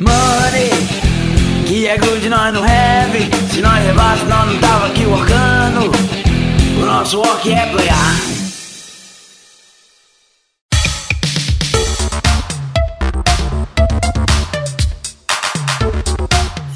Money, 0.00 0.70
que 1.68 1.86
é 1.86 1.98
good 1.98 2.26
nós 2.30 2.54
não 2.54 2.62
have. 2.64 3.18
Se 3.52 3.60
nós 3.60 3.84
levasse, 3.84 4.24
nós 4.24 4.46
não 4.50 4.58
tava 4.58 4.86
aqui 4.86 5.04
workando. 5.04 5.92
O 6.80 6.86
nosso 6.86 7.18
work 7.18 7.52
é 7.52 7.66
playar. 7.66 8.16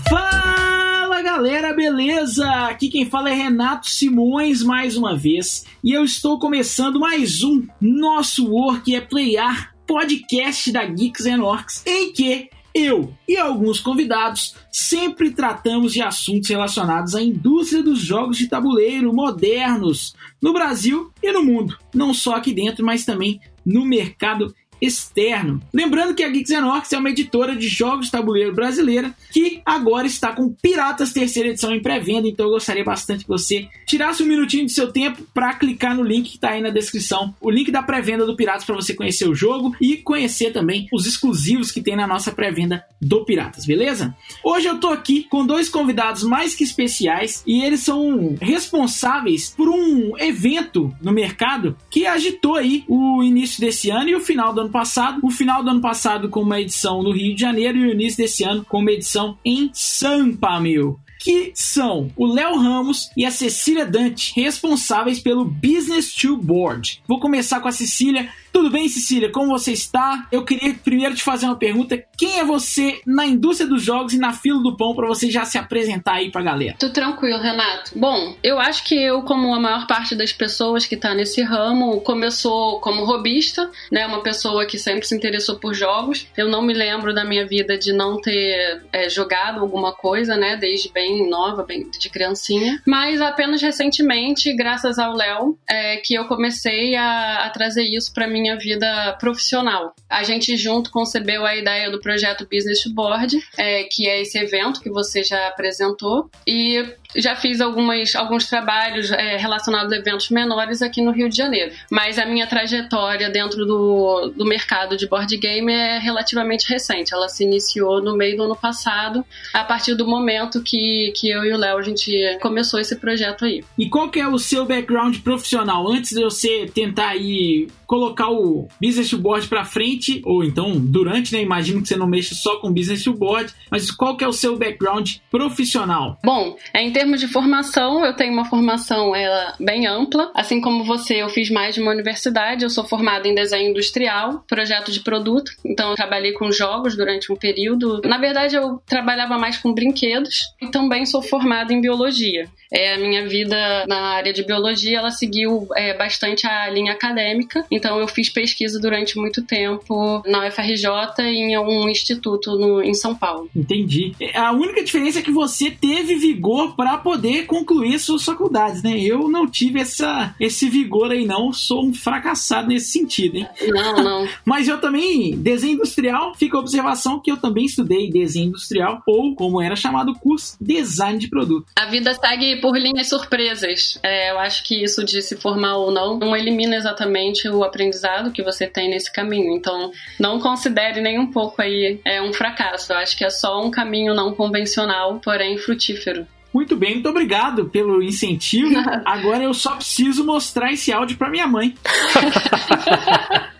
Fala 0.06 1.22
galera, 1.22 1.72
beleza? 1.72 2.46
Aqui 2.66 2.90
quem 2.90 3.08
fala 3.08 3.30
é 3.30 3.32
Renato 3.32 3.88
Simões 3.88 4.62
mais 4.62 4.98
uma 4.98 5.16
vez 5.16 5.64
e 5.82 5.92
eu 5.92 6.04
estou 6.04 6.38
começando 6.38 7.00
mais 7.00 7.42
um 7.42 7.66
Nosso 7.80 8.50
Work 8.50 8.94
é 8.94 9.00
Playar 9.00 9.74
podcast 9.86 10.70
da 10.70 10.84
Geeks 10.84 11.24
and 11.24 11.42
Orcs 11.42 11.82
em 11.86 12.12
que 12.12 12.50
eu 12.74 13.14
e 13.28 13.36
alguns 13.36 13.78
convidados 13.78 14.56
sempre 14.70 15.30
tratamos 15.30 15.92
de 15.92 16.02
assuntos 16.02 16.50
relacionados 16.50 17.14
à 17.14 17.22
indústria 17.22 17.82
dos 17.82 18.00
jogos 18.00 18.36
de 18.36 18.48
tabuleiro 18.48 19.14
modernos 19.14 20.14
no 20.42 20.52
Brasil 20.52 21.12
e 21.22 21.30
no 21.30 21.44
mundo, 21.44 21.78
não 21.94 22.12
só 22.12 22.34
aqui 22.34 22.52
dentro, 22.52 22.84
mas 22.84 23.04
também 23.04 23.40
no 23.64 23.84
mercado 23.86 24.54
externo. 24.84 25.60
Lembrando 25.72 26.14
que 26.14 26.22
a 26.22 26.28
Geeks 26.28 26.50
Orcs 26.50 26.92
é 26.92 26.98
uma 26.98 27.10
editora 27.10 27.56
de 27.56 27.68
jogos 27.68 28.06
de 28.06 28.12
tabuleiro 28.12 28.54
brasileira 28.54 29.14
que 29.32 29.60
agora 29.64 30.06
está 30.06 30.32
com 30.32 30.52
Piratas 30.52 31.12
terceira 31.12 31.48
edição 31.48 31.74
em 31.74 31.80
pré-venda, 31.80 32.28
então 32.28 32.46
eu 32.46 32.52
gostaria 32.52 32.84
bastante 32.84 33.24
que 33.24 33.28
você 33.28 33.68
tirasse 33.86 34.22
um 34.22 34.26
minutinho 34.26 34.66
do 34.66 34.70
seu 34.70 34.92
tempo 34.92 35.22
para 35.32 35.54
clicar 35.54 35.96
no 35.96 36.02
link 36.02 36.30
que 36.30 36.36
está 36.36 36.50
aí 36.50 36.62
na 36.62 36.70
descrição, 36.70 37.34
o 37.40 37.50
link 37.50 37.70
da 37.70 37.82
pré-venda 37.82 38.26
do 38.26 38.36
Piratas 38.36 38.64
para 38.64 38.74
você 38.74 38.94
conhecer 38.94 39.28
o 39.28 39.34
jogo 39.34 39.74
e 39.80 39.96
conhecer 39.96 40.52
também 40.52 40.86
os 40.92 41.06
exclusivos 41.06 41.70
que 41.70 41.82
tem 41.82 41.96
na 41.96 42.06
nossa 42.06 42.32
pré-venda 42.32 42.84
do 43.00 43.24
Piratas, 43.24 43.66
beleza? 43.66 44.16
Hoje 44.42 44.66
eu 44.66 44.78
tô 44.78 44.88
aqui 44.88 45.26
com 45.28 45.46
dois 45.46 45.68
convidados 45.68 46.22
mais 46.22 46.54
que 46.54 46.64
especiais 46.64 47.42
e 47.46 47.62
eles 47.62 47.80
são 47.80 48.36
responsáveis 48.40 49.54
por 49.56 49.68
um 49.68 50.18
evento 50.18 50.94
no 51.02 51.12
mercado 51.12 51.76
que 51.90 52.06
agitou 52.06 52.56
aí 52.56 52.84
o 52.88 53.22
início 53.22 53.60
desse 53.60 53.90
ano 53.90 54.08
e 54.08 54.14
o 54.14 54.20
final 54.20 54.52
do 54.52 54.62
ano 54.62 54.70
passado. 54.74 55.20
O 55.22 55.30
final 55.30 55.62
do 55.62 55.70
ano 55.70 55.80
passado 55.80 56.28
com 56.28 56.40
uma 56.40 56.60
edição 56.60 57.00
no 57.00 57.12
Rio 57.12 57.32
de 57.32 57.40
Janeiro 57.40 57.78
e 57.78 57.86
o 57.86 57.92
início 57.92 58.18
desse 58.18 58.42
ano 58.42 58.64
com 58.64 58.80
uma 58.80 58.90
edição 58.90 59.38
em 59.44 59.70
Sampa, 59.72 60.58
meu 60.58 60.98
que 61.24 61.52
são 61.54 62.10
o 62.14 62.26
Léo 62.26 62.58
Ramos 62.58 63.10
e 63.16 63.24
a 63.24 63.30
Cecília 63.30 63.86
Dante, 63.86 64.38
responsáveis 64.38 65.18
pelo 65.18 65.46
Business 65.46 66.14
to 66.14 66.36
Board. 66.36 67.02
Vou 67.08 67.18
começar 67.18 67.60
com 67.60 67.68
a 67.68 67.72
Cecília. 67.72 68.28
Tudo 68.52 68.70
bem, 68.70 68.88
Cecília? 68.88 69.32
Como 69.32 69.48
você 69.48 69.72
está? 69.72 70.28
Eu 70.30 70.44
queria 70.44 70.74
primeiro 70.74 71.14
te 71.14 71.24
fazer 71.24 71.46
uma 71.46 71.56
pergunta. 71.56 72.00
Quem 72.16 72.38
é 72.38 72.44
você 72.44 73.00
na 73.04 73.26
indústria 73.26 73.68
dos 73.68 73.82
jogos 73.82 74.12
e 74.12 74.18
na 74.18 74.32
fila 74.32 74.62
do 74.62 74.76
pão 74.76 74.94
para 74.94 75.08
você 75.08 75.28
já 75.28 75.44
se 75.44 75.58
apresentar 75.58 76.14
aí 76.14 76.30
pra 76.30 76.42
galera? 76.42 76.76
Tudo 76.78 76.92
tranquilo, 76.92 77.40
Renato. 77.40 77.98
Bom, 77.98 78.36
eu 78.44 78.60
acho 78.60 78.84
que 78.84 78.94
eu, 78.94 79.22
como 79.22 79.52
a 79.52 79.58
maior 79.58 79.86
parte 79.86 80.14
das 80.14 80.32
pessoas 80.32 80.86
que 80.86 80.96
tá 80.96 81.14
nesse 81.14 81.42
ramo, 81.42 82.00
começou 82.02 82.78
como 82.80 83.04
robista, 83.04 83.68
né? 83.90 84.06
Uma 84.06 84.22
pessoa 84.22 84.66
que 84.66 84.78
sempre 84.78 85.06
se 85.06 85.16
interessou 85.16 85.56
por 85.56 85.74
jogos. 85.74 86.28
Eu 86.36 86.48
não 86.48 86.62
me 86.62 86.74
lembro 86.74 87.14
da 87.14 87.24
minha 87.24 87.46
vida 87.46 87.76
de 87.76 87.92
não 87.92 88.20
ter 88.20 88.82
é, 88.92 89.08
jogado 89.08 89.60
alguma 89.60 89.92
coisa, 89.92 90.36
né? 90.36 90.56
Desde 90.56 90.92
bem 90.92 91.13
nova, 91.28 91.62
bem 91.62 91.88
de 91.90 92.10
criancinha. 92.10 92.80
Mas 92.86 93.20
apenas 93.20 93.60
recentemente, 93.60 94.54
graças 94.54 94.98
ao 94.98 95.14
Léo, 95.14 95.58
é, 95.68 95.96
que 95.98 96.14
eu 96.14 96.26
comecei 96.26 96.94
a, 96.96 97.44
a 97.44 97.50
trazer 97.50 97.84
isso 97.84 98.12
para 98.12 98.26
minha 98.26 98.56
vida 98.56 99.16
profissional. 99.20 99.94
A 100.08 100.22
gente 100.22 100.56
junto 100.56 100.90
concebeu 100.90 101.44
a 101.44 101.56
ideia 101.56 101.90
do 101.90 102.00
projeto 102.00 102.48
Business 102.50 102.84
Board, 102.86 103.38
é, 103.58 103.84
que 103.84 104.08
é 104.08 104.22
esse 104.22 104.38
evento 104.38 104.80
que 104.80 104.90
você 104.90 105.22
já 105.22 105.48
apresentou, 105.48 106.30
e 106.46 106.84
já 107.16 107.34
fiz 107.36 107.60
algumas, 107.60 108.14
alguns 108.14 108.46
trabalhos 108.46 109.10
é, 109.10 109.36
relacionados 109.36 109.92
a 109.92 109.96
eventos 109.96 110.30
menores 110.30 110.82
aqui 110.82 111.02
no 111.02 111.10
Rio 111.10 111.28
de 111.28 111.36
Janeiro. 111.36 111.72
Mas 111.90 112.18
a 112.18 112.26
minha 112.26 112.46
trajetória 112.46 113.30
dentro 113.30 113.64
do, 113.64 114.32
do 114.36 114.44
mercado 114.44 114.96
de 114.96 115.06
board 115.06 115.36
game 115.36 115.72
é 115.72 115.98
relativamente 115.98 116.68
recente. 116.68 117.14
Ela 117.14 117.28
se 117.28 117.44
iniciou 117.44 118.02
no 118.02 118.16
meio 118.16 118.36
do 118.36 118.44
ano 118.44 118.56
passado, 118.56 119.24
a 119.52 119.64
partir 119.64 119.94
do 119.94 120.06
momento 120.06 120.62
que, 120.62 121.12
que 121.16 121.30
eu 121.30 121.44
e 121.44 121.52
o 121.52 121.56
Léo 121.56 121.78
a 121.78 121.82
gente 121.82 122.38
começou 122.40 122.80
esse 122.80 122.96
projeto 122.96 123.44
aí. 123.44 123.64
E 123.78 123.88
qual 123.88 124.08
que 124.10 124.20
é 124.20 124.28
o 124.28 124.38
seu 124.38 124.64
background 124.64 125.18
profissional? 125.18 125.88
Antes 125.88 126.10
de 126.10 126.22
você 126.22 126.70
tentar 126.72 127.08
aí 127.08 127.68
colocar 127.86 128.30
o 128.30 128.68
business 128.80 129.10
to 129.10 129.18
board 129.18 129.46
para 129.46 129.64
frente, 129.64 130.20
ou 130.24 130.42
então 130.42 130.72
durante, 130.78 131.32
né? 131.32 131.42
Imagino 131.42 131.82
que 131.82 131.88
você 131.88 131.96
não 131.96 132.06
mexa 132.06 132.34
só 132.34 132.56
com 132.56 132.72
business 132.72 133.04
to 133.04 133.12
board, 133.12 133.52
mas 133.70 133.90
qual 133.90 134.16
que 134.16 134.24
é 134.24 134.28
o 134.28 134.32
seu 134.32 134.56
background 134.56 135.16
profissional? 135.30 136.18
Bom, 136.24 136.56
é, 136.72 136.82
em 136.82 136.92
termos 137.04 137.20
de 137.20 137.28
formação, 137.28 138.02
eu 138.02 138.14
tenho 138.14 138.32
uma 138.32 138.46
formação 138.46 139.14
ela, 139.14 139.54
bem 139.60 139.86
ampla. 139.86 140.30
Assim 140.34 140.58
como 140.58 140.84
você, 140.84 141.16
eu 141.16 141.28
fiz 141.28 141.50
mais 141.50 141.74
de 141.74 141.82
uma 141.82 141.92
universidade. 141.92 142.64
Eu 142.64 142.70
sou 142.70 142.82
formada 142.82 143.28
em 143.28 143.34
desenho 143.34 143.70
industrial, 143.70 144.42
projeto 144.48 144.90
de 144.90 145.00
produto. 145.00 145.52
Então, 145.62 145.90
eu 145.90 145.96
trabalhei 145.96 146.32
com 146.32 146.50
jogos 146.50 146.96
durante 146.96 147.30
um 147.30 147.36
período. 147.36 148.00
Na 148.06 148.16
verdade, 148.16 148.56
eu 148.56 148.80
trabalhava 148.86 149.36
mais 149.36 149.58
com 149.58 149.74
brinquedos 149.74 150.40
e 150.62 150.68
também 150.68 151.04
sou 151.04 151.20
formada 151.20 151.74
em 151.74 151.80
biologia. 151.80 152.48
É, 152.72 152.94
a 152.94 152.98
minha 152.98 153.28
vida 153.28 153.84
na 153.86 154.00
área 154.14 154.32
de 154.32 154.42
biologia, 154.42 154.98
ela 154.98 155.10
seguiu 155.10 155.68
é, 155.76 155.94
bastante 155.96 156.46
a 156.46 156.70
linha 156.70 156.92
acadêmica. 156.92 157.64
Então, 157.70 158.00
eu 158.00 158.08
fiz 158.08 158.30
pesquisa 158.30 158.80
durante 158.80 159.18
muito 159.18 159.42
tempo 159.44 160.22
na 160.26 160.48
UFRJ 160.48 160.88
e 161.20 161.52
em 161.52 161.58
um 161.58 161.88
instituto 161.88 162.58
no, 162.58 162.82
em 162.82 162.94
São 162.94 163.14
Paulo. 163.14 163.50
Entendi. 163.54 164.12
A 164.34 164.52
única 164.52 164.82
diferença 164.82 165.18
é 165.18 165.22
que 165.22 165.30
você 165.30 165.70
teve 165.70 166.14
vigor 166.16 166.74
para 166.74 166.93
poder 166.98 167.46
concluir 167.46 167.98
suas 167.98 168.24
faculdades, 168.24 168.82
né? 168.82 168.98
Eu 168.98 169.28
não 169.28 169.46
tive 169.46 169.80
essa, 169.80 170.34
esse 170.38 170.68
vigor 170.68 171.10
aí, 171.10 171.24
não. 171.24 171.52
Sou 171.52 171.86
um 171.86 171.94
fracassado 171.94 172.68
nesse 172.68 172.90
sentido, 172.90 173.38
hein? 173.38 173.48
Não, 173.68 173.96
não. 173.96 174.28
Mas 174.44 174.68
eu 174.68 174.80
também, 174.80 175.36
desenho 175.36 175.74
industrial, 175.74 176.34
fica 176.34 176.56
a 176.56 176.60
observação 176.60 177.20
que 177.20 177.30
eu 177.30 177.36
também 177.36 177.64
estudei 177.66 178.10
desenho 178.10 178.48
industrial, 178.48 179.02
ou 179.06 179.34
como 179.34 179.60
era 179.60 179.76
chamado 179.76 180.12
o 180.12 180.18
curso, 180.18 180.56
design 180.60 181.18
de 181.18 181.28
produto. 181.28 181.66
A 181.76 181.86
vida 181.86 182.12
segue 182.14 182.56
por 182.60 182.76
linhas 182.76 183.08
surpresas. 183.08 183.98
É, 184.02 184.30
eu 184.30 184.38
acho 184.38 184.64
que 184.64 184.82
isso 184.82 185.04
de 185.04 185.20
se 185.22 185.36
formar 185.36 185.76
ou 185.76 185.90
não 185.90 186.18
não 186.18 186.36
elimina 186.36 186.76
exatamente 186.76 187.48
o 187.48 187.62
aprendizado 187.62 188.32
que 188.32 188.42
você 188.42 188.66
tem 188.66 188.90
nesse 188.90 189.12
caminho. 189.12 189.56
Então, 189.56 189.90
não 190.18 190.40
considere 190.40 191.00
nem 191.00 191.18
um 191.18 191.30
pouco 191.30 191.60
aí 191.60 192.00
é 192.04 192.20
um 192.20 192.32
fracasso. 192.32 192.92
Eu 192.92 192.98
acho 192.98 193.16
que 193.16 193.24
é 193.24 193.30
só 193.30 193.62
um 193.62 193.70
caminho 193.70 194.14
não 194.14 194.34
convencional, 194.34 195.20
porém 195.20 195.58
frutífero. 195.58 196.26
Muito 196.54 196.76
bem, 196.76 196.94
muito 196.94 197.08
obrigado 197.08 197.64
pelo 197.64 198.00
incentivo. 198.00 198.72
Agora 199.04 199.42
eu 199.42 199.52
só 199.52 199.74
preciso 199.74 200.24
mostrar 200.24 200.72
esse 200.72 200.92
áudio 200.92 201.16
para 201.16 201.28
minha 201.28 201.48
mãe. 201.48 201.74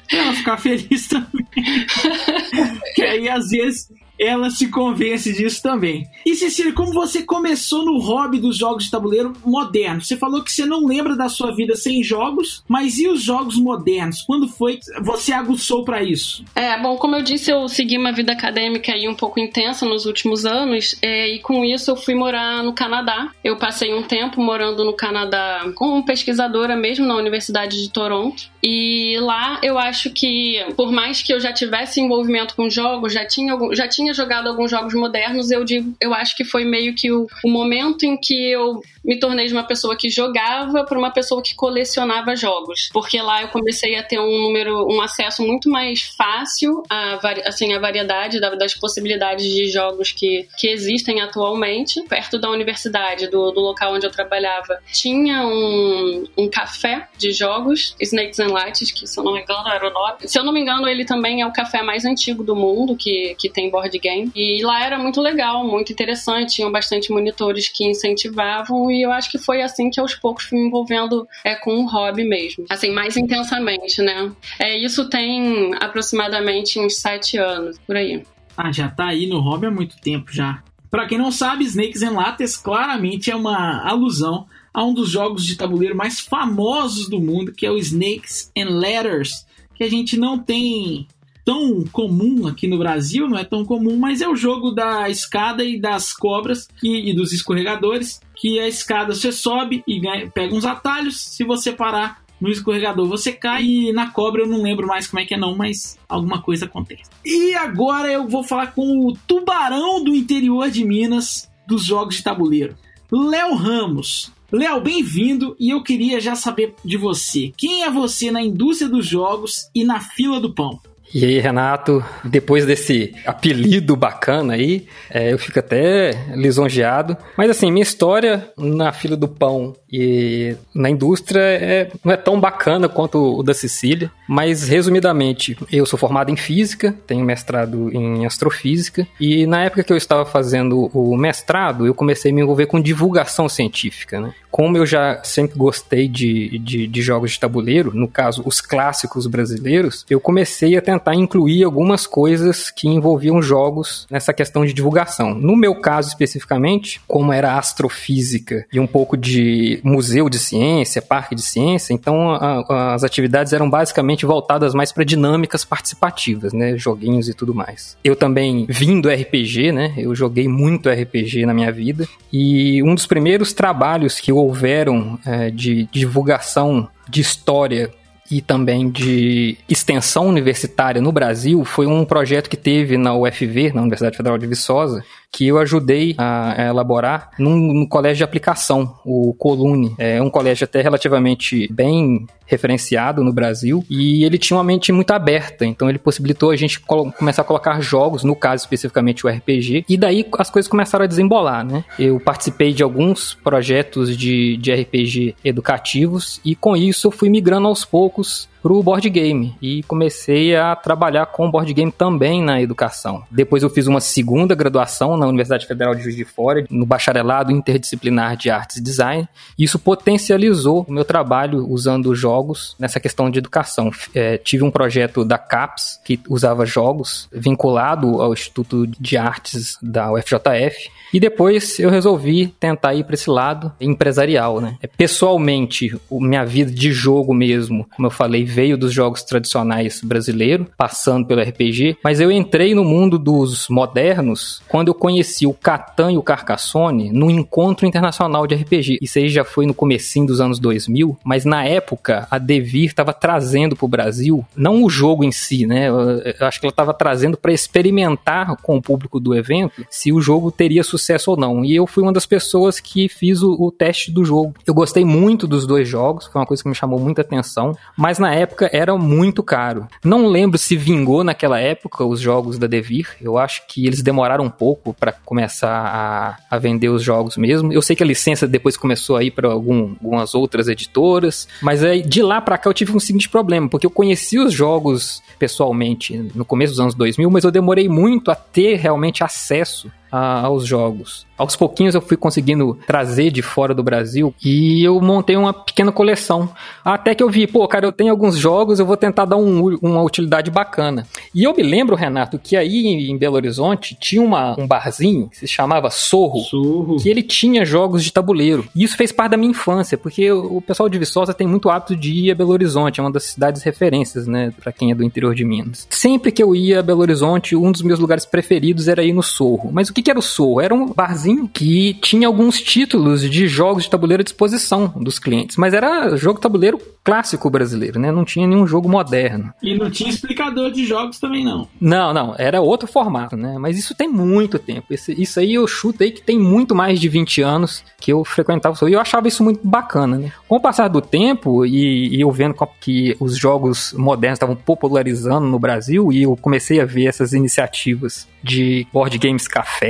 ela 0.08 0.32
ficar 0.34 0.56
feliz 0.58 1.08
também. 1.08 1.44
que 2.94 3.02
aí 3.02 3.28
às 3.28 3.48
vezes 3.48 3.88
ela 4.18 4.50
se 4.50 4.70
convence 4.70 5.32
disso 5.32 5.62
também. 5.62 6.08
E 6.24 6.34
Cecília, 6.34 6.72
como 6.72 6.92
você 6.92 7.22
começou 7.22 7.84
no 7.84 7.98
hobby 7.98 8.38
dos 8.38 8.56
jogos 8.56 8.84
de 8.84 8.90
tabuleiro 8.90 9.32
modernos? 9.44 10.06
Você 10.06 10.16
falou 10.16 10.42
que 10.42 10.52
você 10.52 10.64
não 10.64 10.86
lembra 10.86 11.16
da 11.16 11.28
sua 11.28 11.54
vida 11.54 11.74
sem 11.74 12.02
jogos, 12.02 12.62
mas 12.68 12.98
e 12.98 13.08
os 13.08 13.22
jogos 13.22 13.56
modernos? 13.56 14.22
Quando 14.22 14.48
foi 14.48 14.76
que 14.76 14.84
você 15.02 15.32
aguçou 15.32 15.84
para 15.84 16.02
isso? 16.02 16.44
É, 16.54 16.80
bom, 16.80 16.96
como 16.96 17.16
eu 17.16 17.22
disse, 17.22 17.50
eu 17.50 17.68
segui 17.68 17.98
uma 17.98 18.12
vida 18.12 18.32
acadêmica 18.32 18.92
aí 18.92 19.08
um 19.08 19.14
pouco 19.14 19.40
intensa 19.40 19.86
nos 19.86 20.06
últimos 20.06 20.46
anos, 20.46 20.96
é, 21.02 21.28
e 21.28 21.40
com 21.40 21.64
isso 21.64 21.90
eu 21.90 21.96
fui 21.96 22.14
morar 22.14 22.62
no 22.62 22.72
Canadá. 22.72 23.30
Eu 23.42 23.56
passei 23.56 23.94
um 23.94 24.02
tempo 24.02 24.40
morando 24.40 24.84
no 24.84 24.92
Canadá 24.92 25.72
como 25.74 26.04
pesquisadora 26.04 26.76
mesmo 26.76 27.06
na 27.06 27.16
Universidade 27.16 27.82
de 27.82 27.90
Toronto. 27.90 28.54
E 28.62 29.18
lá 29.20 29.60
eu 29.62 29.78
acho 29.78 30.10
que, 30.10 30.64
por 30.76 30.90
mais 30.90 31.22
que 31.22 31.32
eu 31.32 31.38
já 31.38 31.52
tivesse 31.52 32.00
envolvimento 32.00 32.54
com 32.56 32.70
jogos, 32.70 33.12
já 33.12 33.26
tinha, 33.26 33.56
já 33.72 33.86
tinha 33.86 34.03
jogado 34.12 34.48
alguns 34.48 34.70
jogos 34.70 34.94
modernos, 34.94 35.50
eu 35.50 35.64
digo, 35.64 35.94
eu 36.00 36.12
acho 36.12 36.36
que 36.36 36.44
foi 36.44 36.64
meio 36.64 36.94
que 36.94 37.10
o, 37.10 37.26
o 37.44 37.48
momento 37.48 38.04
em 38.04 38.16
que 38.16 38.50
eu 38.50 38.82
me 39.04 39.18
tornei 39.18 39.46
de 39.46 39.52
uma 39.52 39.64
pessoa 39.64 39.96
que 39.96 40.08
jogava 40.08 40.84
para 40.84 40.98
uma 40.98 41.10
pessoa 41.10 41.42
que 41.42 41.54
colecionava 41.54 42.34
jogos, 42.34 42.88
porque 42.92 43.20
lá 43.20 43.42
eu 43.42 43.48
comecei 43.48 43.96
a 43.96 44.02
ter 44.02 44.18
um 44.18 44.42
número, 44.42 44.86
um 44.90 45.00
acesso 45.00 45.42
muito 45.42 45.68
mais 45.68 46.02
fácil 46.16 46.82
a, 46.90 47.18
assim, 47.46 47.74
a 47.74 47.78
variedade 47.78 48.40
das 48.40 48.74
possibilidades 48.74 49.46
de 49.46 49.66
jogos 49.70 50.10
que, 50.10 50.48
que 50.58 50.68
existem 50.68 51.20
atualmente. 51.20 52.02
Perto 52.08 52.38
da 52.38 52.50
universidade, 52.50 53.28
do, 53.28 53.50
do 53.50 53.60
local 53.60 53.94
onde 53.94 54.06
eu 54.06 54.10
trabalhava, 54.10 54.78
tinha 54.92 55.46
um, 55.46 56.24
um 56.36 56.48
café 56.48 57.08
de 57.18 57.32
jogos, 57.32 57.94
Snakes 58.00 58.38
and 58.40 58.48
Lights, 58.48 58.90
que 58.90 59.06
se 59.06 59.18
eu 59.18 59.24
não 59.24 59.32
me 59.32 59.42
engano 59.42 59.68
era 59.68 59.86
o 59.86 59.92
nome. 59.92 60.16
Se 60.26 60.38
eu 60.38 60.44
não 60.44 60.52
me 60.52 60.60
engano, 60.60 60.88
ele 60.88 61.04
também 61.04 61.42
é 61.42 61.46
o 61.46 61.52
café 61.52 61.82
mais 61.82 62.04
antigo 62.04 62.42
do 62.42 62.56
mundo 62.56 62.96
que, 62.96 63.34
que 63.38 63.48
tem 63.48 63.70
board 63.70 63.93
game. 63.98 64.30
E 64.34 64.62
lá 64.62 64.84
era 64.84 64.98
muito 64.98 65.20
legal, 65.20 65.66
muito 65.66 65.92
interessante, 65.92 66.56
tinham 66.56 66.70
bastante 66.70 67.10
monitores 67.10 67.68
que 67.68 67.84
incentivavam 67.84 68.90
e 68.90 69.02
eu 69.02 69.12
acho 69.12 69.30
que 69.30 69.38
foi 69.38 69.62
assim 69.62 69.90
que 69.90 70.00
aos 70.00 70.14
poucos 70.14 70.44
fui 70.44 70.58
me 70.58 70.66
envolvendo 70.66 71.26
é, 71.44 71.54
com 71.54 71.76
o 71.78 71.86
hobby 71.86 72.24
mesmo. 72.24 72.64
Assim, 72.70 72.90
mais 72.90 73.16
intensamente, 73.16 74.02
né? 74.02 74.32
É, 74.58 74.76
isso 74.78 75.08
tem 75.08 75.74
aproximadamente 75.80 76.78
uns 76.78 76.96
sete 76.96 77.36
anos, 77.36 77.78
por 77.86 77.96
aí. 77.96 78.22
Ah, 78.56 78.70
já 78.70 78.88
tá 78.88 79.06
aí 79.06 79.26
no 79.26 79.40
hobby 79.40 79.66
há 79.66 79.70
muito 79.70 79.96
tempo 80.00 80.32
já. 80.32 80.62
Para 80.90 81.06
quem 81.06 81.18
não 81.18 81.32
sabe, 81.32 81.64
Snakes 81.64 82.02
and 82.02 82.12
Lattes 82.12 82.56
claramente 82.56 83.30
é 83.30 83.34
uma 83.34 83.82
alusão 83.84 84.46
a 84.72 84.84
um 84.84 84.94
dos 84.94 85.10
jogos 85.10 85.44
de 85.44 85.56
tabuleiro 85.56 85.96
mais 85.96 86.20
famosos 86.20 87.08
do 87.08 87.20
mundo, 87.20 87.52
que 87.52 87.66
é 87.66 87.70
o 87.70 87.78
Snakes 87.78 88.50
and 88.56 88.70
Ladders, 88.70 89.46
que 89.74 89.84
a 89.84 89.90
gente 89.90 90.16
não 90.16 90.38
tem 90.38 91.06
tão 91.44 91.84
comum 91.92 92.46
aqui 92.46 92.66
no 92.66 92.78
Brasil, 92.78 93.28
não 93.28 93.38
é 93.38 93.44
tão 93.44 93.64
comum, 93.64 93.96
mas 93.96 94.20
é 94.20 94.28
o 94.28 94.36
jogo 94.36 94.70
da 94.70 95.08
escada 95.10 95.64
e 95.64 95.78
das 95.78 96.12
cobras 96.12 96.68
que, 96.80 97.10
e 97.10 97.14
dos 97.14 97.32
escorregadores, 97.32 98.20
que 98.34 98.58
a 98.58 98.66
escada 98.66 99.14
você 99.14 99.30
sobe 99.30 99.82
e 99.86 100.00
ganha, 100.00 100.30
pega 100.30 100.54
uns 100.54 100.64
atalhos, 100.64 101.20
se 101.20 101.44
você 101.44 101.72
parar 101.72 102.24
no 102.40 102.50
escorregador 102.50 103.06
você 103.06 103.32
cai 103.32 103.64
e 103.64 103.92
na 103.92 104.10
cobra 104.10 104.42
eu 104.42 104.48
não 104.48 104.62
lembro 104.62 104.86
mais 104.86 105.06
como 105.06 105.20
é 105.20 105.24
que 105.24 105.34
é 105.34 105.38
não, 105.38 105.56
mas 105.56 105.98
alguma 106.08 106.42
coisa 106.42 106.64
acontece. 106.64 107.04
E 107.24 107.54
agora 107.54 108.10
eu 108.10 108.26
vou 108.26 108.42
falar 108.42 108.68
com 108.68 109.06
o 109.06 109.16
tubarão 109.26 110.02
do 110.02 110.14
interior 110.14 110.70
de 110.70 110.84
Minas 110.84 111.48
dos 111.66 111.84
jogos 111.84 112.16
de 112.16 112.22
tabuleiro. 112.22 112.76
Léo 113.10 113.54
Ramos, 113.54 114.32
Léo, 114.52 114.80
bem-vindo 114.80 115.56
e 115.58 115.70
eu 115.70 115.82
queria 115.82 116.20
já 116.20 116.34
saber 116.34 116.74
de 116.84 116.96
você. 116.96 117.52
Quem 117.56 117.82
é 117.82 117.90
você 117.90 118.30
na 118.30 118.42
indústria 118.42 118.88
dos 118.88 119.06
jogos 119.06 119.68
e 119.74 119.84
na 119.84 120.00
fila 120.00 120.40
do 120.40 120.52
pão? 120.52 120.80
E 121.14 121.24
aí, 121.24 121.38
Renato, 121.38 122.04
depois 122.24 122.66
desse 122.66 123.14
apelido 123.24 123.94
bacana 123.94 124.54
aí, 124.54 124.88
é, 125.08 125.32
eu 125.32 125.38
fico 125.38 125.60
até 125.60 126.10
lisonjeado. 126.34 127.16
Mas 127.38 127.48
assim, 127.48 127.70
minha 127.70 127.84
história 127.84 128.48
na 128.58 128.92
fila 128.92 129.16
do 129.16 129.28
pão 129.28 129.76
e 129.92 130.56
na 130.74 130.90
indústria 130.90 131.38
é, 131.40 131.88
não 132.04 132.12
é 132.12 132.16
tão 132.16 132.40
bacana 132.40 132.88
quanto 132.88 133.38
o 133.38 133.42
da 133.44 133.54
Cecília. 133.54 134.10
Mas, 134.28 134.66
resumidamente, 134.66 135.56
eu 135.70 135.86
sou 135.86 135.96
formado 135.96 136.32
em 136.32 136.36
física, 136.36 136.92
tenho 137.06 137.24
mestrado 137.24 137.94
em 137.94 138.26
astrofísica. 138.26 139.06
E 139.20 139.46
na 139.46 139.62
época 139.62 139.84
que 139.84 139.92
eu 139.92 139.96
estava 139.96 140.24
fazendo 140.24 140.90
o 140.92 141.16
mestrado, 141.16 141.86
eu 141.86 141.94
comecei 141.94 142.32
a 142.32 142.34
me 142.34 142.40
envolver 142.40 142.66
com 142.66 142.80
divulgação 142.80 143.48
científica. 143.48 144.20
Né? 144.20 144.34
Como 144.54 144.78
eu 144.78 144.86
já 144.86 145.18
sempre 145.24 145.58
gostei 145.58 146.06
de, 146.06 146.60
de, 146.60 146.86
de 146.86 147.02
jogos 147.02 147.32
de 147.32 147.40
tabuleiro, 147.40 147.90
no 147.92 148.06
caso, 148.06 148.40
os 148.46 148.60
clássicos 148.60 149.26
brasileiros, 149.26 150.06
eu 150.08 150.20
comecei 150.20 150.76
a 150.76 150.80
tentar 150.80 151.16
incluir 151.16 151.64
algumas 151.64 152.06
coisas 152.06 152.70
que 152.70 152.86
envolviam 152.86 153.42
jogos 153.42 154.06
nessa 154.08 154.32
questão 154.32 154.64
de 154.64 154.72
divulgação. 154.72 155.34
No 155.34 155.56
meu 155.56 155.80
caso 155.80 156.06
especificamente, 156.06 157.00
como 157.08 157.32
era 157.32 157.58
astrofísica 157.58 158.64
e 158.72 158.78
um 158.78 158.86
pouco 158.86 159.16
de 159.16 159.80
museu 159.82 160.28
de 160.28 160.38
ciência, 160.38 161.02
parque 161.02 161.34
de 161.34 161.42
ciência, 161.42 161.92
então 161.92 162.30
a, 162.30 162.94
as 162.94 163.02
atividades 163.02 163.52
eram 163.52 163.68
basicamente 163.68 164.24
voltadas 164.24 164.72
mais 164.72 164.92
para 164.92 165.02
dinâmicas 165.02 165.64
participativas, 165.64 166.52
né, 166.52 166.78
joguinhos 166.78 167.28
e 167.28 167.34
tudo 167.34 167.52
mais. 167.52 167.96
Eu 168.04 168.14
também 168.14 168.66
vim 168.68 169.00
do 169.00 169.10
RPG, 169.10 169.72
né, 169.72 169.94
eu 169.96 170.14
joguei 170.14 170.46
muito 170.46 170.88
RPG 170.88 171.44
na 171.44 171.52
minha 171.52 171.72
vida 171.72 172.06
e 172.32 172.80
um 172.84 172.94
dos 172.94 173.04
primeiros 173.04 173.52
trabalhos 173.52 174.20
que 174.20 174.32
houveram 174.44 175.18
é, 175.24 175.50
de 175.50 175.88
divulgação 175.90 176.88
de 177.08 177.20
história 177.20 177.90
e 178.30 178.40
também 178.40 178.90
de 178.90 179.56
extensão 179.68 180.28
universitária 180.28 181.00
no 181.00 181.12
Brasil 181.12 181.64
foi 181.64 181.86
um 181.86 182.04
projeto 182.04 182.48
que 182.48 182.56
teve 182.56 182.96
na 182.96 183.14
UFV, 183.14 183.72
na 183.74 183.82
Universidade 183.82 184.16
Federal 184.16 184.38
de 184.38 184.46
Viçosa, 184.46 185.04
que 185.34 185.48
eu 185.48 185.58
ajudei 185.58 186.14
a, 186.16 186.54
elaborar 186.68 187.30
num, 187.36 187.56
num, 187.56 187.86
colégio 187.86 188.18
de 188.18 188.24
aplicação, 188.24 188.94
o 189.04 189.34
Colune. 189.34 189.92
É 189.98 190.22
um 190.22 190.30
colégio 190.30 190.64
até 190.64 190.80
relativamente 190.80 191.66
bem 191.72 192.24
referenciado 192.46 193.24
no 193.24 193.32
Brasil 193.32 193.84
e 193.90 194.24
ele 194.24 194.38
tinha 194.38 194.56
uma 194.56 194.62
mente 194.62 194.92
muito 194.92 195.10
aberta, 195.10 195.66
então 195.66 195.88
ele 195.88 195.98
possibilitou 195.98 196.50
a 196.50 196.56
gente 196.56 196.78
começar 196.78 197.42
a 197.42 197.44
colocar 197.44 197.80
jogos, 197.80 198.22
no 198.22 198.36
caso 198.36 198.62
especificamente 198.62 199.26
o 199.26 199.28
RPG, 199.28 199.84
e 199.88 199.96
daí 199.96 200.24
as 200.38 200.50
coisas 200.50 200.68
começaram 200.68 201.04
a 201.04 201.08
desembolar, 201.08 201.64
né? 201.64 201.84
Eu 201.98 202.20
participei 202.20 202.72
de 202.72 202.84
alguns 202.84 203.34
projetos 203.34 204.16
de, 204.16 204.56
de 204.58 204.72
RPG 204.72 205.34
educativos 205.44 206.40
e 206.44 206.54
com 206.54 206.76
isso 206.76 207.08
eu 207.08 207.10
fui 207.10 207.28
migrando 207.28 207.66
aos 207.66 207.84
poucos 207.84 208.48
pro 208.64 208.82
board 208.82 209.10
game 209.10 209.54
e 209.60 209.82
comecei 209.82 210.56
a 210.56 210.74
trabalhar 210.74 211.26
com 211.26 211.50
board 211.50 211.70
game 211.74 211.92
também 211.92 212.42
na 212.42 212.62
educação. 212.62 213.22
Depois 213.30 213.62
eu 213.62 213.68
fiz 213.68 213.86
uma 213.86 214.00
segunda 214.00 214.54
graduação 214.54 215.18
na 215.18 215.26
Universidade 215.26 215.66
Federal 215.66 215.94
de 215.94 216.02
Juiz 216.02 216.16
de 216.16 216.24
Fora, 216.24 216.64
no 216.70 216.86
bacharelado 216.86 217.52
interdisciplinar 217.52 218.38
de 218.38 218.48
artes 218.48 218.78
e 218.78 218.82
design. 218.82 219.28
E 219.58 219.64
isso 219.64 219.78
potencializou 219.78 220.86
o 220.88 220.92
meu 220.92 221.04
trabalho 221.04 221.68
usando 221.68 222.14
jogos 222.14 222.74
nessa 222.78 222.98
questão 222.98 223.28
de 223.28 223.38
educação. 223.38 223.90
É, 224.14 224.38
tive 224.38 224.64
um 224.64 224.70
projeto 224.70 225.26
da 225.26 225.36
CAPES 225.36 226.00
que 226.02 226.18
usava 226.26 226.64
jogos 226.64 227.28
vinculado 227.30 228.22
ao 228.22 228.32
Instituto 228.32 228.86
de 228.86 229.18
Artes 229.18 229.76
da 229.82 230.10
UFJF 230.10 230.88
e 231.12 231.20
depois 231.20 231.78
eu 231.78 231.90
resolvi 231.90 232.46
tentar 232.58 232.94
ir 232.94 233.04
para 233.04 233.14
esse 233.14 233.28
lado 233.28 233.70
empresarial, 233.78 234.60
né? 234.60 234.78
É, 234.82 234.86
pessoalmente, 234.86 235.94
minha 236.10 236.46
vida 236.46 236.72
de 236.72 236.92
jogo 236.92 237.34
mesmo, 237.34 237.86
como 237.94 238.06
eu 238.08 238.10
falei, 238.10 238.53
veio 238.54 238.76
dos 238.76 238.92
jogos 238.92 239.22
tradicionais 239.22 240.00
brasileiros, 240.02 240.66
passando 240.76 241.26
pelo 241.26 241.42
RPG, 241.42 241.98
mas 242.02 242.20
eu 242.20 242.30
entrei 242.30 242.74
no 242.74 242.84
mundo 242.84 243.18
dos 243.18 243.68
modernos 243.68 244.62
quando 244.68 244.88
eu 244.88 244.94
conheci 244.94 245.46
o 245.46 245.52
Catan 245.52 246.12
e 246.12 246.18
o 246.18 246.22
Carcassonne 246.22 247.12
no 247.12 247.30
encontro 247.30 247.86
internacional 247.86 248.46
de 248.46 248.54
RPG. 248.54 248.98
Isso 249.00 249.18
aí 249.18 249.28
já 249.28 249.44
foi 249.44 249.66
no 249.66 249.74
comecinho 249.74 250.26
dos 250.26 250.40
anos 250.40 250.58
2000, 250.58 251.16
mas 251.24 251.44
na 251.44 251.64
época 251.64 252.26
a 252.30 252.38
Devir 252.38 252.86
estava 252.86 253.12
trazendo 253.12 253.76
para 253.76 253.84
o 253.84 253.88
Brasil, 253.88 254.44
não 254.56 254.84
o 254.84 254.90
jogo 254.90 255.24
em 255.24 255.32
si, 255.32 255.66
né? 255.66 255.88
Eu 255.88 256.46
acho 256.46 256.60
que 256.60 256.66
ela 256.66 256.72
estava 256.72 256.94
trazendo 256.94 257.36
para 257.36 257.52
experimentar 257.52 258.56
com 258.62 258.76
o 258.76 258.82
público 258.82 259.18
do 259.18 259.34
evento 259.34 259.84
se 259.90 260.12
o 260.12 260.20
jogo 260.20 260.50
teria 260.50 260.82
sucesso 260.82 261.24
sucesso 261.24 261.30
ou 261.30 261.36
não. 261.36 261.64
E 261.64 261.74
eu 261.74 261.86
fui 261.86 262.02
uma 262.02 262.12
das 262.12 262.26
pessoas 262.26 262.80
que 262.80 263.08
fiz 263.08 263.42
o, 263.42 263.52
o, 263.52 263.70
teste 263.70 264.10
do 264.10 264.24
jogo. 264.24 264.54
Eu 264.66 264.74
gostei 264.74 265.04
muito 265.04 265.46
dos 265.46 265.66
dois 265.66 265.88
jogos, 265.88 266.26
foi 266.26 266.40
uma 266.40 266.46
coisa 266.46 266.62
que 266.62 266.68
me 266.68 266.74
chamou 266.74 266.98
muita 266.98 267.22
atenção, 267.22 267.76
mas 267.96 268.18
na 268.18 268.34
época 268.34 268.43
era 268.72 268.96
muito 268.96 269.42
caro. 269.42 269.86
Não 270.04 270.26
lembro 270.26 270.58
se 270.58 270.76
vingou 270.76 271.24
naquela 271.24 271.58
época 271.60 272.04
os 272.04 272.20
jogos 272.20 272.58
da 272.58 272.66
Devir. 272.66 273.08
Eu 273.20 273.38
acho 273.38 273.66
que 273.66 273.86
eles 273.86 274.02
demoraram 274.02 274.44
um 274.44 274.50
pouco 274.50 274.94
para 274.94 275.12
começar 275.12 275.70
a, 275.70 276.36
a, 276.50 276.58
vender 276.58 276.88
os 276.88 277.02
jogos 277.02 277.36
mesmo. 277.36 277.72
Eu 277.72 277.82
sei 277.82 277.96
que 277.96 278.02
a 278.02 278.06
licença 278.06 278.46
depois 278.46 278.76
começou 278.76 279.16
a 279.16 279.24
ir 279.24 279.30
para 279.30 279.48
algum, 279.48 279.94
algumas 280.02 280.34
outras 280.34 280.68
editoras, 280.68 281.48
mas 281.62 281.82
aí 281.82 282.02
de 282.02 282.22
lá 282.22 282.40
para 282.40 282.58
cá 282.58 282.68
eu 282.68 282.74
tive 282.74 282.96
um 282.96 283.00
seguinte 283.00 283.28
problema, 283.28 283.68
porque 283.68 283.86
eu 283.86 283.90
conheci 283.90 284.38
os 284.38 284.52
jogos 284.52 285.22
pessoalmente 285.38 286.16
no 286.34 286.44
começo 286.44 286.72
dos 286.72 286.80
anos 286.80 286.94
2000, 286.94 287.30
mas 287.30 287.44
eu 287.44 287.50
demorei 287.50 287.88
muito 287.88 288.30
a 288.30 288.34
ter 288.34 288.76
realmente 288.76 289.22
acesso 289.22 289.90
aos 290.14 290.66
jogos. 290.66 291.26
Aos 291.36 291.56
pouquinhos 291.56 291.96
eu 291.96 292.00
fui 292.00 292.16
conseguindo 292.16 292.78
trazer 292.86 293.30
de 293.30 293.42
fora 293.42 293.74
do 293.74 293.82
Brasil 293.82 294.32
e 294.44 294.84
eu 294.84 295.00
montei 295.00 295.36
uma 295.36 295.52
pequena 295.52 295.90
coleção. 295.90 296.48
Até 296.84 297.14
que 297.14 297.22
eu 297.22 297.28
vi, 297.28 297.46
pô, 297.46 297.66
cara, 297.66 297.86
eu 297.86 297.92
tenho 297.92 298.12
alguns 298.12 298.36
jogos, 298.36 298.78
eu 298.78 298.86
vou 298.86 298.96
tentar 298.96 299.24
dar 299.24 299.36
um, 299.36 299.76
uma 299.82 300.02
utilidade 300.02 300.50
bacana. 300.50 301.04
E 301.34 301.42
eu 301.42 301.52
me 301.52 301.62
lembro, 301.62 301.96
Renato, 301.96 302.38
que 302.38 302.56
aí 302.56 303.10
em 303.10 303.18
Belo 303.18 303.34
Horizonte 303.34 303.96
tinha 304.00 304.22
uma, 304.22 304.58
um 304.58 304.66
barzinho 304.66 305.28
que 305.28 305.38
se 305.38 305.48
chamava 305.48 305.90
Sorro, 305.90 306.40
Sorro, 306.42 306.96
que 307.02 307.08
ele 307.08 307.22
tinha 307.22 307.64
jogos 307.64 308.04
de 308.04 308.12
tabuleiro. 308.12 308.64
E 308.74 308.84
isso 308.84 308.96
fez 308.96 309.10
parte 309.10 309.32
da 309.32 309.36
minha 309.36 309.50
infância, 309.50 309.98
porque 309.98 310.30
o 310.30 310.60
pessoal 310.60 310.88
de 310.88 310.98
Viçosa 310.98 311.34
tem 311.34 311.48
muito 311.48 311.68
hábito 311.68 311.96
de 311.96 312.12
ir 312.12 312.30
a 312.30 312.34
Belo 312.36 312.52
Horizonte, 312.52 313.00
é 313.00 313.02
uma 313.02 313.10
das 313.10 313.24
cidades 313.24 313.62
referências, 313.62 314.28
né, 314.28 314.52
para 314.62 314.70
quem 314.70 314.92
é 314.92 314.94
do 314.94 315.02
interior 315.02 315.34
de 315.34 315.44
Minas. 315.44 315.88
Sempre 315.90 316.30
que 316.30 316.42
eu 316.42 316.54
ia 316.54 316.78
a 316.78 316.82
Belo 316.82 317.00
Horizonte, 317.00 317.56
um 317.56 317.72
dos 317.72 317.82
meus 317.82 317.98
lugares 317.98 318.24
preferidos 318.24 318.86
era 318.86 319.02
ir 319.02 319.12
no 319.12 319.22
Sorro. 319.22 319.70
Mas 319.72 319.88
o 319.88 319.94
que, 319.94 320.03
que 320.04 320.10
era 320.10 320.18
o 320.18 320.22
Sorro? 320.22 320.60
Era 320.60 320.74
um 320.74 320.86
barzinho 320.86 321.48
que 321.48 321.94
tinha 321.94 322.28
alguns 322.28 322.60
títulos 322.60 323.28
de 323.28 323.48
jogos 323.48 323.84
de 323.84 323.90
tabuleiro 323.90 324.20
à 324.20 324.24
disposição 324.24 324.92
dos 324.96 325.18
clientes, 325.18 325.56
mas 325.56 325.74
era 325.74 326.16
jogo 326.16 326.38
tabuleiro 326.38 326.78
clássico 327.02 327.50
brasileiro, 327.50 327.98
né? 327.98 328.10
Não 328.10 328.24
tinha 328.24 328.46
nenhum 328.46 328.66
jogo 328.66 328.88
moderno. 328.88 329.52
E 329.62 329.76
não 329.76 329.90
tinha 329.90 330.08
explicador 330.08 330.70
de 330.70 330.86
jogos 330.86 331.18
também, 331.18 331.44
não. 331.44 331.68
Não, 331.80 332.14
não, 332.14 332.34
era 332.38 332.60
outro 332.60 332.88
formato, 332.88 333.36
né? 333.36 333.56
Mas 333.58 333.78
isso 333.78 333.94
tem 333.94 334.08
muito 334.08 334.58
tempo. 334.58 334.86
Esse, 334.90 335.20
isso 335.20 335.38
aí 335.38 335.54
eu 335.54 335.66
chuto 335.66 336.02
aí 336.02 336.10
que 336.10 336.22
tem 336.22 336.38
muito 336.38 336.74
mais 336.74 336.98
de 336.98 337.08
20 337.08 337.42
anos 337.42 337.84
que 338.00 338.12
eu 338.12 338.24
frequentava 338.24 338.74
e 338.88 338.92
eu 338.92 339.00
achava 339.00 339.28
isso 339.28 339.42
muito 339.42 339.66
bacana, 339.66 340.18
né? 340.18 340.32
Com 340.48 340.56
o 340.56 340.60
passar 340.60 340.88
do 340.88 341.00
tempo 341.00 341.64
e, 341.64 342.16
e 342.16 342.20
eu 342.20 342.30
vendo 342.30 342.54
que 342.80 343.16
os 343.20 343.36
jogos 343.36 343.92
modernos 343.92 344.36
estavam 344.36 344.56
popularizando 344.56 345.46
no 345.46 345.58
Brasil 345.58 346.12
e 346.12 346.22
eu 346.22 346.36
comecei 346.36 346.80
a 346.80 346.84
ver 346.84 347.06
essas 347.06 347.32
iniciativas 347.32 348.28
de 348.42 348.86
board 348.92 349.16
games 349.18 349.48
café 349.48 349.83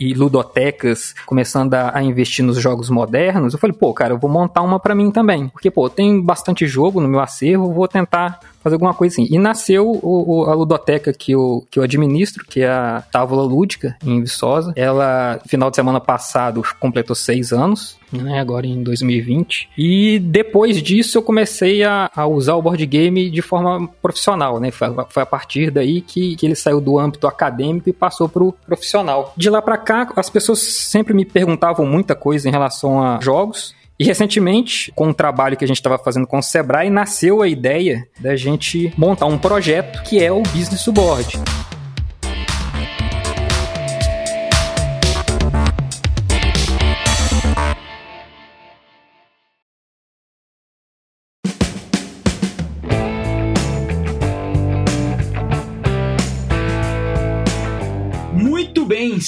e 0.00 0.14
ludotecas 0.14 1.14
começando 1.26 1.74
a, 1.74 1.96
a 1.96 2.02
investir 2.02 2.44
nos 2.44 2.58
jogos 2.58 2.88
modernos, 2.90 3.52
eu 3.52 3.58
falei, 3.58 3.76
pô, 3.76 3.92
cara, 3.92 4.14
eu 4.14 4.18
vou 4.18 4.30
montar 4.30 4.62
uma 4.62 4.78
para 4.78 4.94
mim 4.94 5.10
também. 5.10 5.48
Porque, 5.48 5.70
pô, 5.70 5.88
tem 5.88 6.20
bastante 6.20 6.66
jogo 6.66 7.00
no 7.00 7.08
meu 7.08 7.20
acervo, 7.20 7.72
vou 7.72 7.88
tentar 7.88 8.40
fazer 8.62 8.74
alguma 8.74 8.94
coisa 8.94 9.14
assim. 9.14 9.28
E 9.30 9.38
nasceu 9.38 9.90
o, 9.90 10.40
o, 10.40 10.44
a 10.44 10.54
ludoteca 10.54 11.12
que 11.12 11.32
eu, 11.32 11.66
que 11.70 11.78
eu 11.78 11.82
administro, 11.82 12.44
que 12.46 12.60
é 12.60 12.68
a 12.68 13.02
Távola 13.10 13.42
Lúdica, 13.42 13.96
em 14.04 14.20
Viçosa. 14.20 14.72
Ela, 14.76 15.40
final 15.46 15.70
de 15.70 15.76
semana 15.76 16.00
passado, 16.00 16.62
completou 16.78 17.16
seis 17.16 17.52
anos 17.52 18.00
né, 18.12 18.38
agora 18.38 18.66
em 18.66 18.82
2020. 18.82 19.70
E 19.76 20.18
depois 20.18 20.82
disso 20.82 21.18
eu 21.18 21.22
comecei 21.22 21.82
a, 21.82 22.10
a, 22.14 22.26
usar 22.26 22.54
o 22.54 22.62
board 22.62 22.84
game 22.86 23.30
de 23.30 23.42
forma 23.42 23.88
profissional, 24.00 24.60
né? 24.60 24.70
Foi, 24.70 24.88
foi 25.08 25.22
a 25.22 25.26
partir 25.26 25.70
daí 25.70 26.00
que, 26.00 26.36
que 26.36 26.46
ele 26.46 26.54
saiu 26.54 26.80
do 26.80 26.98
âmbito 26.98 27.26
acadêmico 27.26 27.88
e 27.88 27.92
passou 27.92 28.28
para 28.28 28.42
o 28.42 28.52
profissional. 28.52 29.32
De 29.36 29.48
lá 29.48 29.62
para 29.62 29.78
cá, 29.78 30.12
as 30.16 30.28
pessoas 30.28 30.60
sempre 30.60 31.14
me 31.14 31.24
perguntavam 31.24 31.86
muita 31.86 32.14
coisa 32.14 32.48
em 32.48 32.52
relação 32.52 33.02
a 33.02 33.18
jogos. 33.20 33.74
E 34.02 34.04
recentemente, 34.04 34.90
com 34.96 35.10
um 35.10 35.12
trabalho 35.12 35.56
que 35.56 35.64
a 35.64 35.68
gente 35.68 35.76
estava 35.76 35.96
fazendo 35.96 36.26
com 36.26 36.38
o 36.38 36.42
Sebrae, 36.42 36.90
nasceu 36.90 37.40
a 37.40 37.46
ideia 37.46 38.04
da 38.18 38.34
gente 38.34 38.92
montar 38.96 39.26
um 39.26 39.38
projeto 39.38 40.02
que 40.02 40.20
é 40.20 40.32
o 40.32 40.42
Business 40.42 40.84
Board. 40.88 41.38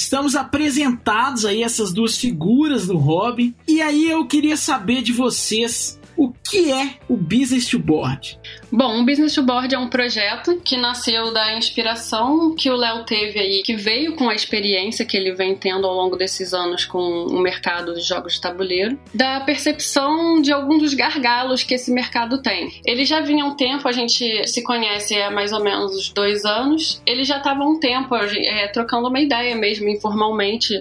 Estamos 0.05 0.35
apresentados 0.35 1.45
aí 1.45 1.63
essas 1.63 1.91
duas 1.91 2.15
figuras 2.15 2.85
do 2.85 2.95
Robin. 2.95 3.55
E 3.67 3.81
aí 3.81 4.09
eu 4.09 4.25
queria 4.27 4.55
saber 4.55 5.01
de 5.01 5.11
vocês 5.11 5.99
o 6.15 6.31
que 6.31 6.71
é 6.71 6.99
o 7.09 7.17
Business 7.17 7.67
to 7.67 7.79
Board? 7.79 8.39
Bom, 8.71 9.01
o 9.01 9.05
Business 9.05 9.33
to 9.33 9.43
Board 9.43 9.73
é 9.73 9.77
um 9.77 9.87
projeto 9.87 10.59
que 10.63 10.75
nasceu 10.75 11.31
da 11.31 11.55
inspiração 11.55 12.53
que 12.55 12.69
o 12.69 12.75
Léo 12.75 13.03
teve 13.05 13.39
aí, 13.39 13.61
que 13.63 13.75
veio 13.75 14.15
com 14.15 14.27
a 14.27 14.35
experiência 14.35 15.05
que 15.05 15.15
ele 15.15 15.33
vem 15.33 15.55
tendo 15.55 15.85
ao 15.85 15.93
longo 15.93 16.15
desses 16.15 16.53
anos 16.53 16.83
com 16.83 16.99
o 16.99 17.39
mercado 17.39 17.93
de 17.93 18.01
jogos 18.01 18.33
de 18.33 18.41
tabuleiro, 18.41 18.99
da 19.13 19.39
percepção 19.41 20.41
de 20.41 20.51
alguns 20.51 20.81
dos 20.81 20.93
gargalos 20.93 21.63
que 21.63 21.75
esse 21.75 21.91
mercado 21.91 22.41
tem. 22.41 22.81
Ele 22.85 23.05
já 23.05 23.21
vinha 23.21 23.45
um 23.45 23.55
tempo, 23.55 23.87
a 23.87 23.91
gente 23.91 24.47
se 24.47 24.63
conhece 24.63 25.15
há 25.15 25.29
mais 25.29 25.53
ou 25.53 25.63
menos 25.63 25.95
uns 25.95 26.09
dois 26.09 26.43
anos, 26.43 27.01
ele 27.05 27.23
já 27.23 27.37
estava 27.37 27.63
um 27.63 27.79
tempo 27.79 28.15
é, 28.15 28.67
trocando 28.67 29.07
uma 29.07 29.19
ideia 29.19 29.55
mesmo, 29.55 29.87
informalmente, 29.87 30.79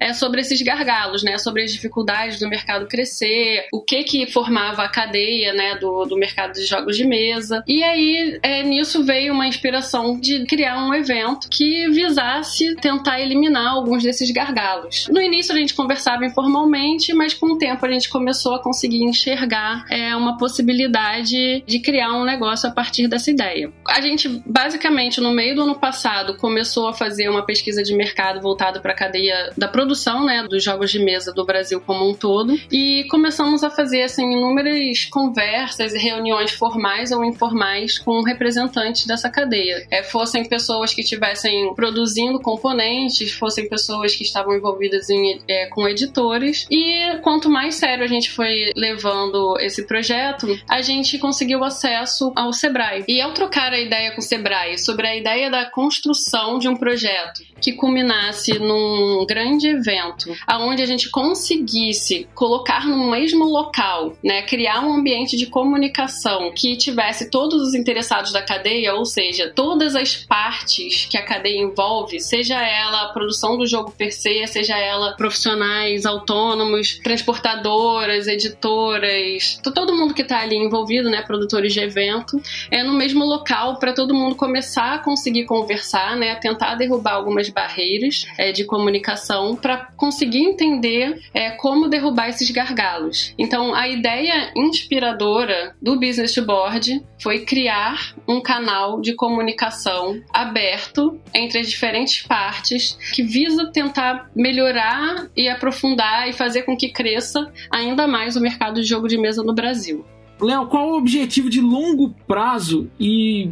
é, 0.00 0.12
sobre 0.12 0.40
esses 0.40 0.60
gargalos, 0.62 1.22
né, 1.22 1.38
sobre 1.38 1.62
as 1.62 1.70
dificuldades 1.70 2.40
do 2.40 2.48
mercado 2.48 2.88
crescer, 2.88 3.66
o 3.72 3.82
que 3.82 4.02
que 4.04 4.26
formava 4.26 4.82
a 4.82 4.88
cadeia, 4.88 5.52
né, 5.52 5.76
do, 5.76 6.04
do 6.06 6.16
mercado 6.16 6.54
de 6.54 6.64
jogos 6.64 6.96
de 6.96 7.04
mesa, 7.04 7.15
empresa. 7.16 7.64
E 7.66 7.82
aí, 7.82 8.38
é, 8.42 8.62
nisso 8.62 9.02
veio 9.02 9.32
uma 9.32 9.46
inspiração 9.46 10.18
de 10.20 10.44
criar 10.46 10.84
um 10.84 10.94
evento 10.94 11.48
que 11.50 11.88
visasse 11.88 12.76
tentar 12.76 13.20
eliminar 13.20 13.72
alguns 13.72 14.02
desses 14.02 14.30
gargalos. 14.30 15.08
No 15.10 15.20
início 15.20 15.54
a 15.54 15.58
gente 15.58 15.74
conversava 15.74 16.26
informalmente, 16.26 17.14
mas 17.14 17.32
com 17.32 17.52
o 17.52 17.58
tempo 17.58 17.84
a 17.84 17.90
gente 17.90 18.08
começou 18.08 18.54
a 18.54 18.62
conseguir 18.62 19.02
enxergar 19.02 19.84
é, 19.90 20.14
uma 20.14 20.36
possibilidade 20.36 21.62
de 21.66 21.78
criar 21.80 22.12
um 22.12 22.24
negócio 22.24 22.68
a 22.68 22.72
partir 22.72 23.08
dessa 23.08 23.30
ideia. 23.30 23.72
A 23.88 24.00
gente, 24.00 24.28
basicamente, 24.44 25.20
no 25.20 25.32
meio 25.32 25.54
do 25.54 25.62
ano 25.62 25.74
passado, 25.74 26.36
começou 26.36 26.88
a 26.88 26.92
fazer 26.92 27.28
uma 27.28 27.44
pesquisa 27.44 27.82
de 27.82 27.94
mercado 27.94 28.40
voltada 28.40 28.80
para 28.80 28.92
a 28.92 28.96
cadeia 28.96 29.52
da 29.56 29.68
produção, 29.68 30.24
né, 30.24 30.42
dos 30.42 30.62
jogos 30.62 30.90
de 30.90 30.98
mesa 30.98 31.32
do 31.32 31.44
Brasil 31.44 31.80
como 31.80 32.08
um 32.08 32.14
todo, 32.14 32.58
e 32.70 33.04
começamos 33.08 33.64
a 33.64 33.70
fazer 33.70 34.02
assim 34.02 34.32
inúmeras 34.32 35.04
conversas 35.06 35.94
e 35.94 35.98
reuniões 35.98 36.52
formais 36.52 36.95
ou 37.12 37.24
informais 37.24 37.98
com 37.98 38.22
representantes 38.22 39.06
dessa 39.06 39.30
cadeia. 39.30 39.86
É, 39.90 40.02
fossem 40.02 40.44
pessoas 40.44 40.94
que 40.94 41.00
estivessem 41.00 41.74
produzindo 41.74 42.40
componentes, 42.40 43.32
fossem 43.32 43.68
pessoas 43.68 44.14
que 44.14 44.22
estavam 44.22 44.54
envolvidas 44.54 45.08
em, 45.10 45.40
é, 45.48 45.66
com 45.66 45.88
editores. 45.88 46.66
E 46.70 47.18
quanto 47.22 47.50
mais 47.50 47.74
sério 47.74 48.04
a 48.04 48.08
gente 48.08 48.30
foi 48.30 48.72
levando 48.76 49.58
esse 49.60 49.86
projeto, 49.86 50.46
a 50.68 50.80
gente 50.80 51.18
conseguiu 51.18 51.62
acesso 51.64 52.32
ao 52.34 52.52
Sebrae. 52.52 53.04
E 53.08 53.20
ao 53.20 53.32
trocar 53.32 53.72
a 53.72 53.80
ideia 53.80 54.12
com 54.12 54.20
o 54.20 54.24
Sebrae 54.24 54.78
sobre 54.78 55.06
a 55.06 55.16
ideia 55.16 55.50
da 55.50 55.70
construção 55.70 56.58
de 56.58 56.68
um 56.68 56.76
projeto 56.76 57.42
que 57.60 57.72
culminasse 57.72 58.58
num 58.58 59.24
grande 59.26 59.68
evento, 59.68 60.34
aonde 60.46 60.82
a 60.82 60.86
gente 60.86 61.10
conseguisse 61.10 62.28
colocar 62.34 62.86
no 62.86 63.10
mesmo 63.10 63.44
local, 63.44 64.16
né, 64.22 64.42
criar 64.42 64.80
um 64.80 64.92
ambiente 64.92 65.36
de 65.36 65.46
comunicação 65.46 66.52
que 66.54 66.76
tivesse 66.86 67.30
todos 67.30 67.60
os 67.62 67.74
interessados 67.74 68.32
da 68.32 68.42
cadeia, 68.42 68.94
ou 68.94 69.04
seja, 69.04 69.52
todas 69.54 69.94
as 69.94 70.14
partes 70.14 71.06
que 71.06 71.16
a 71.16 71.22
cadeia 71.22 71.60
envolve, 71.60 72.20
seja 72.20 72.60
ela 72.60 73.02
a 73.02 73.08
produção 73.12 73.56
do 73.56 73.66
jogo 73.66 73.90
per 73.90 74.12
se, 74.12 74.46
seja 74.46 74.76
ela 74.78 75.16
profissionais 75.16 76.06
autônomos, 76.06 76.98
transportadoras, 76.98 78.26
editoras, 78.26 79.60
todo 79.74 79.94
mundo 79.94 80.14
que 80.14 80.22
está 80.22 80.40
ali 80.40 80.56
envolvido, 80.56 81.10
né, 81.10 81.22
produtores 81.22 81.72
de 81.72 81.80
evento, 81.80 82.40
é 82.70 82.82
no 82.82 82.94
mesmo 82.94 83.24
local 83.24 83.78
para 83.78 83.92
todo 83.92 84.14
mundo 84.14 84.34
começar 84.34 84.94
a 84.94 84.98
conseguir 84.98 85.44
conversar, 85.44 86.16
né, 86.16 86.34
tentar 86.36 86.74
derrubar 86.76 87.14
algumas 87.14 87.48
barreiras 87.48 88.26
é, 88.38 88.52
de 88.52 88.64
comunicação 88.64 89.54
para 89.54 89.88
conseguir 89.96 90.38
entender 90.38 91.20
é, 91.34 91.50
como 91.50 91.88
derrubar 91.88 92.28
esses 92.28 92.50
gargalos. 92.50 93.34
Então, 93.38 93.74
a 93.74 93.88
ideia 93.88 94.52
inspiradora 94.56 95.74
do 95.80 95.98
Business 95.98 96.32
to 96.32 96.42
Board 96.42 96.75
foi 97.22 97.40
criar 97.40 98.14
um 98.26 98.40
canal 98.40 99.00
de 99.00 99.14
comunicação 99.14 100.20
aberto 100.32 101.18
entre 101.34 101.60
as 101.60 101.68
diferentes 101.68 102.26
partes 102.26 102.98
que 103.12 103.22
visa 103.22 103.70
tentar 103.72 104.30
melhorar 104.34 105.28
e 105.36 105.48
aprofundar 105.48 106.28
e 106.28 106.32
fazer 106.32 106.62
com 106.62 106.76
que 106.76 106.88
cresça 106.88 107.50
ainda 107.70 108.06
mais 108.06 108.36
o 108.36 108.40
mercado 108.40 108.80
de 108.80 108.86
jogo 108.86 109.08
de 109.08 109.18
mesa 109.18 109.42
no 109.42 109.54
Brasil. 109.54 110.04
Léo, 110.40 110.66
qual 110.66 110.90
o 110.90 110.98
objetivo 110.98 111.48
de 111.48 111.60
longo 111.60 112.14
prazo 112.26 112.90
e 113.00 113.50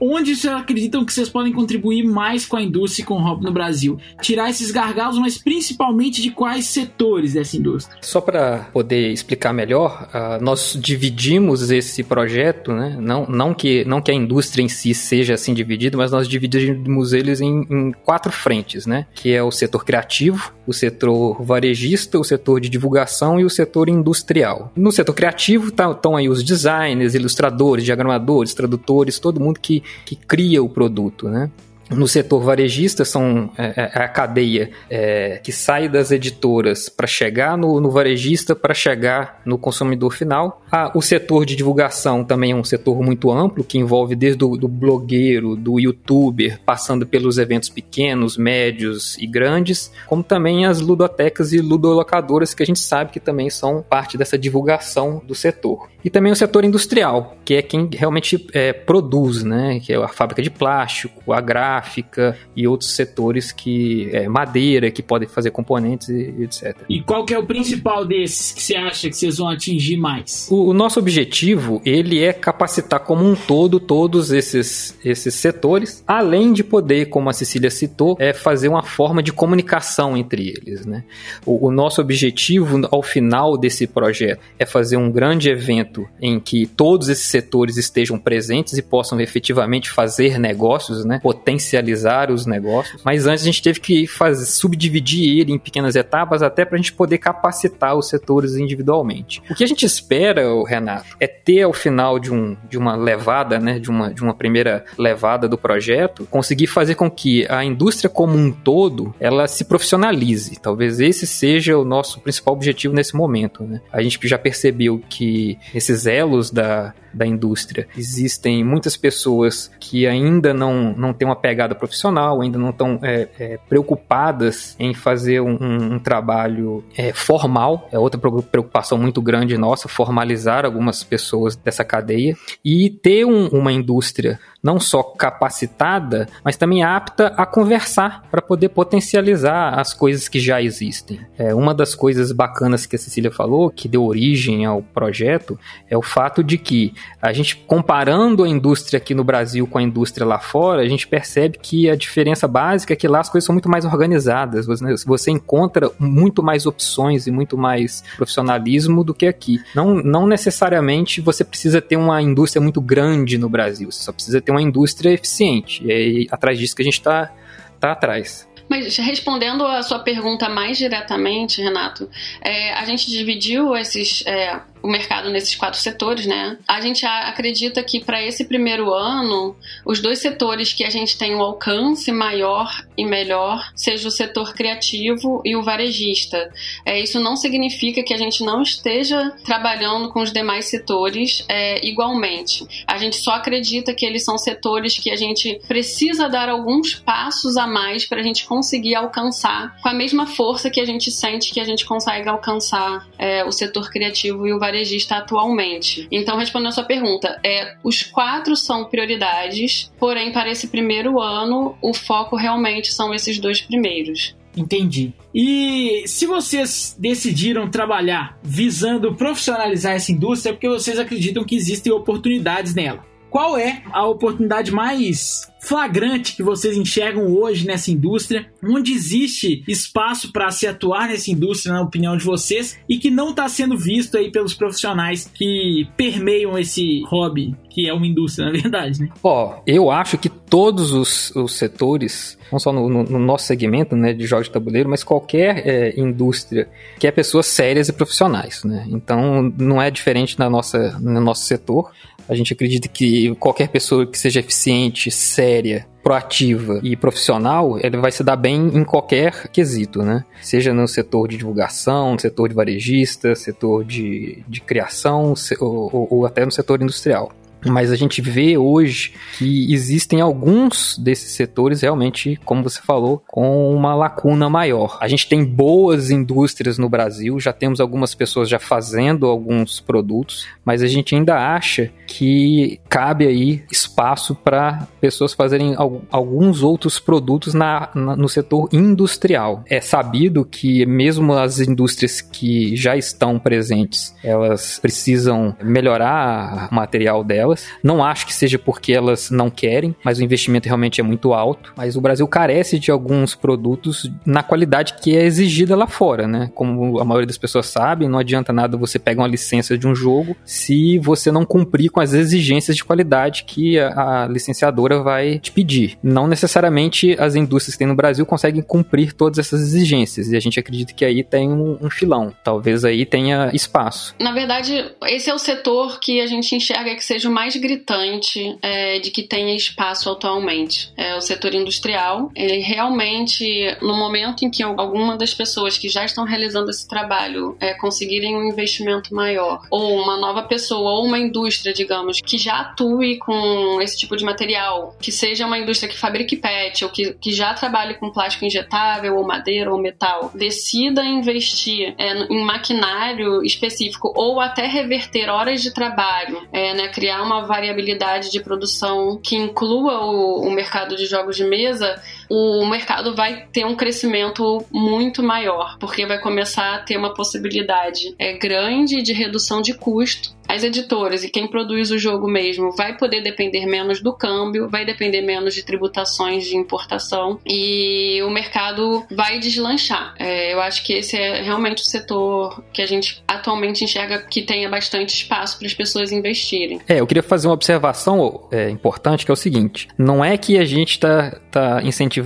onde 0.00 0.34
vocês 0.34 0.52
acreditam 0.52 1.04
que 1.04 1.12
vocês 1.12 1.28
podem 1.28 1.52
contribuir 1.52 2.04
mais 2.04 2.46
com 2.46 2.56
a 2.56 2.62
indústria 2.62 3.02
e 3.02 3.06
com 3.06 3.14
o 3.14 3.22
hobby 3.22 3.44
no 3.44 3.52
Brasil? 3.52 3.98
Tirar 4.20 4.50
esses 4.50 4.70
gargalos, 4.70 5.18
mas 5.18 5.38
principalmente 5.38 6.20
de 6.22 6.30
quais 6.30 6.66
setores 6.66 7.34
dessa 7.34 7.56
indústria? 7.56 7.98
Só 8.00 8.20
para 8.20 8.68
poder 8.72 9.10
explicar 9.10 9.52
melhor, 9.52 10.08
uh, 10.08 10.42
nós 10.42 10.78
dividimos 10.80 11.70
esse 11.70 12.02
projeto, 12.02 12.72
né? 12.72 12.96
não, 13.00 13.26
não, 13.26 13.54
que, 13.54 13.84
não 13.84 14.00
que 14.00 14.10
a 14.10 14.14
indústria 14.14 14.62
em 14.62 14.68
si 14.68 14.94
seja 14.94 15.34
assim 15.34 15.54
dividida, 15.54 15.96
mas 15.96 16.10
nós 16.10 16.28
dividimos 16.28 17.12
eles 17.12 17.40
em, 17.40 17.66
em 17.70 17.92
quatro 17.92 18.32
frentes, 18.32 18.86
né? 18.86 19.06
que 19.14 19.32
é 19.32 19.42
o 19.42 19.50
setor 19.50 19.84
criativo, 19.84 20.52
o 20.66 20.72
setor 20.72 21.42
varejista, 21.42 22.18
o 22.18 22.24
setor 22.24 22.60
de 22.60 22.68
divulgação 22.68 23.38
e 23.38 23.44
o 23.44 23.50
setor 23.50 23.88
industrial. 23.88 24.72
No 24.76 24.90
setor 24.90 25.14
criativo 25.14 25.68
estão 25.68 25.94
tá, 25.94 26.16
aí 26.16 26.28
os 26.28 26.42
designers, 26.42 27.14
ilustradores, 27.14 27.84
diagramadores, 27.84 28.54
tradutores, 28.54 29.18
todo 29.18 29.40
mundo 29.40 29.58
que 29.60 29.82
que 30.04 30.16
cria 30.16 30.62
o 30.62 30.68
produto, 30.68 31.28
né? 31.28 31.50
No 31.96 32.06
setor 32.06 32.40
varejista 32.40 33.04
são 33.04 33.50
é, 33.56 33.66
é, 33.66 33.90
é 33.94 34.02
a 34.02 34.08
cadeia 34.08 34.70
é, 34.90 35.40
que 35.42 35.52
sai 35.52 35.88
das 35.88 36.10
editoras 36.10 36.88
para 36.88 37.06
chegar 37.06 37.56
no, 37.56 37.80
no 37.80 37.90
varejista, 37.90 38.54
para 38.54 38.74
chegar 38.74 39.40
no 39.44 39.58
consumidor 39.58 40.12
final. 40.12 40.62
O 40.94 41.00
setor 41.00 41.46
de 41.46 41.54
divulgação 41.54 42.24
também 42.24 42.52
é 42.52 42.54
um 42.54 42.64
setor 42.64 43.00
muito 43.00 43.30
amplo, 43.30 43.62
que 43.62 43.78
envolve 43.78 44.16
desde 44.16 44.44
o 44.44 44.56
do 44.56 44.68
blogueiro, 44.68 45.54
do 45.56 45.78
youtuber, 45.78 46.60
passando 46.64 47.06
pelos 47.06 47.38
eventos 47.38 47.68
pequenos, 47.68 48.36
médios 48.36 49.16
e 49.18 49.26
grandes, 49.26 49.92
como 50.06 50.22
também 50.22 50.66
as 50.66 50.80
ludotecas 50.80 51.52
e 51.52 51.60
ludolocadoras, 51.60 52.54
que 52.54 52.62
a 52.62 52.66
gente 52.66 52.80
sabe 52.80 53.12
que 53.12 53.20
também 53.20 53.48
são 53.50 53.82
parte 53.82 54.18
dessa 54.18 54.36
divulgação 54.36 55.22
do 55.26 55.34
setor. 55.34 55.88
E 56.04 56.10
também 56.10 56.30
o 56.30 56.36
setor 56.36 56.64
industrial, 56.64 57.36
que 57.44 57.54
é 57.54 57.62
quem 57.62 57.88
realmente 57.90 58.46
é, 58.52 58.72
produz, 58.74 59.42
né? 59.42 59.80
que 59.80 59.92
é 59.92 59.96
a 59.96 60.08
fábrica 60.08 60.42
de 60.42 60.50
plástico, 60.50 61.32
a 61.32 61.40
gráfica, 61.40 61.83
gráfica 61.84 62.36
e 62.56 62.66
outros 62.66 62.94
setores 62.94 63.52
que 63.52 64.08
é, 64.12 64.28
madeira 64.28 64.90
que 64.90 65.02
podem 65.02 65.28
fazer 65.28 65.50
componentes 65.50 66.08
e, 66.08 66.42
etc. 66.42 66.76
E 66.88 67.00
qual 67.02 67.24
que 67.24 67.34
é 67.34 67.38
o 67.38 67.44
principal 67.44 68.04
desses 68.04 68.52
que 68.52 68.62
você 68.62 68.76
acha 68.76 69.10
que 69.10 69.16
vocês 69.16 69.38
vão 69.38 69.48
atingir 69.48 69.96
mais? 69.96 70.48
O, 70.50 70.70
o 70.70 70.72
nosso 70.72 70.98
objetivo 70.98 71.82
ele 71.84 72.22
é 72.22 72.32
capacitar 72.32 73.00
como 73.00 73.24
um 73.24 73.34
todo 73.34 73.78
todos 73.78 74.32
esses 74.32 74.96
esses 75.04 75.34
setores, 75.34 76.02
além 76.06 76.52
de 76.52 76.64
poder, 76.64 77.06
como 77.06 77.28
a 77.28 77.32
Cecília 77.32 77.70
citou, 77.70 78.16
é 78.18 78.32
fazer 78.32 78.68
uma 78.68 78.82
forma 78.82 79.22
de 79.22 79.32
comunicação 79.32 80.16
entre 80.16 80.48
eles, 80.48 80.86
né? 80.86 81.04
O, 81.44 81.68
o 81.68 81.70
nosso 81.70 82.00
objetivo 82.00 82.80
ao 82.90 83.02
final 83.02 83.58
desse 83.58 83.86
projeto 83.86 84.40
é 84.58 84.64
fazer 84.64 84.96
um 84.96 85.10
grande 85.10 85.50
evento 85.50 86.08
em 86.20 86.40
que 86.40 86.66
todos 86.66 87.08
esses 87.08 87.26
setores 87.26 87.76
estejam 87.76 88.18
presentes 88.18 88.74
e 88.74 88.82
possam 88.82 89.20
efetivamente 89.20 89.90
fazer 89.90 90.38
negócios, 90.38 91.04
né? 91.04 91.18
Potenciar 91.22 91.63
potencializar 91.64 92.30
os 92.30 92.46
negócios, 92.46 93.02
mas 93.04 93.26
antes 93.26 93.42
a 93.42 93.46
gente 93.46 93.62
teve 93.62 93.80
que 93.80 94.06
fazer, 94.06 94.44
subdividir 94.46 95.38
ele 95.40 95.52
em 95.52 95.58
pequenas 95.58 95.96
etapas 95.96 96.42
até 96.42 96.64
para 96.64 96.74
a 96.74 96.78
gente 96.78 96.92
poder 96.92 97.18
capacitar 97.18 97.96
os 97.96 98.08
setores 98.08 98.56
individualmente. 98.56 99.42
O 99.50 99.54
que 99.54 99.64
a 99.64 99.66
gente 99.66 99.86
espera, 99.86 100.42
Renato, 100.66 101.16
é 101.18 101.26
ter 101.26 101.62
ao 101.62 101.72
final 101.72 102.18
de, 102.18 102.32
um, 102.32 102.56
de 102.68 102.76
uma 102.76 102.94
levada, 102.96 103.58
né, 103.58 103.78
de 103.78 103.88
uma, 103.88 104.12
de 104.12 104.22
uma 104.22 104.34
primeira 104.34 104.84
levada 104.98 105.48
do 105.48 105.56
projeto, 105.56 106.26
conseguir 106.30 106.66
fazer 106.66 106.94
com 106.94 107.10
que 107.10 107.46
a 107.48 107.64
indústria 107.64 108.10
como 108.10 108.36
um 108.36 108.52
todo 108.52 109.14
ela 109.18 109.46
se 109.46 109.64
profissionalize. 109.64 110.58
Talvez 110.60 111.00
esse 111.00 111.26
seja 111.26 111.78
o 111.78 111.84
nosso 111.84 112.20
principal 112.20 112.54
objetivo 112.54 112.94
nesse 112.94 113.16
momento. 113.16 113.64
Né? 113.64 113.80
A 113.92 114.02
gente 114.02 114.18
já 114.26 114.38
percebeu 114.38 115.00
que 115.08 115.58
esses 115.74 116.06
elos 116.06 116.50
da, 116.50 116.92
da 117.14 117.24
indústria 117.24 117.86
existem 117.96 118.64
muitas 118.64 118.96
pessoas 118.96 119.70
que 119.78 120.06
ainda 120.06 120.52
não, 120.52 120.92
não 120.96 121.12
têm 121.12 121.26
uma 121.26 121.36
pegada 121.36 121.53
profissional, 121.74 122.40
ainda 122.40 122.58
não 122.58 122.70
estão 122.70 122.98
é, 123.02 123.28
é, 123.38 123.58
preocupadas 123.68 124.76
em 124.78 124.94
fazer 124.94 125.40
um, 125.40 125.56
um, 125.60 125.94
um 125.94 125.98
trabalho 125.98 126.84
é, 126.96 127.12
formal. 127.12 127.88
É 127.92 127.98
outra 127.98 128.20
preocupação 128.20 128.98
muito 128.98 129.20
grande 129.22 129.56
nossa, 129.56 129.88
formalizar 129.88 130.64
algumas 130.64 131.02
pessoas 131.02 131.56
dessa 131.56 131.84
cadeia 131.84 132.36
e 132.64 132.90
ter 132.90 133.24
um, 133.24 133.48
uma 133.48 133.72
indústria 133.72 134.38
não 134.64 134.80
só 134.80 135.02
capacitada, 135.02 136.26
mas 136.42 136.56
também 136.56 136.82
apta 136.82 137.26
a 137.36 137.44
conversar 137.44 138.22
para 138.30 138.40
poder 138.40 138.70
potencializar 138.70 139.78
as 139.78 139.92
coisas 139.92 140.26
que 140.26 140.40
já 140.40 140.62
existem. 140.62 141.20
É, 141.36 141.54
uma 141.54 141.74
das 141.74 141.94
coisas 141.94 142.32
bacanas 142.32 142.86
que 142.86 142.96
a 142.96 142.98
Cecília 142.98 143.30
falou, 143.30 143.68
que 143.68 143.86
deu 143.86 144.02
origem 144.02 144.64
ao 144.64 144.80
projeto, 144.80 145.60
é 145.90 145.98
o 145.98 146.00
fato 146.00 146.42
de 146.42 146.56
que 146.56 146.94
a 147.20 147.30
gente 147.30 147.56
comparando 147.56 148.42
a 148.42 148.48
indústria 148.48 148.96
aqui 148.96 149.14
no 149.14 149.22
Brasil 149.22 149.66
com 149.66 149.76
a 149.76 149.82
indústria 149.82 150.26
lá 150.26 150.38
fora, 150.38 150.80
a 150.80 150.88
gente 150.88 151.06
percebe 151.06 151.43
que 151.50 151.88
a 151.88 151.96
diferença 151.96 152.46
básica 152.46 152.92
é 152.92 152.96
que 152.96 153.08
lá 153.08 153.20
as 153.20 153.28
coisas 153.28 153.46
são 153.46 153.54
muito 153.54 153.68
mais 153.68 153.84
organizadas. 153.84 154.66
Você, 154.66 154.84
você 155.06 155.30
encontra 155.30 155.90
muito 155.98 156.42
mais 156.42 156.66
opções 156.66 157.26
e 157.26 157.30
muito 157.30 157.56
mais 157.56 158.02
profissionalismo 158.16 159.04
do 159.04 159.14
que 159.14 159.26
aqui. 159.26 159.60
Não, 159.74 159.94
não 159.94 160.26
necessariamente 160.26 161.20
você 161.20 161.44
precisa 161.44 161.80
ter 161.80 161.96
uma 161.96 162.20
indústria 162.20 162.60
muito 162.60 162.80
grande 162.80 163.38
no 163.38 163.48
Brasil. 163.48 163.90
Você 163.90 164.02
só 164.02 164.12
precisa 164.12 164.40
ter 164.40 164.50
uma 164.50 164.62
indústria 164.62 165.10
eficiente. 165.10 165.84
E 165.84 166.24
é 166.24 166.34
atrás 166.34 166.58
disso 166.58 166.74
que 166.74 166.82
a 166.82 166.84
gente 166.84 166.98
está 166.98 167.32
tá 167.80 167.92
atrás. 167.92 168.48
Mas 168.68 168.96
respondendo 168.96 169.64
a 169.66 169.82
sua 169.82 169.98
pergunta 169.98 170.48
mais 170.48 170.78
diretamente, 170.78 171.60
Renato, 171.60 172.08
é, 172.40 172.72
a 172.72 172.84
gente 172.84 173.10
dividiu 173.10 173.76
esses 173.76 174.24
é, 174.26 174.60
o 174.84 174.86
mercado 174.86 175.30
nesses 175.30 175.56
quatro 175.56 175.80
setores, 175.80 176.26
né? 176.26 176.58
A 176.68 176.78
gente 176.78 177.06
acredita 177.06 177.82
que 177.82 178.04
para 178.04 178.22
esse 178.22 178.44
primeiro 178.44 178.92
ano, 178.92 179.56
os 179.86 179.98
dois 179.98 180.18
setores 180.18 180.74
que 180.74 180.84
a 180.84 180.90
gente 180.90 181.16
tem 181.16 181.34
um 181.34 181.40
alcance 181.40 182.12
maior 182.12 182.70
e 182.94 183.06
melhor 183.06 183.72
seja 183.74 184.06
o 184.06 184.10
setor 184.10 184.52
criativo 184.52 185.40
e 185.42 185.56
o 185.56 185.62
varejista. 185.62 186.52
É, 186.84 187.00
isso 187.00 187.18
não 187.18 187.34
significa 187.34 188.02
que 188.02 188.12
a 188.12 188.18
gente 188.18 188.44
não 188.44 188.60
esteja 188.60 189.30
trabalhando 189.42 190.10
com 190.12 190.20
os 190.20 190.30
demais 190.30 190.66
setores 190.66 191.46
é, 191.48 191.82
igualmente. 191.86 192.66
A 192.86 192.98
gente 192.98 193.16
só 193.16 193.32
acredita 193.32 193.94
que 193.94 194.04
eles 194.04 194.22
são 194.22 194.36
setores 194.36 194.98
que 194.98 195.10
a 195.10 195.16
gente 195.16 195.62
precisa 195.66 196.28
dar 196.28 196.50
alguns 196.50 196.94
passos 196.94 197.56
a 197.56 197.66
mais 197.66 198.04
para 198.04 198.20
a 198.20 198.22
gente 198.22 198.44
conseguir 198.44 198.96
alcançar 198.96 199.80
com 199.80 199.88
a 199.88 199.94
mesma 199.94 200.26
força 200.26 200.68
que 200.68 200.80
a 200.80 200.84
gente 200.84 201.10
sente 201.10 201.54
que 201.54 201.60
a 201.60 201.64
gente 201.64 201.86
consegue 201.86 202.28
alcançar 202.28 203.08
é, 203.18 203.42
o 203.44 203.50
setor 203.50 203.90
criativo 203.90 204.46
e 204.46 204.52
o 204.52 204.58
varejista 204.58 204.73
varejista 204.74 205.16
atualmente. 205.16 206.08
Então, 206.10 206.36
respondendo 206.36 206.68
a 206.68 206.72
sua 206.72 206.84
pergunta, 206.84 207.38
é, 207.44 207.76
os 207.84 208.02
quatro 208.02 208.56
são 208.56 208.84
prioridades, 208.86 209.92
porém, 209.98 210.32
para 210.32 210.50
esse 210.50 210.68
primeiro 210.68 211.20
ano, 211.20 211.76
o 211.80 211.94
foco 211.94 212.36
realmente 212.36 212.92
são 212.92 213.14
esses 213.14 213.38
dois 213.38 213.60
primeiros. 213.60 214.34
Entendi. 214.56 215.12
E 215.34 216.04
se 216.06 216.26
vocês 216.26 216.96
decidiram 216.98 217.68
trabalhar 217.68 218.38
visando 218.42 219.14
profissionalizar 219.14 219.94
essa 219.94 220.12
indústria, 220.12 220.50
é 220.50 220.52
porque 220.52 220.68
vocês 220.68 220.98
acreditam 220.98 221.44
que 221.44 221.56
existem 221.56 221.92
oportunidades 221.92 222.74
nela. 222.74 223.04
Qual 223.34 223.58
é 223.58 223.82
a 223.90 224.06
oportunidade 224.06 224.70
mais 224.70 225.52
flagrante 225.64 226.36
que 226.36 226.42
vocês 226.42 226.76
enxergam 226.76 227.34
hoje 227.34 227.66
nessa 227.66 227.90
indústria, 227.90 228.46
onde 228.62 228.92
existe 228.92 229.64
espaço 229.66 230.30
para 230.30 230.50
se 230.50 230.66
atuar 230.66 231.08
nessa 231.08 231.30
indústria, 231.30 231.74
na 231.74 231.80
opinião 231.80 232.16
de 232.16 232.24
vocês, 232.24 232.78
e 232.88 232.98
que 232.98 233.10
não 233.10 233.30
está 233.30 233.48
sendo 233.48 233.76
visto 233.76 234.16
aí 234.16 234.30
pelos 234.30 234.54
profissionais 234.54 235.28
que 235.34 235.88
permeiam 235.96 236.56
esse 236.58 237.02
hobby, 237.06 237.56
que 237.70 237.88
é 237.88 237.92
uma 237.92 238.06
indústria, 238.06 238.46
na 238.46 238.52
verdade, 238.52 239.00
né? 239.00 239.08
Ó, 239.22 239.56
eu 239.66 239.90
acho 239.90 240.18
que 240.18 240.28
todos 240.28 240.92
os, 240.92 241.34
os 241.34 241.54
setores, 241.54 242.38
não 242.52 242.58
só 242.58 242.72
no, 242.72 242.88
no, 242.88 243.02
no, 243.02 243.18
nosso 243.18 243.46
segmento 243.46 243.96
né, 243.96 244.12
de 244.12 244.26
jogos 244.26 244.46
de 244.46 244.52
tabuleiro, 244.52 244.88
mas 244.88 245.02
qualquer 245.02 245.66
é, 245.66 245.98
indústria 245.98 246.68
quer 247.00 247.10
pessoas 247.10 247.46
sérias 247.46 247.88
e 247.88 247.92
profissionais, 247.92 248.62
né? 248.64 248.86
Então 248.88 249.52
não 249.58 249.80
é 249.80 249.90
diferente 249.90 250.38
na 250.38 250.48
nossa, 250.48 250.98
no 251.00 251.20
nosso 251.20 251.46
setor. 251.46 251.90
A 252.28 252.34
gente 252.34 252.52
acredita 252.52 252.88
que 252.88 253.34
qualquer 253.36 253.68
pessoa 253.68 254.06
que 254.06 254.18
seja 254.18 254.40
eficiente, 254.40 255.10
séria, 255.10 255.86
proativa 256.02 256.80
e 256.82 256.96
profissional, 256.96 257.78
ele 257.82 257.96
vai 257.96 258.12
se 258.12 258.22
dar 258.22 258.36
bem 258.36 258.70
em 258.74 258.84
qualquer 258.84 259.48
quesito, 259.48 260.02
né? 260.02 260.24
Seja 260.42 260.74
no 260.74 260.86
setor 260.86 261.28
de 261.28 261.38
divulgação, 261.38 262.12
no 262.12 262.20
setor 262.20 262.48
de 262.48 262.54
varejista, 262.54 263.34
setor 263.34 263.84
de, 263.84 264.44
de 264.46 264.60
criação 264.60 265.34
ou, 265.60 266.08
ou 266.10 266.26
até 266.26 266.44
no 266.44 266.52
setor 266.52 266.82
industrial. 266.82 267.32
Mas 267.66 267.90
a 267.90 267.96
gente 267.96 268.20
vê 268.20 268.58
hoje 268.58 269.14
que 269.38 269.72
existem 269.72 270.20
alguns 270.20 270.98
desses 270.98 271.32
setores 271.32 271.80
realmente, 271.80 272.38
como 272.44 272.62
você 272.62 272.80
falou, 272.80 273.22
com 273.26 273.74
uma 273.74 273.94
lacuna 273.94 274.50
maior. 274.50 274.98
A 275.00 275.08
gente 275.08 275.28
tem 275.28 275.44
boas 275.44 276.10
indústrias 276.10 276.78
no 276.78 276.88
Brasil, 276.88 277.40
já 277.40 277.52
temos 277.52 277.80
algumas 277.80 278.14
pessoas 278.14 278.48
já 278.48 278.58
fazendo 278.58 279.26
alguns 279.26 279.80
produtos, 279.80 280.46
mas 280.64 280.82
a 280.82 280.86
gente 280.86 281.14
ainda 281.14 281.54
acha 281.54 281.90
que 282.16 282.78
cabe 282.88 283.26
aí 283.26 283.64
espaço 283.72 284.36
para 284.36 284.86
pessoas 285.00 285.34
fazerem 285.34 285.74
alguns 286.12 286.62
outros 286.62 287.00
produtos 287.00 287.54
na, 287.54 287.88
na, 287.92 288.14
no 288.14 288.28
setor 288.28 288.68
industrial. 288.72 289.64
É 289.68 289.80
sabido 289.80 290.44
que 290.44 290.86
mesmo 290.86 291.32
as 291.32 291.58
indústrias 291.58 292.20
que 292.20 292.76
já 292.76 292.96
estão 292.96 293.36
presentes, 293.36 294.14
elas 294.22 294.78
precisam 294.78 295.56
melhorar 295.60 296.68
o 296.70 296.74
material 296.74 297.24
delas. 297.24 297.66
Não 297.82 298.04
acho 298.04 298.26
que 298.26 298.32
seja 298.32 298.60
porque 298.60 298.92
elas 298.92 299.28
não 299.28 299.50
querem, 299.50 299.96
mas 300.04 300.20
o 300.20 300.22
investimento 300.22 300.66
realmente 300.68 301.00
é 301.00 301.04
muito 301.04 301.32
alto. 301.32 301.72
Mas 301.76 301.96
o 301.96 302.00
Brasil 302.00 302.28
carece 302.28 302.78
de 302.78 302.92
alguns 302.92 303.34
produtos 303.34 304.08
na 304.24 304.44
qualidade 304.44 304.94
que 305.02 305.16
é 305.16 305.24
exigida 305.24 305.74
lá 305.74 305.88
fora, 305.88 306.28
né? 306.28 306.48
Como 306.54 307.00
a 307.00 307.04
maioria 307.04 307.26
das 307.26 307.38
pessoas 307.38 307.66
sabe, 307.66 308.06
não 308.06 308.20
adianta 308.20 308.52
nada 308.52 308.76
você 308.76 309.00
pegar 309.00 309.22
uma 309.22 309.28
licença 309.28 309.76
de 309.76 309.88
um 309.88 309.96
jogo 309.96 310.36
se 310.44 310.96
você 311.00 311.32
não 311.32 311.44
cumprir 311.44 311.90
com 311.90 312.03
as 312.04 312.12
exigências 312.12 312.76
de 312.76 312.84
qualidade 312.84 313.44
que 313.44 313.78
a, 313.78 314.24
a 314.24 314.28
licenciadora 314.28 315.02
vai 315.02 315.38
te 315.38 315.50
pedir. 315.50 315.98
Não 316.02 316.26
necessariamente 316.26 317.16
as 317.18 317.34
indústrias 317.34 317.74
que 317.74 317.78
tem 317.78 317.88
no 317.88 317.94
Brasil 317.94 318.24
conseguem 318.24 318.62
cumprir 318.62 319.12
todas 319.12 319.38
essas 319.38 319.60
exigências 319.60 320.30
e 320.30 320.36
a 320.36 320.40
gente 320.40 320.58
acredita 320.58 320.92
que 320.92 321.04
aí 321.04 321.22
tem 321.22 321.50
um, 321.50 321.78
um 321.80 321.90
filão. 321.90 322.32
Talvez 322.44 322.84
aí 322.84 323.04
tenha 323.04 323.50
espaço. 323.52 324.14
Na 324.20 324.32
verdade, 324.32 324.92
esse 325.06 325.30
é 325.30 325.34
o 325.34 325.38
setor 325.38 325.98
que 326.00 326.20
a 326.20 326.26
gente 326.26 326.54
enxerga 326.54 326.94
que 326.94 327.04
seja 327.04 327.28
o 327.28 327.32
mais 327.32 327.56
gritante 327.56 328.56
é, 328.62 328.98
de 328.98 329.10
que 329.10 329.22
tenha 329.22 329.54
espaço 329.54 330.10
atualmente. 330.10 330.92
É 330.96 331.16
o 331.16 331.20
setor 331.20 331.54
industrial. 331.54 332.30
Ele 332.34 332.58
realmente, 332.58 333.44
no 333.80 333.96
momento 333.96 334.44
em 334.44 334.50
que 334.50 334.62
alguma 334.62 335.16
das 335.16 335.32
pessoas 335.32 335.78
que 335.78 335.88
já 335.88 336.04
estão 336.04 336.24
realizando 336.24 336.70
esse 336.70 336.86
trabalho 336.88 337.56
é, 337.60 337.74
conseguirem 337.74 338.36
um 338.36 338.48
investimento 338.48 339.14
maior, 339.14 339.62
ou 339.70 339.94
uma 339.96 340.16
nova 340.16 340.42
pessoa, 340.42 340.92
ou 340.92 341.06
uma 341.06 341.18
indústria, 341.18 341.72
digamos, 341.72 341.93
que 342.24 342.38
já 342.38 342.60
atue 342.60 343.18
com 343.18 343.80
esse 343.82 343.98
tipo 343.98 344.16
de 344.16 344.24
material, 344.24 344.96
que 345.00 345.12
seja 345.12 345.46
uma 345.46 345.58
indústria 345.58 345.90
que 345.90 345.98
fabrique 345.98 346.36
PET, 346.36 346.84
ou 346.84 346.90
que, 346.90 347.12
que 347.14 347.30
já 347.30 347.52
trabalhe 347.52 347.94
com 347.94 348.10
plástico 348.10 348.44
injetável, 348.44 349.16
ou 349.16 349.26
madeira, 349.26 349.70
ou 349.70 349.78
metal, 349.78 350.30
decida 350.34 351.04
investir 351.04 351.94
é, 351.98 352.24
em 352.32 352.42
maquinário 352.42 353.44
específico, 353.44 354.12
ou 354.16 354.40
até 354.40 354.66
reverter 354.66 355.28
horas 355.28 355.62
de 355.62 355.72
trabalho, 355.74 356.48
é, 356.52 356.72
né, 356.74 356.88
criar 356.88 357.22
uma 357.22 357.34
uma 357.34 357.46
variabilidade 357.46 358.30
de 358.30 358.40
produção 358.40 359.20
que 359.22 359.36
inclua 359.36 360.04
o, 360.04 360.46
o 360.46 360.50
mercado 360.50 360.96
de 360.96 361.06
jogos 361.06 361.36
de 361.36 361.44
mesa, 361.44 362.00
o 362.34 362.66
mercado 362.66 363.14
vai 363.14 363.46
ter 363.52 363.64
um 363.64 363.76
crescimento 363.76 364.64
muito 364.72 365.22
maior, 365.22 365.76
porque 365.78 366.04
vai 366.04 366.18
começar 366.20 366.74
a 366.74 366.78
ter 366.78 366.96
uma 366.96 367.14
possibilidade 367.14 368.14
é, 368.18 368.32
grande 368.32 369.02
de 369.02 369.12
redução 369.12 369.62
de 369.62 369.74
custo 369.74 370.34
as 370.48 370.62
editoras 370.62 371.24
e 371.24 371.30
quem 371.30 371.46
produz 371.48 371.90
o 371.90 371.98
jogo 371.98 372.28
mesmo 372.28 372.70
vai 372.72 372.96
poder 372.96 373.22
depender 373.22 373.66
menos 373.66 374.00
do 374.00 374.12
câmbio, 374.12 374.68
vai 374.68 374.84
depender 374.84 375.22
menos 375.22 375.54
de 375.54 375.64
tributações 375.64 376.44
de 376.46 376.56
importação 376.56 377.38
e 377.46 378.22
o 378.22 378.30
mercado 378.30 379.04
vai 379.10 379.38
deslanchar. 379.38 380.14
É, 380.18 380.52
eu 380.52 380.60
acho 380.60 380.84
que 380.84 380.92
esse 380.94 381.16
é 381.16 381.42
realmente 381.42 381.82
o 381.82 381.86
setor 381.86 382.62
que 382.72 382.82
a 382.82 382.86
gente 382.86 383.22
atualmente 383.26 383.84
enxerga 383.84 384.18
que 384.18 384.42
tenha 384.42 384.68
bastante 384.68 385.14
espaço 385.14 385.58
para 385.58 385.66
as 385.66 385.74
pessoas 385.74 386.12
investirem. 386.12 386.80
É, 386.88 387.00
eu 387.00 387.06
queria 387.06 387.22
fazer 387.22 387.48
uma 387.48 387.54
observação 387.54 388.46
é, 388.50 388.68
importante 388.70 389.24
que 389.24 389.30
é 389.30 389.34
o 389.34 389.36
seguinte: 389.36 389.88
não 389.98 390.24
é 390.24 390.36
que 390.36 390.58
a 390.58 390.64
gente 390.64 390.90
está 390.90 391.38
tá 391.50 391.80
incentivando 391.82 392.23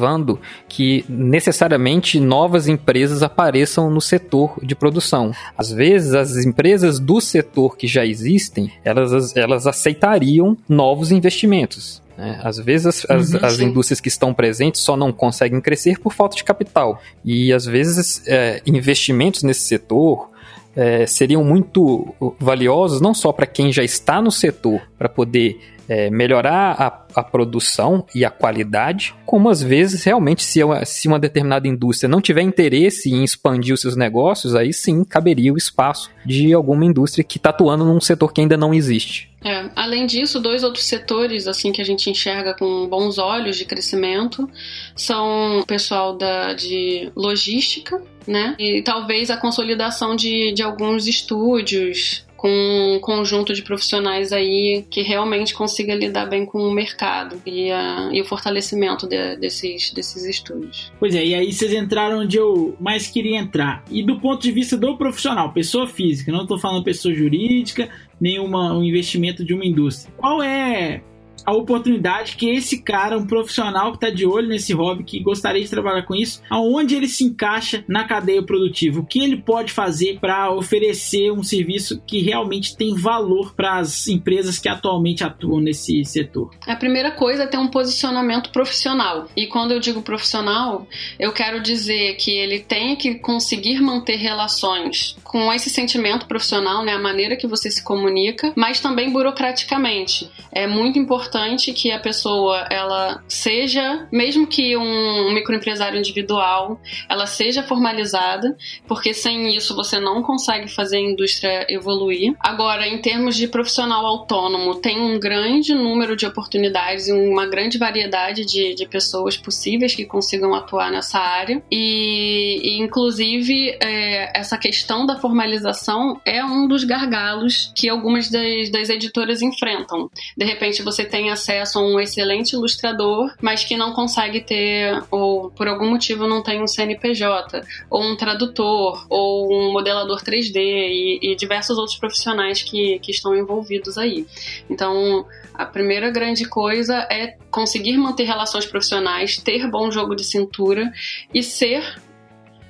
que 0.69 1.05
necessariamente 1.09 2.21
novas 2.21 2.69
empresas 2.69 3.23
apareçam 3.23 3.91
no 3.91 4.01
setor 4.01 4.59
de 4.63 4.75
produção. 4.75 5.33
Às 5.57 5.71
vezes, 5.71 6.15
as 6.15 6.37
empresas 6.45 6.99
do 6.99 7.21
setor 7.21 7.77
que 7.77 7.87
já 7.87 8.05
existem, 8.05 8.71
elas, 8.85 9.37
elas 9.37 9.67
aceitariam 9.67 10.57
novos 10.69 11.11
investimentos. 11.11 12.03
Né? 12.19 12.41
Às 12.43 12.59
vezes 12.59 13.05
as, 13.09 13.33
uhum, 13.33 13.39
as 13.43 13.61
indústrias 13.61 14.01
que 14.01 14.09
estão 14.09 14.35
presentes 14.35 14.81
só 14.81 14.97
não 14.97 15.13
conseguem 15.13 15.61
crescer 15.61 16.01
por 16.01 16.13
falta 16.13 16.37
de 16.37 16.43
capital. 16.43 17.01
E 17.25 17.53
às 17.53 17.65
vezes 17.65 18.23
é, 18.27 18.61
investimentos 18.67 19.45
nesse 19.45 19.61
setor 19.61 20.29
é, 20.75 21.07
seriam 21.07 21.45
muito 21.45 22.15
valiosos 22.39 23.01
não 23.01 23.15
só 23.15 23.33
para 23.33 23.47
quem 23.47 23.73
já 23.73 23.85
está 23.85 24.21
no 24.21 24.33
setor, 24.33 24.81
para 24.99 25.09
poder 25.09 25.61
é, 25.89 26.11
melhorar 26.11 26.73
a, 26.79 27.21
a, 27.21 27.25
produção 27.25 28.05
e 28.15 28.25
a 28.25 28.31
qualidade, 28.31 29.15
como 29.25 29.49
às 29.49 29.63
vezes 29.63 30.05
realmente 30.05 30.43
se 30.43 30.63
uma, 30.63 30.85
se 30.85 31.09
uma 31.09 31.19
determinada 31.19 31.67
indústria 31.67 32.09
não 32.09 32.21
tiver 32.21 32.43
interesse 32.43 33.11
em 33.11 33.25
expandir 33.25 33.75
os 33.75 33.81
seus 33.81 33.97
negócios, 33.97 34.55
aí 34.55 34.73
sim 34.73 35.03
caberia 35.03 35.53
o 35.53 35.57
espaço 35.57 36.11
de 36.27 36.53
alguma 36.53 36.85
indústria 36.85 37.25
que 37.25 37.39
está 37.39 37.51
atuando 37.51 37.85
num 37.85 38.01
setor 38.01 38.33
que 38.33 38.41
ainda 38.43 38.57
não 38.57 38.75
existe. 38.75 39.31
É, 39.43 39.71
além 39.77 40.05
disso, 40.05 40.41
dois 40.41 40.65
outros 40.65 40.85
setores 40.85 41.47
assim 41.47 41.71
que 41.71 41.81
a 41.81 41.85
gente 41.85 42.11
enxerga 42.11 42.55
com 42.55 42.89
bons 42.89 43.19
olhos 43.19 43.57
de 43.57 43.65
crescimento 43.65 44.51
são 44.97 45.61
o 45.61 45.67
pessoal 45.67 46.17
da, 46.17 46.55
de 46.55 47.11
logística, 47.15 48.03
né? 48.27 48.57
E 48.59 48.83
talvez 48.83 49.31
a 49.31 49.37
consolidação 49.37 50.17
de, 50.17 50.53
de 50.53 50.63
alguns 50.63 51.07
estúdios 51.07 52.27
com 52.39 52.49
um 52.49 53.01
conjunto 53.01 53.53
de 53.53 53.63
profissionais 53.63 54.33
aí 54.33 54.85
que 54.89 55.03
realmente 55.03 55.53
consiga 55.53 55.93
lidar 55.93 56.27
bem 56.27 56.47
com 56.47 56.61
o 56.61 56.73
mercado 56.73 57.43
e, 57.45 57.69
a, 57.71 58.11
e 58.13 58.23
o 58.23 58.25
fortalecimento 58.25 59.09
de, 59.09 59.37
desses, 59.37 59.93
desses 59.93 60.25
estúdios. 60.25 60.93
Pois 61.01 61.17
é, 61.17 61.27
e 61.27 61.35
aí 61.35 61.53
vocês 61.53 61.73
entraram 61.75 62.21
onde 62.21 62.37
eu 62.37 62.77
mais 62.81 63.09
queria 63.09 63.37
entrar. 63.37 63.83
E 63.91 64.05
do 64.05 64.21
ponto 64.21 64.41
de 64.41 64.53
vista 64.53 64.77
do 64.77 64.97
profissional, 64.97 65.53
pessoa 65.53 65.89
física, 65.89 66.31
não 66.31 66.43
estou 66.43 66.59
falando 66.59 66.85
pessoa 66.85 67.13
jurídica, 67.13 67.89
nem 68.21 68.39
uma, 68.39 68.73
um 68.73 68.85
investimento 68.85 69.45
de 69.45 69.53
uma 69.53 69.67
indústria. 69.67 70.15
Qual 70.17 70.41
é 70.41 71.03
a 71.49 71.53
oportunidade 71.53 72.37
que 72.37 72.51
esse 72.51 72.83
cara, 72.83 73.17
um 73.17 73.27
profissional 73.27 73.93
que 73.93 73.97
está 73.97 74.11
de 74.11 74.27
olho 74.27 74.49
nesse 74.49 74.75
hobby, 74.75 75.03
que 75.03 75.19
gostaria 75.19 75.63
de 75.63 75.71
trabalhar 75.71 76.03
com 76.03 76.15
isso, 76.15 76.43
aonde 76.51 76.95
ele 76.95 77.09
se 77.09 77.25
encaixa 77.25 77.83
na 77.89 78.05
cadeia 78.05 78.43
produtiva, 78.43 79.01
o 79.01 79.07
que 79.07 79.19
ele 79.19 79.39
pode 79.39 79.73
fazer 79.73 80.19
para 80.21 80.53
oferecer 80.53 81.33
um 81.33 81.43
serviço 81.43 82.03
que 82.07 82.21
realmente 82.21 82.77
tem 82.77 82.95
valor 82.95 83.55
para 83.55 83.79
as 83.79 84.09
empresas 84.09 84.59
que 84.59 84.69
atualmente 84.69 85.25
atuam 85.25 85.59
nesse 85.59 86.05
setor. 86.05 86.51
A 86.67 86.77
primeira 86.77 87.13
coisa 87.13 87.45
é 87.45 87.47
ter 87.47 87.57
um 87.57 87.69
posicionamento 87.69 88.51
profissional. 88.51 89.27
E 89.35 89.47
quando 89.47 89.73
eu 89.73 89.81
digo 89.81 90.03
profissional, 90.03 90.87
eu 91.19 91.33
quero 91.33 91.63
dizer 91.63 92.17
que 92.17 92.31
ele 92.31 92.61
tem 92.61 92.95
que 92.95 93.15
conseguir 93.15 93.81
manter 93.81 94.17
relações 94.17 95.17
com 95.25 95.51
esse 95.51 95.71
sentimento 95.71 96.27
profissional, 96.27 96.85
né, 96.85 96.93
a 96.93 96.99
maneira 96.99 97.37
que 97.37 97.47
você 97.47 97.71
se 97.71 97.83
comunica, 97.83 98.53
mas 98.55 98.81
também 98.81 99.11
burocraticamente. 99.11 100.31
É 100.53 100.67
muito 100.67 100.99
importante 100.99 101.38
importante 101.39 101.73
que 101.73 101.93
a 101.93 102.01
pessoa 102.01 102.67
ela 102.71 103.23
seja, 103.29 104.09
mesmo 104.11 104.47
que 104.47 104.77
um 104.77 105.33
microempresário 105.33 105.99
individual, 105.99 106.81
ela 107.09 107.27
seja 107.27 107.63
formalizada, 107.63 108.57
porque 108.87 109.15
sem 109.15 109.55
isso 109.57 109.75
você 109.77 110.01
não 110.01 110.23
consegue 110.23 110.69
fazer 110.69 110.97
a 110.97 111.01
indústria 111.01 111.67
evoluir. 111.69 112.35
Agora, 112.41 112.87
em 112.87 112.99
termos 112.99 113.37
de 113.37 113.47
profissional 113.47 114.05
autônomo, 114.05 114.75
tem 114.77 115.01
um 115.01 115.19
grande 115.19 115.73
número 115.75 116.17
de 116.17 116.27
oportunidades 116.27 117.07
e 117.09 117.13
uma 117.13 117.47
grande 117.47 117.79
variedade 117.79 118.45
de, 118.45 118.75
de 118.75 118.89
pessoas 118.89 119.37
possíveis 119.37 119.95
que 119.95 120.05
consigam 120.05 120.55
atuar 120.55 120.91
nessa 120.91 121.19
área. 121.19 121.63
E, 121.71 122.61
e 122.65 122.83
inclusive, 122.83 123.77
é, 123.81 124.39
essa 124.39 124.59
questão 124.59 125.07
da 125.07 125.17
formalização 125.17 126.21
é 126.25 126.45
um 126.45 126.67
dos 126.67 126.83
gargalos 126.83 127.73
que 127.77 127.89
algumas 127.89 128.29
das, 128.29 128.71
das 128.71 128.89
editoras 128.89 129.41
enfrentam. 129.41 130.11
De 130.37 130.45
repente, 130.45 130.83
você 130.83 131.05
acesso 131.31 131.79
a 131.79 131.83
um 131.83 131.99
excelente 132.01 132.53
ilustrador, 132.53 133.33
mas 133.41 133.65
que 133.65 133.77
não 133.77 133.93
consegue 133.93 134.41
ter, 134.41 135.03
ou 135.11 135.51
por 135.51 135.69
algum 135.69 135.91
motivo 135.91 136.27
não 136.27 136.43
tem 136.43 136.63
um 136.63 136.67
CNPJ, 136.67 137.63
ou 137.91 138.03
um 138.03 138.17
tradutor, 138.17 139.07
ou 139.09 139.53
um 139.53 139.73
modelador 139.73 140.23
3D 140.23 140.57
e, 140.57 141.19
e 141.23 141.37
diversos 141.37 141.77
outros 141.79 141.99
profissionais 141.99 142.63
que, 142.63 142.99
que 143.01 143.11
estão 143.11 143.35
envolvidos 143.35 143.99
aí. 143.99 144.27
Então, 144.69 145.27
a 145.55 145.65
primeira 145.65 146.11
grande 146.11 146.45
coisa 146.45 147.07
é 147.11 147.37
conseguir 147.51 147.97
manter 147.97 148.25
relações 148.25 148.67
profissionais, 148.67 149.37
ter 149.39 149.69
bom 149.69 149.91
jogo 149.91 150.15
de 150.15 150.25
cintura 150.25 150.93
e 151.35 151.43
ser 151.43 151.83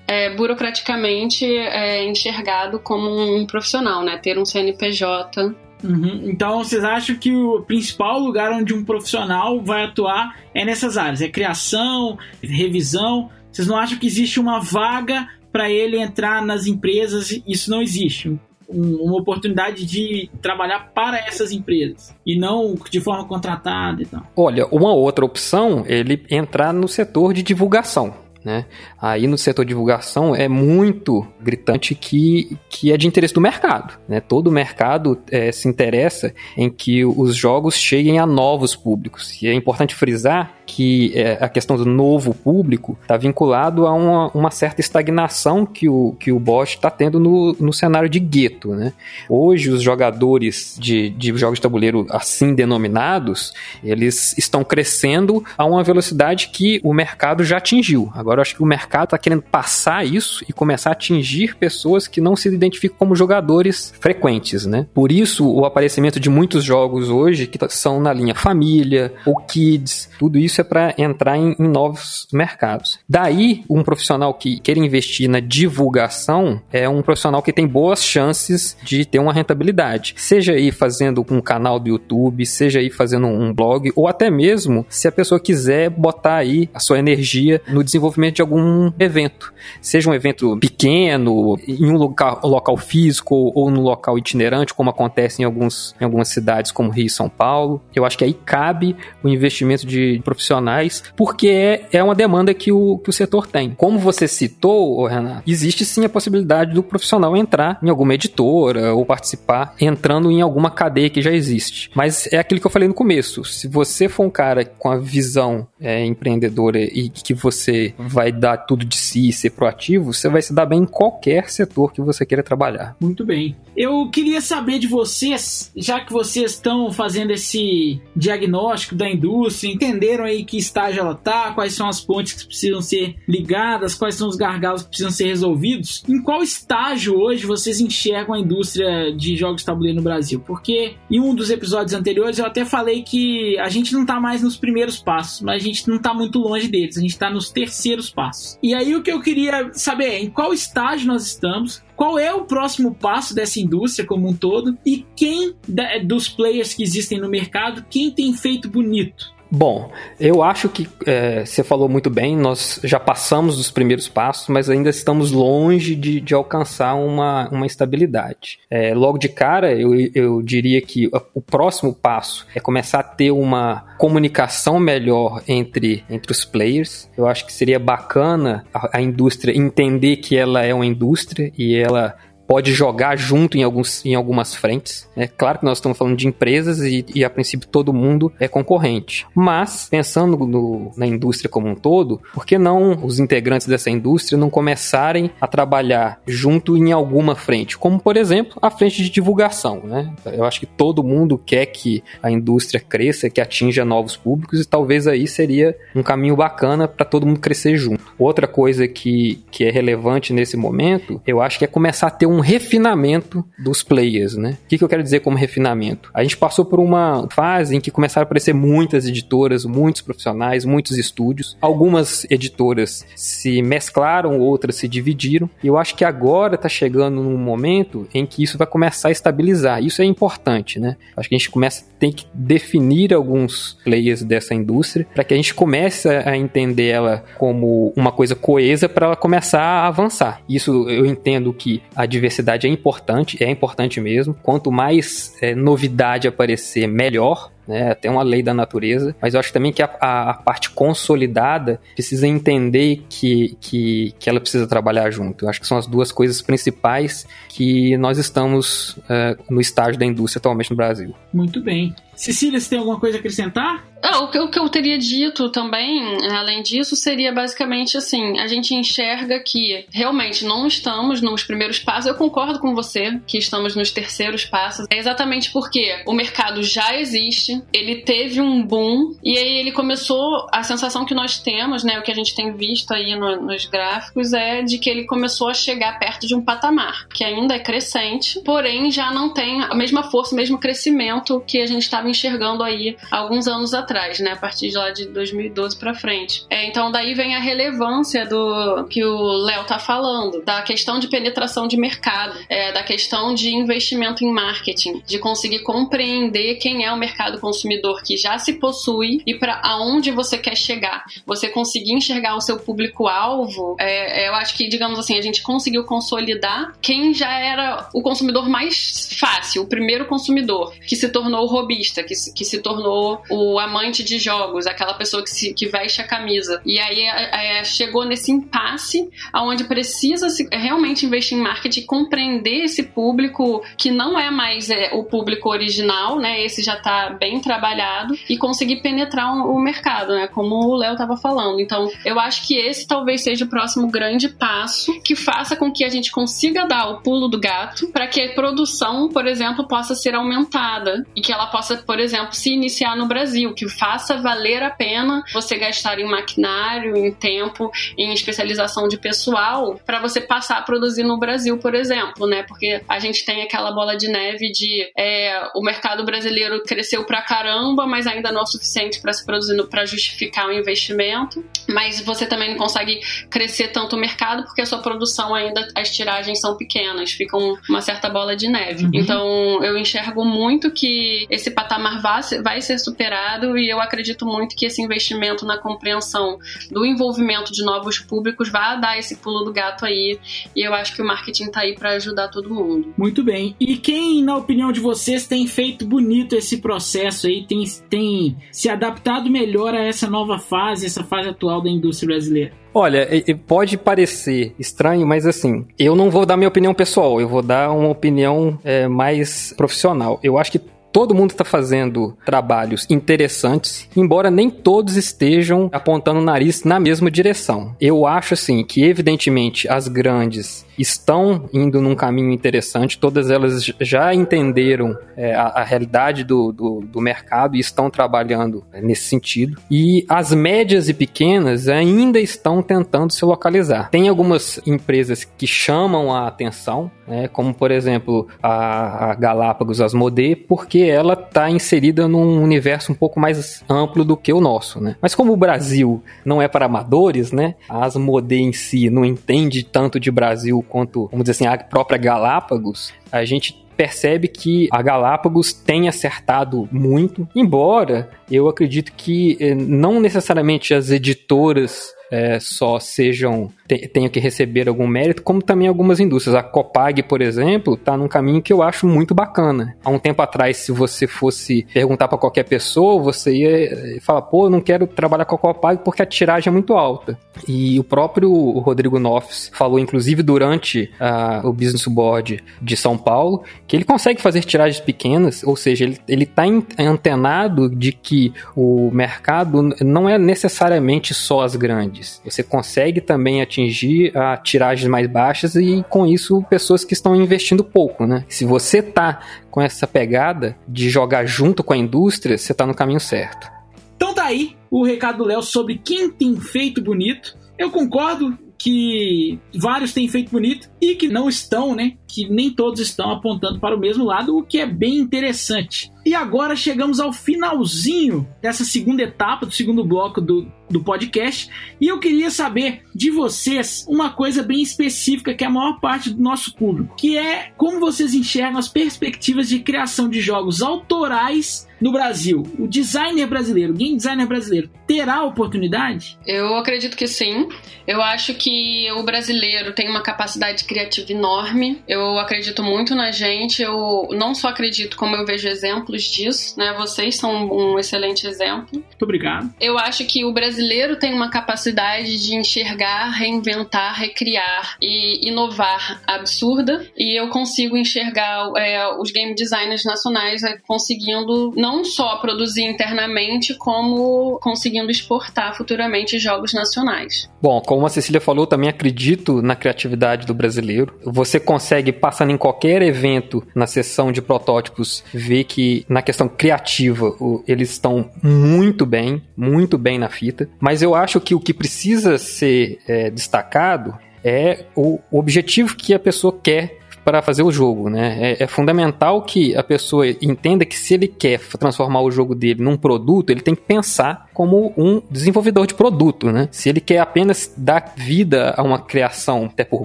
é, 0.06 0.30
burocraticamente 0.30 1.44
é, 1.44 2.02
enxergado 2.04 2.80
como 2.80 3.10
um 3.10 3.46
profissional, 3.46 4.02
né? 4.02 4.16
Ter 4.16 4.38
um 4.38 4.44
CNPJ 4.44 5.54
Uhum. 5.82 6.22
Então 6.24 6.58
vocês 6.58 6.82
acham 6.82 7.16
que 7.16 7.34
o 7.34 7.62
principal 7.62 8.18
lugar 8.18 8.52
onde 8.52 8.74
um 8.74 8.84
profissional 8.84 9.60
vai 9.62 9.84
atuar 9.84 10.36
é 10.54 10.64
nessas 10.64 10.96
áreas? 10.96 11.20
É 11.20 11.28
criação, 11.28 12.18
revisão? 12.42 13.30
Vocês 13.50 13.66
não 13.66 13.76
acham 13.76 13.98
que 13.98 14.06
existe 14.06 14.38
uma 14.38 14.60
vaga 14.60 15.28
para 15.52 15.70
ele 15.70 15.98
entrar 15.98 16.44
nas 16.44 16.66
empresas? 16.66 17.40
Isso 17.46 17.70
não 17.70 17.80
existe. 17.82 18.38
Um, 18.68 18.96
uma 18.96 19.18
oportunidade 19.18 19.86
de 19.86 20.30
trabalhar 20.42 20.90
para 20.94 21.18
essas 21.18 21.52
empresas 21.52 22.14
e 22.26 22.38
não 22.38 22.74
de 22.90 23.00
forma 23.00 23.24
contratada 23.24 24.02
e 24.02 24.06
tal. 24.06 24.22
Olha, 24.36 24.66
uma 24.66 24.92
outra 24.92 25.24
opção 25.24 25.84
é 25.86 26.00
ele 26.00 26.22
entrar 26.30 26.72
no 26.72 26.86
setor 26.86 27.32
de 27.32 27.42
divulgação. 27.42 28.14
Né? 28.48 28.64
Aí 28.98 29.26
no 29.26 29.36
setor 29.36 29.62
divulgação 29.66 30.34
é 30.34 30.48
muito 30.48 31.26
gritante 31.38 31.94
que, 31.94 32.56
que 32.70 32.90
é 32.90 32.96
de 32.96 33.06
interesse 33.06 33.34
do 33.34 33.42
mercado. 33.42 33.98
Né? 34.08 34.20
Todo 34.20 34.50
mercado 34.50 35.18
é, 35.30 35.52
se 35.52 35.68
interessa 35.68 36.32
em 36.56 36.70
que 36.70 37.04
os 37.04 37.36
jogos 37.36 37.76
cheguem 37.76 38.18
a 38.18 38.24
novos 38.24 38.74
públicos. 38.74 39.42
E 39.42 39.48
é 39.48 39.52
importante 39.52 39.94
frisar 39.94 40.54
que 40.68 41.12
é, 41.14 41.38
a 41.40 41.48
questão 41.48 41.78
do 41.78 41.86
novo 41.86 42.34
público 42.34 42.98
está 43.00 43.16
vinculado 43.16 43.86
a 43.86 43.92
uma, 43.94 44.28
uma, 44.34 44.50
certa 44.50 44.82
estagnação 44.82 45.64
que 45.64 45.88
o, 45.88 46.14
que 46.20 46.30
o 46.30 46.38
Bosch 46.38 46.74
está 46.74 46.90
tendo 46.90 47.18
no, 47.18 47.56
no 47.58 47.72
cenário 47.72 48.08
de 48.08 48.20
gueto. 48.20 48.74
Né? 48.74 48.92
Hoje, 49.30 49.70
os 49.70 49.80
jogadores 49.80 50.76
de, 50.78 51.08
de 51.08 51.34
jogos 51.38 51.58
de 51.58 51.62
tabuleiro 51.62 52.06
assim 52.10 52.54
denominados, 52.54 53.54
eles 53.82 54.36
estão 54.36 54.62
crescendo 54.62 55.42
a 55.56 55.64
uma 55.64 55.82
velocidade 55.82 56.50
que 56.52 56.80
o 56.84 56.92
mercado 56.92 57.42
já 57.42 57.56
atingiu. 57.56 58.12
Agora, 58.14 58.42
acho 58.42 58.54
que 58.54 58.62
o 58.62 58.66
mercado 58.66 59.04
está 59.04 59.18
querendo 59.18 59.42
passar 59.42 60.06
isso 60.06 60.44
e 60.46 60.52
começar 60.52 60.90
a 60.90 60.92
atingir 60.92 61.56
pessoas 61.56 62.06
que 62.06 62.20
não 62.20 62.36
se 62.36 62.48
identificam 62.48 62.98
como 62.98 63.16
jogadores 63.16 63.94
frequentes. 63.98 64.66
Né? 64.66 64.86
Por 64.92 65.10
isso, 65.10 65.48
o 65.50 65.64
aparecimento 65.64 66.20
de 66.20 66.28
muitos 66.28 66.62
jogos 66.62 67.08
hoje 67.08 67.46
que 67.46 67.58
são 67.70 68.00
na 68.00 68.12
linha 68.12 68.34
família 68.34 69.14
ou 69.24 69.36
kids, 69.36 70.10
tudo 70.18 70.38
isso 70.38 70.57
para 70.64 70.94
entrar 70.98 71.36
em, 71.36 71.54
em, 71.58 71.68
novos 71.68 72.26
mercados. 72.32 72.98
Daí, 73.08 73.64
um 73.68 73.82
profissional 73.82 74.34
que 74.34 74.58
queira 74.60 74.80
investir 74.80 75.28
na 75.28 75.40
divulgação 75.40 76.60
é 76.72 76.88
um 76.88 77.02
profissional 77.02 77.42
que 77.42 77.52
tem 77.52 77.66
boas 77.66 78.02
chances 78.04 78.76
de 78.82 79.04
ter 79.04 79.18
uma 79.18 79.32
rentabilidade. 79.32 80.14
Seja 80.16 80.52
aí 80.52 80.70
fazendo 80.70 81.24
um 81.30 81.40
canal 81.40 81.78
do 81.78 81.88
YouTube, 81.88 82.44
seja 82.44 82.80
aí 82.80 82.90
fazendo 82.90 83.26
um 83.26 83.52
blog, 83.52 83.92
ou 83.94 84.08
até 84.08 84.30
mesmo 84.30 84.84
se 84.88 85.06
a 85.06 85.12
pessoa 85.12 85.40
quiser 85.40 85.90
botar 85.90 86.36
aí 86.36 86.68
a 86.74 86.80
sua 86.80 86.98
energia 86.98 87.60
no 87.68 87.84
desenvolvimento 87.84 88.36
de 88.36 88.42
algum 88.42 88.90
evento. 88.98 89.52
Seja 89.80 90.10
um 90.10 90.14
evento 90.14 90.56
pequeno, 90.58 91.56
em 91.66 91.86
um 91.86 91.96
local, 91.96 92.40
local 92.44 92.76
físico 92.76 93.52
ou 93.54 93.70
no 93.70 93.82
local 93.82 94.18
itinerante, 94.18 94.74
como 94.74 94.90
acontece 94.90 95.42
em, 95.42 95.44
alguns, 95.44 95.94
em 96.00 96.04
algumas 96.04 96.28
cidades 96.28 96.72
como 96.72 96.90
Rio 96.90 97.06
e 97.06 97.10
São 97.10 97.28
Paulo. 97.28 97.80
Eu 97.94 98.04
acho 98.04 98.18
que 98.18 98.24
aí 98.24 98.34
cabe 98.34 98.96
o 99.22 99.28
investimento 99.28 99.86
de 99.86 100.20
profissionais 100.24 100.47
profissionais, 100.48 101.02
porque 101.14 101.48
é, 101.48 101.86
é 101.92 102.02
uma 102.02 102.14
demanda 102.14 102.54
que 102.54 102.72
o, 102.72 102.98
que 102.98 103.10
o 103.10 103.12
setor 103.12 103.46
tem. 103.46 103.70
Como 103.70 103.98
você 103.98 104.26
citou, 104.26 105.06
Renato, 105.06 105.42
existe 105.46 105.84
sim 105.84 106.04
a 106.04 106.08
possibilidade 106.08 106.72
do 106.72 106.82
profissional 106.82 107.36
entrar 107.36 107.78
em 107.82 107.90
alguma 107.90 108.14
editora 108.14 108.94
ou 108.94 109.04
participar 109.04 109.74
entrando 109.80 110.30
em 110.30 110.40
alguma 110.40 110.70
cadeia 110.70 111.10
que 111.10 111.20
já 111.20 111.32
existe. 111.32 111.90
Mas 111.94 112.28
é 112.32 112.38
aquilo 112.38 112.60
que 112.60 112.66
eu 112.66 112.70
falei 112.70 112.88
no 112.88 112.94
começo. 112.94 113.44
Se 113.44 113.68
você 113.68 114.08
for 114.08 114.24
um 114.24 114.30
cara 114.30 114.64
com 114.64 114.90
a 114.90 114.96
visão 114.96 115.66
é, 115.80 116.04
empreendedora 116.04 116.78
e 116.78 117.10
que 117.10 117.34
você 117.34 117.94
vai 117.98 118.32
dar 118.32 118.56
tudo 118.58 118.84
de 118.84 118.96
si, 118.96 119.32
ser 119.32 119.50
proativo, 119.50 120.12
você 120.12 120.28
vai 120.28 120.42
se 120.42 120.54
dar 120.54 120.66
bem 120.66 120.80
em 120.80 120.86
qualquer 120.86 121.50
setor 121.50 121.92
que 121.92 122.00
você 122.00 122.24
queira 122.24 122.42
trabalhar. 122.42 122.96
Muito 123.00 123.24
bem. 123.24 123.56
Eu 123.78 124.10
queria 124.10 124.40
saber 124.40 124.80
de 124.80 124.88
vocês, 124.88 125.70
já 125.76 126.00
que 126.00 126.12
vocês 126.12 126.50
estão 126.50 126.90
fazendo 126.90 127.30
esse 127.30 128.02
diagnóstico 128.16 128.96
da 128.96 129.08
indústria, 129.08 129.70
entenderam 129.70 130.24
aí 130.24 130.44
que 130.44 130.58
estágio 130.58 130.98
ela 130.98 131.14
tá, 131.14 131.52
quais 131.52 131.74
são 131.74 131.88
as 131.88 132.00
pontes 132.00 132.32
que 132.32 132.48
precisam 132.48 132.82
ser 132.82 133.14
ligadas, 133.28 133.94
quais 133.94 134.16
são 134.16 134.26
os 134.26 134.34
gargalos 134.34 134.82
que 134.82 134.88
precisam 134.88 135.12
ser 135.12 135.28
resolvidos. 135.28 136.02
Em 136.08 136.20
qual 136.20 136.42
estágio 136.42 137.14
hoje 137.16 137.46
vocês 137.46 137.80
enxergam 137.80 138.34
a 138.34 138.40
indústria 138.40 139.14
de 139.16 139.36
jogos 139.36 139.60
de 139.60 139.66
tabuleiro 139.66 139.98
no 139.98 140.02
Brasil? 140.02 140.40
Porque 140.40 140.96
em 141.08 141.20
um 141.20 141.32
dos 141.32 141.48
episódios 141.48 141.94
anteriores 141.94 142.40
eu 142.40 142.46
até 142.46 142.64
falei 142.64 143.04
que 143.04 143.56
a 143.60 143.68
gente 143.68 143.92
não 143.92 144.04
tá 144.04 144.18
mais 144.18 144.42
nos 144.42 144.56
primeiros 144.56 144.98
passos, 144.98 145.40
mas 145.40 145.62
a 145.62 145.64
gente 145.64 145.88
não 145.88 146.00
tá 146.00 146.12
muito 146.12 146.40
longe 146.40 146.66
deles, 146.66 146.98
a 146.98 147.00
gente 147.00 147.16
tá 147.16 147.30
nos 147.30 147.48
terceiros 147.48 148.10
passos. 148.10 148.58
E 148.60 148.74
aí 148.74 148.96
o 148.96 149.04
que 149.04 149.12
eu 149.12 149.22
queria 149.22 149.70
saber 149.72 150.06
é 150.06 150.20
em 150.20 150.30
qual 150.30 150.52
estágio 150.52 151.06
nós 151.06 151.24
estamos, 151.24 151.86
qual 151.98 152.16
é 152.16 152.32
o 152.32 152.44
próximo 152.44 152.94
passo 152.94 153.34
dessa 153.34 153.58
indústria 153.58 154.06
como 154.06 154.28
um 154.28 154.32
todo 154.32 154.78
e 154.86 155.04
quem 155.16 155.56
dos 156.04 156.28
players 156.28 156.72
que 156.72 156.84
existem 156.84 157.18
no 157.18 157.28
mercado, 157.28 157.84
quem 157.90 158.08
tem 158.08 158.32
feito 158.32 158.70
bonito. 158.70 159.34
Bom, 159.50 159.90
eu 160.20 160.42
acho 160.42 160.68
que 160.68 160.86
é, 161.06 161.44
você 161.44 161.64
falou 161.64 161.88
muito 161.88 162.10
bem, 162.10 162.36
nós 162.36 162.80
já 162.84 163.00
passamos 163.00 163.56
dos 163.56 163.70
primeiros 163.70 164.06
passos, 164.06 164.48
mas 164.48 164.68
ainda 164.68 164.90
estamos 164.90 165.32
longe 165.32 165.94
de, 165.94 166.20
de 166.20 166.34
alcançar 166.34 166.94
uma, 166.94 167.48
uma 167.48 167.66
estabilidade. 167.66 168.58
É, 168.70 168.94
logo 168.94 169.16
de 169.16 169.28
cara, 169.28 169.72
eu, 169.72 169.94
eu 170.14 170.42
diria 170.42 170.82
que 170.82 171.08
o 171.34 171.40
próximo 171.40 171.94
passo 171.94 172.46
é 172.54 172.60
começar 172.60 173.00
a 173.00 173.02
ter 173.02 173.30
uma 173.30 173.86
comunicação 173.96 174.78
melhor 174.78 175.42
entre, 175.48 176.04
entre 176.10 176.30
os 176.30 176.44
players. 176.44 177.08
Eu 177.16 177.26
acho 177.26 177.46
que 177.46 177.52
seria 177.52 177.78
bacana 177.78 178.66
a, 178.72 178.98
a 178.98 179.00
indústria 179.00 179.56
entender 179.56 180.16
que 180.16 180.36
ela 180.36 180.62
é 180.62 180.74
uma 180.74 180.86
indústria 180.86 181.50
e 181.56 181.74
ela 181.74 182.14
pode 182.48 182.72
jogar 182.72 183.16
junto 183.16 183.58
em, 183.58 183.62
alguns, 183.62 184.04
em 184.06 184.14
algumas 184.14 184.54
frentes. 184.54 185.06
É 185.14 185.26
claro 185.26 185.58
que 185.58 185.66
nós 185.66 185.76
estamos 185.76 185.98
falando 185.98 186.16
de 186.16 186.26
empresas 186.26 186.80
e, 186.80 187.04
e 187.14 187.22
a 187.22 187.28
princípio 187.28 187.68
todo 187.68 187.92
mundo 187.92 188.32
é 188.40 188.48
concorrente. 188.48 189.26
Mas, 189.34 189.86
pensando 189.90 190.34
no, 190.46 190.90
na 190.96 191.06
indústria 191.06 191.50
como 191.50 191.68
um 191.68 191.74
todo, 191.74 192.22
por 192.32 192.46
que 192.46 192.56
não 192.56 193.04
os 193.04 193.20
integrantes 193.20 193.66
dessa 193.66 193.90
indústria 193.90 194.38
não 194.38 194.48
começarem 194.48 195.30
a 195.38 195.46
trabalhar 195.46 196.22
junto 196.26 196.74
em 196.74 196.90
alguma 196.90 197.36
frente? 197.36 197.76
Como, 197.76 198.00
por 198.00 198.16
exemplo, 198.16 198.56
a 198.62 198.70
frente 198.70 199.02
de 199.02 199.10
divulgação. 199.10 199.82
Né? 199.84 200.10
Eu 200.32 200.44
acho 200.44 200.58
que 200.58 200.66
todo 200.66 201.04
mundo 201.04 201.36
quer 201.36 201.66
que 201.66 202.02
a 202.22 202.30
indústria 202.30 202.80
cresça, 202.80 203.28
que 203.28 203.42
atinja 203.42 203.84
novos 203.84 204.16
públicos 204.16 204.58
e 204.58 204.64
talvez 204.64 205.06
aí 205.06 205.28
seria 205.28 205.76
um 205.94 206.02
caminho 206.02 206.34
bacana 206.34 206.88
para 206.88 207.04
todo 207.04 207.26
mundo 207.26 207.40
crescer 207.40 207.76
junto. 207.76 208.02
Outra 208.18 208.46
coisa 208.46 208.88
que, 208.88 209.44
que 209.50 209.64
é 209.64 209.70
relevante 209.70 210.32
nesse 210.32 210.56
momento, 210.56 211.20
eu 211.26 211.42
acho 211.42 211.58
que 211.58 211.64
é 211.66 211.68
começar 211.68 212.06
a 212.06 212.10
ter 212.10 212.26
um 212.26 212.37
um 212.38 212.40
refinamento 212.40 213.44
dos 213.58 213.82
players, 213.82 214.36
né? 214.36 214.56
O 214.64 214.68
que, 214.68 214.78
que 214.78 214.84
eu 214.84 214.88
quero 214.88 215.02
dizer 215.02 215.20
como 215.20 215.36
refinamento? 215.36 216.08
A 216.14 216.22
gente 216.22 216.36
passou 216.36 216.64
por 216.64 216.78
uma 216.78 217.26
fase 217.32 217.74
em 217.74 217.80
que 217.80 217.90
começaram 217.90 218.24
a 218.24 218.26
aparecer 218.26 218.54
muitas 218.54 219.06
editoras, 219.06 219.64
muitos 219.64 220.02
profissionais, 220.02 220.64
muitos 220.64 220.96
estúdios. 220.96 221.56
Algumas 221.60 222.24
editoras 222.30 223.04
se 223.16 223.60
mesclaram, 223.60 224.38
outras 224.38 224.76
se 224.76 224.86
dividiram. 224.86 225.50
E 225.64 225.66
eu 225.66 225.76
acho 225.76 225.96
que 225.96 226.04
agora 226.04 226.54
está 226.54 226.68
chegando 226.68 227.24
num 227.24 227.36
momento 227.36 228.06
em 228.14 228.24
que 228.24 228.44
isso 228.44 228.56
vai 228.56 228.68
começar 228.68 229.08
a 229.08 229.12
estabilizar. 229.12 229.82
Isso 229.82 230.00
é 230.00 230.04
importante, 230.04 230.78
né? 230.78 230.96
Acho 231.16 231.28
que 231.28 231.34
a 231.34 231.38
gente 231.38 231.50
começa 231.50 231.88
tem 231.98 232.12
que 232.12 232.26
definir 232.32 233.12
alguns 233.12 233.76
players 233.84 234.22
dessa 234.22 234.54
indústria 234.54 235.06
para 235.12 235.24
que 235.24 235.34
a 235.34 235.36
gente 235.36 235.52
comece 235.54 236.08
a 236.08 236.36
entender 236.36 236.88
ela 236.88 237.24
como 237.36 237.92
uma 237.96 238.12
coisa 238.12 238.34
coesa 238.34 238.88
para 238.88 239.06
ela 239.06 239.16
começar 239.16 239.60
a 239.60 239.86
avançar. 239.86 240.40
Isso 240.48 240.88
eu 240.88 241.04
entendo 241.04 241.52
que 241.52 241.82
a 241.94 242.06
diversidade 242.06 242.27
diversidade 242.28 242.66
é 242.66 242.70
importante, 242.70 243.42
é 243.42 243.50
importante 243.50 244.00
mesmo. 244.00 244.34
Quanto 244.34 244.70
mais 244.70 245.34
é, 245.40 245.54
novidade 245.54 246.28
aparecer, 246.28 246.86
melhor 246.86 247.50
né? 247.66 247.94
Tem 247.94 248.10
uma 248.10 248.22
lei 248.22 248.42
da 248.42 248.54
natureza, 248.54 249.14
mas 249.20 249.34
eu 249.34 249.40
acho 249.40 249.52
também 249.52 249.70
que 249.70 249.82
a, 249.82 249.90
a, 250.00 250.30
a, 250.30 250.34
parte 250.34 250.70
consolidada 250.70 251.78
precisa 251.94 252.26
entender 252.26 253.04
que, 253.10 253.58
que, 253.60 254.14
que 254.18 254.30
ela 254.30 254.40
precisa 254.40 254.66
trabalhar 254.66 255.10
junto. 255.10 255.44
Eu 255.44 255.50
acho 255.50 255.60
que 255.60 255.66
são 255.66 255.76
as 255.76 255.86
duas 255.86 256.10
coisas 256.10 256.40
principais 256.40 257.26
que 257.50 257.94
nós 257.98 258.16
estamos 258.16 258.96
uh, 258.96 259.36
no 259.50 259.60
estágio 259.60 259.98
da 259.98 260.06
indústria 260.06 260.40
atualmente 260.40 260.70
no 260.70 260.76
Brasil. 260.78 261.14
Muito 261.30 261.60
bem. 261.60 261.94
Cecília, 262.18 262.58
você 262.58 262.70
tem 262.70 262.78
alguma 262.80 262.98
coisa 262.98 263.16
a 263.16 263.20
acrescentar? 263.20 263.84
Ah, 264.02 264.20
o, 264.20 264.30
que, 264.30 264.38
o 264.38 264.48
que 264.48 264.58
eu 264.58 264.68
teria 264.68 264.98
dito 264.98 265.50
também, 265.50 266.02
além 266.30 266.62
disso, 266.62 266.94
seria 266.94 267.32
basicamente 267.32 267.96
assim: 267.96 268.38
a 268.38 268.46
gente 268.46 268.74
enxerga 268.74 269.40
que 269.40 269.84
realmente 269.90 270.44
não 270.44 270.66
estamos 270.66 271.20
nos 271.20 271.42
primeiros 271.42 271.78
passos. 271.78 272.06
Eu 272.06 272.14
concordo 272.14 272.58
com 272.58 272.74
você 272.74 273.20
que 273.26 273.38
estamos 273.38 273.74
nos 273.74 273.90
terceiros 273.90 274.44
passos. 274.44 274.86
É 274.90 274.98
exatamente 274.98 275.50
porque 275.50 276.02
o 276.06 276.12
mercado 276.12 276.62
já 276.62 276.98
existe, 276.98 277.60
ele 277.72 277.96
teve 277.96 278.40
um 278.40 278.64
boom 278.64 279.16
e 279.22 279.36
aí 279.36 279.58
ele 279.58 279.72
começou. 279.72 280.46
A 280.52 280.62
sensação 280.62 281.04
que 281.04 281.14
nós 281.14 281.38
temos, 281.38 281.84
né, 281.84 281.98
o 281.98 282.02
que 282.02 282.10
a 282.10 282.14
gente 282.14 282.34
tem 282.34 282.52
visto 282.52 282.92
aí 282.92 283.16
no, 283.16 283.42
nos 283.42 283.66
gráficos 283.66 284.32
é 284.32 284.62
de 284.62 284.78
que 284.78 284.88
ele 284.88 285.04
começou 285.04 285.48
a 285.48 285.54
chegar 285.54 285.98
perto 285.98 286.26
de 286.26 286.34
um 286.34 286.42
patamar 286.42 287.06
que 287.08 287.24
ainda 287.24 287.54
é 287.54 287.58
crescente, 287.58 288.40
porém 288.44 288.90
já 288.90 289.10
não 289.10 289.32
tem 289.32 289.62
a 289.62 289.74
mesma 289.74 290.04
força, 290.04 290.34
o 290.34 290.36
mesmo 290.36 290.58
crescimento 290.58 291.42
que 291.46 291.60
a 291.60 291.66
gente 291.66 291.82
estava 291.82 292.07
enxergando 292.08 292.62
aí 292.62 292.96
alguns 293.10 293.46
anos 293.46 293.74
atrás, 293.74 294.18
né, 294.20 294.32
a 294.32 294.36
partir 294.36 294.70
de 294.70 294.76
lá 294.76 294.90
de 294.90 295.06
2012 295.06 295.78
para 295.78 295.94
frente. 295.94 296.44
É, 296.50 296.66
então 296.66 296.90
daí 296.90 297.14
vem 297.14 297.34
a 297.34 297.40
relevância 297.40 298.26
do 298.26 298.84
que 298.88 299.04
o 299.04 299.44
Léo 299.44 299.64
tá 299.64 299.78
falando, 299.78 300.42
da 300.44 300.62
questão 300.62 300.98
de 300.98 301.08
penetração 301.08 301.66
de 301.66 301.76
mercado, 301.76 302.38
é, 302.48 302.72
da 302.72 302.82
questão 302.82 303.34
de 303.34 303.54
investimento 303.54 304.24
em 304.24 304.32
marketing, 304.32 305.02
de 305.06 305.18
conseguir 305.18 305.60
compreender 305.60 306.56
quem 306.56 306.84
é 306.84 306.92
o 306.92 306.96
mercado 306.96 307.40
consumidor 307.40 308.02
que 308.02 308.16
já 308.16 308.38
se 308.38 308.54
possui 308.54 309.22
e 309.26 309.34
para 309.34 309.60
aonde 309.64 310.10
você 310.10 310.38
quer 310.38 310.56
chegar. 310.56 311.04
Você 311.26 311.48
conseguir 311.48 311.92
enxergar 311.92 312.36
o 312.36 312.40
seu 312.40 312.58
público-alvo, 312.58 313.76
é, 313.78 314.24
é, 314.24 314.28
eu 314.28 314.34
acho 314.34 314.56
que, 314.56 314.68
digamos 314.68 314.98
assim, 314.98 315.16
a 315.16 315.22
gente 315.22 315.42
conseguiu 315.42 315.84
consolidar 315.84 316.74
quem 316.80 317.14
já 317.14 317.38
era 317.38 317.88
o 317.94 318.02
consumidor 318.02 318.48
mais 318.48 319.08
fácil, 319.18 319.62
o 319.62 319.66
primeiro 319.66 320.06
consumidor, 320.06 320.74
que 320.86 320.96
se 320.96 321.08
tornou 321.08 321.44
o 321.44 321.46
robista, 321.46 321.97
que, 322.02 322.14
que 322.34 322.44
se 322.44 322.60
tornou 322.60 323.22
o 323.30 323.58
amante 323.58 324.04
de 324.04 324.18
jogos, 324.18 324.66
aquela 324.66 324.94
pessoa 324.94 325.22
que, 325.22 325.30
se, 325.30 325.54
que 325.54 325.66
veste 325.66 326.00
a 326.00 326.06
camisa. 326.06 326.60
E 326.64 326.78
aí 326.78 327.02
é, 327.02 327.64
chegou 327.64 328.04
nesse 328.04 328.30
impasse 328.30 329.08
aonde 329.32 329.64
precisa 329.64 330.28
se, 330.28 330.48
realmente 330.52 331.06
investir 331.06 331.36
em 331.36 331.40
marketing 331.40 331.78
compreender 331.86 332.64
esse 332.64 332.82
público 332.82 333.62
que 333.76 333.90
não 333.90 334.18
é 334.18 334.30
mais 334.30 334.70
é, 334.70 334.90
o 334.92 335.04
público 335.04 335.48
original, 335.48 336.18
né? 336.18 336.44
Esse 336.44 336.62
já 336.62 336.74
está 336.74 337.10
bem 337.10 337.40
trabalhado 337.40 338.14
e 338.28 338.36
conseguir 338.36 338.82
penetrar 338.82 339.32
o 339.32 339.58
mercado, 339.58 340.14
né? 340.14 340.28
Como 340.28 340.54
o 340.54 340.76
Léo 340.76 340.92
estava 340.92 341.16
falando. 341.16 341.60
Então, 341.60 341.90
eu 342.04 342.18
acho 342.20 342.46
que 342.46 342.56
esse 342.56 342.86
talvez 342.86 343.22
seja 343.22 343.44
o 343.44 343.48
próximo 343.48 343.88
grande 343.88 344.28
passo 344.28 345.00
que 345.00 345.14
faça 345.14 345.56
com 345.56 345.72
que 345.72 345.84
a 345.84 345.88
gente 345.88 346.10
consiga 346.10 346.66
dar 346.66 346.90
o 346.90 347.00
pulo 347.00 347.28
do 347.28 347.38
gato 347.38 347.88
para 347.88 348.06
que 348.06 348.20
a 348.20 348.34
produção, 348.34 349.08
por 349.08 349.26
exemplo, 349.26 349.66
possa 349.66 349.94
ser 349.94 350.14
aumentada 350.14 351.06
e 351.14 351.20
que 351.20 351.32
ela 351.32 351.46
possa, 351.46 351.76
por 351.88 351.98
exemplo, 351.98 352.34
se 352.34 352.52
iniciar 352.52 352.94
no 352.94 353.06
Brasil, 353.06 353.54
que 353.54 353.66
faça 353.66 354.18
valer 354.18 354.62
a 354.62 354.68
pena 354.68 355.24
você 355.32 355.56
gastar 355.56 355.98
em 355.98 356.04
maquinário, 356.04 356.94
em 356.94 357.10
tempo, 357.10 357.70
em 357.96 358.12
especialização 358.12 358.86
de 358.88 358.98
pessoal 358.98 359.80
para 359.86 359.98
você 359.98 360.20
passar 360.20 360.58
a 360.58 360.62
produzir 360.62 361.02
no 361.02 361.18
Brasil, 361.18 361.56
por 361.56 361.74
exemplo, 361.74 362.26
né? 362.26 362.42
Porque 362.42 362.82
a 362.86 362.98
gente 362.98 363.24
tem 363.24 363.40
aquela 363.40 363.72
bola 363.72 363.96
de 363.96 364.06
neve 364.06 364.52
de 364.52 364.92
é, 364.98 365.48
o 365.54 365.62
mercado 365.62 366.04
brasileiro 366.04 366.62
cresceu 366.62 367.06
pra 367.06 367.22
caramba, 367.22 367.86
mas 367.86 368.06
ainda 368.06 368.30
não 368.30 368.40
é 368.40 368.44
o 368.44 368.46
suficiente 368.46 369.00
para 369.00 369.14
se 369.14 369.24
produzir, 369.24 369.56
para 369.68 369.86
justificar 369.86 370.46
o 370.46 370.52
investimento. 370.52 371.42
mas 371.66 372.02
você 372.02 372.26
também 372.26 372.50
não 372.50 372.58
consegue 372.58 373.00
crescer 373.30 373.68
tanto 373.68 373.96
o 373.96 373.98
mercado 373.98 374.44
porque 374.44 374.60
a 374.60 374.66
sua 374.66 374.80
produção 374.80 375.34
ainda, 375.34 375.66
as 375.74 375.90
tiragens 375.90 376.38
são 376.38 376.54
pequenas, 376.54 377.12
ficam 377.12 377.56
uma 377.66 377.80
certa 377.80 378.10
bola 378.10 378.36
de 378.36 378.46
neve. 378.46 378.84
Uhum. 378.84 378.90
Então 378.92 379.64
eu 379.64 379.78
enxergo 379.78 380.22
muito 380.22 380.70
que 380.70 381.26
esse 381.30 381.50
patamar 381.50 381.77
vai, 382.00 382.22
vai 382.42 382.60
ser 382.60 382.78
superado 382.78 383.56
e 383.58 383.68
eu 383.68 383.80
acredito 383.80 384.26
muito 384.26 384.56
que 384.56 384.66
esse 384.66 384.82
investimento 384.82 385.46
na 385.46 385.58
compreensão 385.58 386.38
do 386.70 386.84
envolvimento 386.84 387.52
de 387.52 387.64
novos 387.64 387.98
públicos 387.98 388.48
vai 388.48 388.80
dar 388.80 388.98
esse 388.98 389.16
pulo 389.16 389.44
do 389.44 389.52
gato 389.52 389.84
aí 389.84 390.18
e 390.54 390.66
eu 390.66 390.74
acho 390.74 390.94
que 390.94 391.02
o 391.02 391.06
marketing 391.06 391.50
tá 391.50 391.60
aí 391.60 391.74
para 391.74 391.90
ajudar 391.90 392.28
todo 392.28 392.52
mundo. 392.52 392.92
Muito 392.96 393.22
bem. 393.22 393.54
E 393.60 393.76
quem, 393.76 394.22
na 394.22 394.36
opinião 394.36 394.72
de 394.72 394.80
vocês, 394.80 395.26
tem 395.26 395.46
feito 395.46 395.86
bonito 395.86 396.34
esse 396.34 396.58
processo 396.58 397.26
aí, 397.26 397.46
tem, 397.46 397.64
tem 397.88 398.36
se 398.52 398.68
adaptado 398.68 399.30
melhor 399.30 399.74
a 399.74 399.82
essa 399.82 400.08
nova 400.08 400.38
fase, 400.38 400.86
essa 400.86 401.04
fase 401.04 401.28
atual 401.28 401.62
da 401.62 401.70
indústria 401.70 402.08
brasileira? 402.08 402.52
Olha, 402.74 403.08
pode 403.46 403.76
parecer 403.76 404.54
estranho, 404.58 405.06
mas 405.06 405.26
assim, 405.26 405.66
eu 405.78 405.96
não 405.96 406.10
vou 406.10 406.24
dar 406.24 406.36
minha 406.36 406.48
opinião 406.48 406.74
pessoal, 406.74 407.20
eu 407.20 407.28
vou 407.28 407.42
dar 407.42 407.72
uma 407.72 407.88
opinião 407.88 408.58
é, 408.62 408.86
mais 408.86 409.52
profissional. 409.56 410.20
Eu 410.22 410.38
acho 410.38 410.52
que 410.52 410.60
todo 410.92 411.14
mundo 411.14 411.30
está 411.30 411.44
fazendo 411.44 412.16
trabalhos 412.24 412.86
interessantes, 412.90 413.88
embora 413.96 414.30
nem 414.30 414.50
todos 414.50 414.96
estejam 414.96 415.68
apontando 415.72 416.20
o 416.20 416.24
nariz 416.24 416.64
na 416.64 416.80
mesma 416.80 417.10
direção. 417.10 417.74
Eu 417.80 418.06
acho 418.06 418.34
assim 418.34 418.64
que 418.64 418.84
evidentemente 418.84 419.68
as 419.68 419.88
grandes 419.88 420.66
estão 420.78 421.48
indo 421.52 421.80
num 421.80 421.94
caminho 421.94 422.30
interessante, 422.30 422.98
todas 422.98 423.30
elas 423.30 423.64
já 423.80 424.14
entenderam 424.14 424.96
é, 425.16 425.34
a, 425.34 425.46
a, 425.46 425.64
realidade 425.64 426.24
do, 426.24 426.52
do, 426.52 426.80
do, 426.80 427.00
mercado 427.00 427.56
e 427.56 427.60
estão 427.60 427.90
trabalhando 427.90 428.64
é, 428.72 428.80
nesse 428.80 429.04
sentido. 429.04 429.60
E 429.70 430.04
as 430.08 430.32
médias 430.32 430.88
e 430.88 430.94
pequenas 430.94 431.68
ainda 431.68 432.20
estão 432.20 432.62
tentando 432.62 433.12
se 433.12 433.24
localizar. 433.24 433.90
Tem 433.90 434.08
algumas 434.08 434.60
empresas 434.66 435.24
que 435.24 435.46
chamam 435.46 436.14
a 436.14 436.26
atenção, 436.26 436.90
né, 437.06 437.28
como 437.28 437.52
por 437.52 437.70
exemplo 437.70 438.28
a, 438.42 439.10
a 439.10 439.14
Galápagos 439.14 439.80
Asmodee, 439.80 440.36
porque 440.36 440.80
ela 440.80 441.14
está 441.14 441.50
inserida 441.50 442.06
num 442.06 442.42
universo 442.42 442.92
um 442.92 442.94
pouco 442.94 443.18
mais 443.18 443.64
amplo 443.68 444.04
do 444.04 444.16
que 444.16 444.32
o 444.32 444.40
nosso. 444.40 444.80
Né? 444.80 444.96
Mas 445.00 445.14
como 445.14 445.32
o 445.32 445.36
Brasil 445.36 446.02
não 446.24 446.40
é 446.40 446.48
para 446.48 446.66
amadores, 446.66 447.32
né, 447.32 447.54
a 447.68 447.84
Asmodee 447.84 448.42
em 448.42 448.52
si 448.52 448.90
não 448.90 449.04
entende 449.04 449.64
tanto 449.64 449.98
de 449.98 450.10
Brasil 450.10 450.64
quanto, 450.68 451.08
vamos 451.10 451.24
dizer 451.24 451.32
assim, 451.32 451.46
a 451.46 451.56
própria 451.58 451.98
Galápagos, 451.98 452.92
a 453.10 453.24
gente 453.24 453.66
percebe 453.76 454.26
que 454.26 454.68
a 454.72 454.82
Galápagos 454.82 455.52
tem 455.52 455.88
acertado 455.88 456.68
muito, 456.72 457.28
embora 457.34 458.10
eu 458.28 458.48
acredito 458.48 458.92
que 458.92 459.36
eh, 459.40 459.54
não 459.54 460.00
necessariamente 460.00 460.74
as 460.74 460.90
editoras 460.90 461.94
é, 462.10 462.38
só 462.40 462.78
sejam 462.78 463.50
tenham 463.92 464.08
que 464.08 464.18
receber 464.18 464.66
algum 464.66 464.86
mérito, 464.86 465.22
como 465.22 465.42
também 465.42 465.68
algumas 465.68 466.00
indústrias. 466.00 466.34
A 466.34 466.42
Copag, 466.42 467.02
por 467.02 467.20
exemplo, 467.20 467.74
está 467.74 467.98
num 467.98 468.08
caminho 468.08 468.40
que 468.40 468.50
eu 468.50 468.62
acho 468.62 468.86
muito 468.86 469.14
bacana. 469.14 469.76
Há 469.84 469.90
um 469.90 469.98
tempo 469.98 470.22
atrás, 470.22 470.56
se 470.56 470.72
você 470.72 471.06
fosse 471.06 471.66
perguntar 471.74 472.08
para 472.08 472.16
qualquer 472.16 472.44
pessoa, 472.44 473.02
você 473.02 473.34
ia 473.34 474.00
falar, 474.00 474.22
pô, 474.22 474.46
eu 474.46 474.50
não 474.50 474.60
quero 474.62 474.86
trabalhar 474.86 475.26
com 475.26 475.36
a 475.36 475.38
Copag 475.38 475.82
porque 475.84 476.00
a 476.00 476.06
tiragem 476.06 476.50
é 476.50 476.52
muito 476.52 476.72
alta. 476.72 477.18
E 477.46 477.78
o 477.78 477.84
próprio 477.84 478.32
Rodrigo 478.58 478.98
Noffs 478.98 479.50
falou, 479.52 479.78
inclusive, 479.78 480.22
durante 480.22 480.90
uh, 480.98 481.46
o 481.46 481.52
Business 481.52 481.86
Board 481.86 482.42
de 482.62 482.76
São 482.76 482.96
Paulo, 482.96 483.42
que 483.66 483.76
ele 483.76 483.84
consegue 483.84 484.22
fazer 484.22 484.44
tiragens 484.44 484.80
pequenas, 484.80 485.42
ou 485.44 485.56
seja, 485.56 485.84
ele 486.08 486.24
está 486.24 486.44
antenado 486.78 487.68
de 487.68 487.92
que 487.92 488.32
o 488.56 488.90
mercado 488.90 489.62
não 489.84 490.08
é 490.08 490.16
necessariamente 490.16 491.12
só 491.12 491.42
as 491.42 491.54
grandes 491.54 491.97
Você 492.24 492.42
consegue 492.42 493.00
também 493.00 493.40
atingir 493.40 494.16
a 494.16 494.36
tiragens 494.36 494.88
mais 494.88 495.06
baixas 495.06 495.54
e 495.54 495.84
com 495.88 496.06
isso 496.06 496.42
pessoas 496.48 496.84
que 496.84 496.92
estão 496.92 497.14
investindo 497.16 497.64
pouco, 497.64 498.06
né? 498.06 498.24
Se 498.28 498.44
você 498.44 498.82
tá 498.82 499.20
com 499.50 499.60
essa 499.60 499.86
pegada 499.86 500.56
de 500.66 500.88
jogar 500.88 501.26
junto 501.26 501.62
com 501.62 501.72
a 501.72 501.76
indústria, 501.76 502.38
você 502.38 502.54
tá 502.54 502.66
no 502.66 502.74
caminho 502.74 503.00
certo. 503.00 503.50
Então 503.96 504.14
tá 504.14 504.24
aí 504.24 504.56
o 504.70 504.84
recado 504.84 505.18
do 505.18 505.24
Léo 505.24 505.42
sobre 505.42 505.78
quem 505.78 506.10
tem 506.10 506.36
feito 506.36 506.82
bonito. 506.82 507.36
Eu 507.58 507.70
concordo 507.70 508.38
que 508.58 509.38
vários 509.54 509.92
têm 509.92 510.08
feito 510.08 510.30
bonito 510.30 510.68
e 510.80 510.94
que 510.94 511.08
não 511.08 511.28
estão, 511.28 511.74
né? 511.74 511.94
Que 512.06 512.28
nem 512.28 512.50
todos 512.50 512.80
estão 512.80 513.10
apontando 513.10 513.58
para 513.58 513.76
o 513.76 513.80
mesmo 513.80 514.04
lado, 514.04 514.36
o 514.36 514.42
que 514.42 514.58
é 514.58 514.66
bem 514.66 514.96
interessante. 514.96 515.90
E 516.08 516.14
agora 516.14 516.56
chegamos 516.56 517.00
ao 517.00 517.12
finalzinho 517.12 518.26
dessa 518.40 518.64
segunda 518.64 519.02
etapa, 519.02 519.44
do 519.44 519.52
segundo 519.52 519.84
bloco 519.84 520.20
do, 520.20 520.50
do 520.70 520.82
podcast. 520.82 521.50
E 521.78 521.86
eu 521.86 521.98
queria 521.98 522.30
saber 522.30 522.82
de 522.94 523.10
vocês 523.10 523.84
uma 523.86 524.10
coisa 524.10 524.42
bem 524.42 524.62
específica 524.62 525.34
que 525.34 525.44
é 525.44 525.46
a 525.46 525.50
maior 525.50 525.80
parte 525.80 526.10
do 526.10 526.22
nosso 526.22 526.54
público, 526.54 526.94
que 526.96 527.18
é 527.18 527.52
como 527.56 527.78
vocês 527.78 528.14
enxergam 528.14 528.58
as 528.58 528.68
perspectivas 528.68 529.48
de 529.48 529.58
criação 529.58 530.08
de 530.08 530.20
jogos 530.20 530.62
autorais 530.62 531.68
no 531.80 531.92
Brasil. 531.92 532.42
O 532.58 532.66
designer 532.66 533.26
brasileiro, 533.26 533.72
o 533.72 533.76
game 533.76 533.96
designer 533.96 534.26
brasileiro, 534.26 534.70
terá 534.86 535.22
oportunidade? 535.22 536.18
Eu 536.26 536.56
acredito 536.56 536.96
que 536.96 537.06
sim. 537.06 537.48
Eu 537.86 538.02
acho 538.02 538.34
que 538.34 538.90
o 538.92 539.02
brasileiro 539.02 539.72
tem 539.72 539.88
uma 539.88 540.02
capacidade 540.02 540.64
criativa 540.68 541.10
enorme. 541.10 541.82
Eu 541.88 542.18
acredito 542.18 542.62
muito 542.62 542.94
na 542.94 543.10
gente. 543.10 543.62
Eu 543.62 544.08
não 544.12 544.34
só 544.34 544.48
acredito, 544.48 544.96
como 544.96 545.16
eu 545.16 545.24
vejo 545.24 545.48
exemplos 545.48 546.04
disso, 546.04 546.54
né? 546.58 546.74
Vocês 546.78 547.16
são 547.16 547.48
um 547.50 547.78
excelente 547.78 548.26
exemplo. 548.26 548.68
Muito 548.72 549.02
obrigado. 549.02 549.52
Eu 549.58 549.78
acho 549.78 550.04
que 550.04 550.24
o 550.24 550.32
brasileiro 550.32 550.96
tem 550.96 551.14
uma 551.14 551.30
capacidade 551.30 552.18
de 552.22 552.34
enxergar, 552.34 553.08
reinventar, 553.10 553.98
recriar 553.98 554.76
e 554.80 555.28
inovar 555.28 556.02
absurda. 556.06 556.86
E 556.96 557.18
eu 557.18 557.28
consigo 557.28 557.76
enxergar 557.76 558.50
é, 558.56 558.86
os 559.00 559.10
game 559.10 559.34
designers 559.34 559.84
nacionais 559.84 560.42
é, 560.42 560.58
conseguindo 560.66 561.52
não 561.56 561.84
só 561.84 562.16
produzir 562.16 562.64
internamente, 562.64 563.54
como 563.54 564.38
conseguindo 564.42 564.90
exportar 564.90 565.56
futuramente 565.56 566.18
jogos 566.18 566.52
nacionais. 566.52 567.30
Bom, 567.40 567.60
como 567.60 567.86
a 567.86 567.88
Cecília 567.88 568.20
falou, 568.20 568.46
também 568.46 568.68
acredito 568.68 569.40
na 569.40 569.56
criatividade 569.56 570.26
do 570.26 570.34
brasileiro. 570.34 570.57
Você 571.04 571.38
consegue, 571.38 571.92
passando 571.92 572.30
em 572.30 572.36
qualquer 572.36 572.82
evento 572.82 573.42
na 573.54 573.66
sessão 573.66 574.12
de 574.12 574.22
protótipos, 574.22 575.04
ver 575.12 575.44
que 575.44 575.84
na 575.88 576.02
questão 576.02 576.28
criativa 576.28 577.14
eles 577.46 577.70
estão 577.70 578.10
muito 578.22 578.84
bem, 578.84 579.22
muito 579.36 579.78
bem 579.78 579.98
na 579.98 580.08
fita. 580.08 580.48
Mas 580.60 580.82
eu 580.82 580.94
acho 580.94 581.20
que 581.20 581.34
o 581.34 581.40
que 581.40 581.54
precisa 581.54 582.18
ser 582.18 582.78
é, 582.86 583.10
destacado 583.10 583.96
é 584.24 584.64
o 584.74 584.98
objetivo 585.10 585.76
que 585.76 585.94
a 585.94 585.98
pessoa 585.98 586.36
quer 586.42 586.78
para 587.08 587.22
fazer 587.22 587.42
o 587.42 587.50
jogo, 587.50 587.88
né? 587.88 588.18
É, 588.20 588.44
é, 588.44 588.46
fundamental 588.46 589.22
que 589.22 589.56
a 589.56 589.62
pessoa 589.62 590.06
entenda 590.20 590.66
que 590.66 590.76
se 590.76 590.92
ele 590.92 591.08
quer 591.08 591.40
transformar 591.58 592.02
o 592.02 592.10
jogo 592.10 592.34
dele 592.34 592.62
num 592.62 592.76
produto, 592.76 593.30
ele 593.30 593.40
tem 593.40 593.54
que 593.54 593.62
pensar 593.62 594.27
como 594.38 594.72
um 594.76 595.02
desenvolvedor 595.10 595.66
de 595.66 595.74
produto, 595.74 596.30
né? 596.30 596.48
Se 596.52 596.68
ele 596.68 596.80
quer 596.80 597.00
apenas 597.00 597.52
dar 597.56 597.94
vida 597.96 598.54
a 598.56 598.62
uma 598.62 598.78
criação, 598.78 599.46
até 599.46 599.64
por 599.64 599.84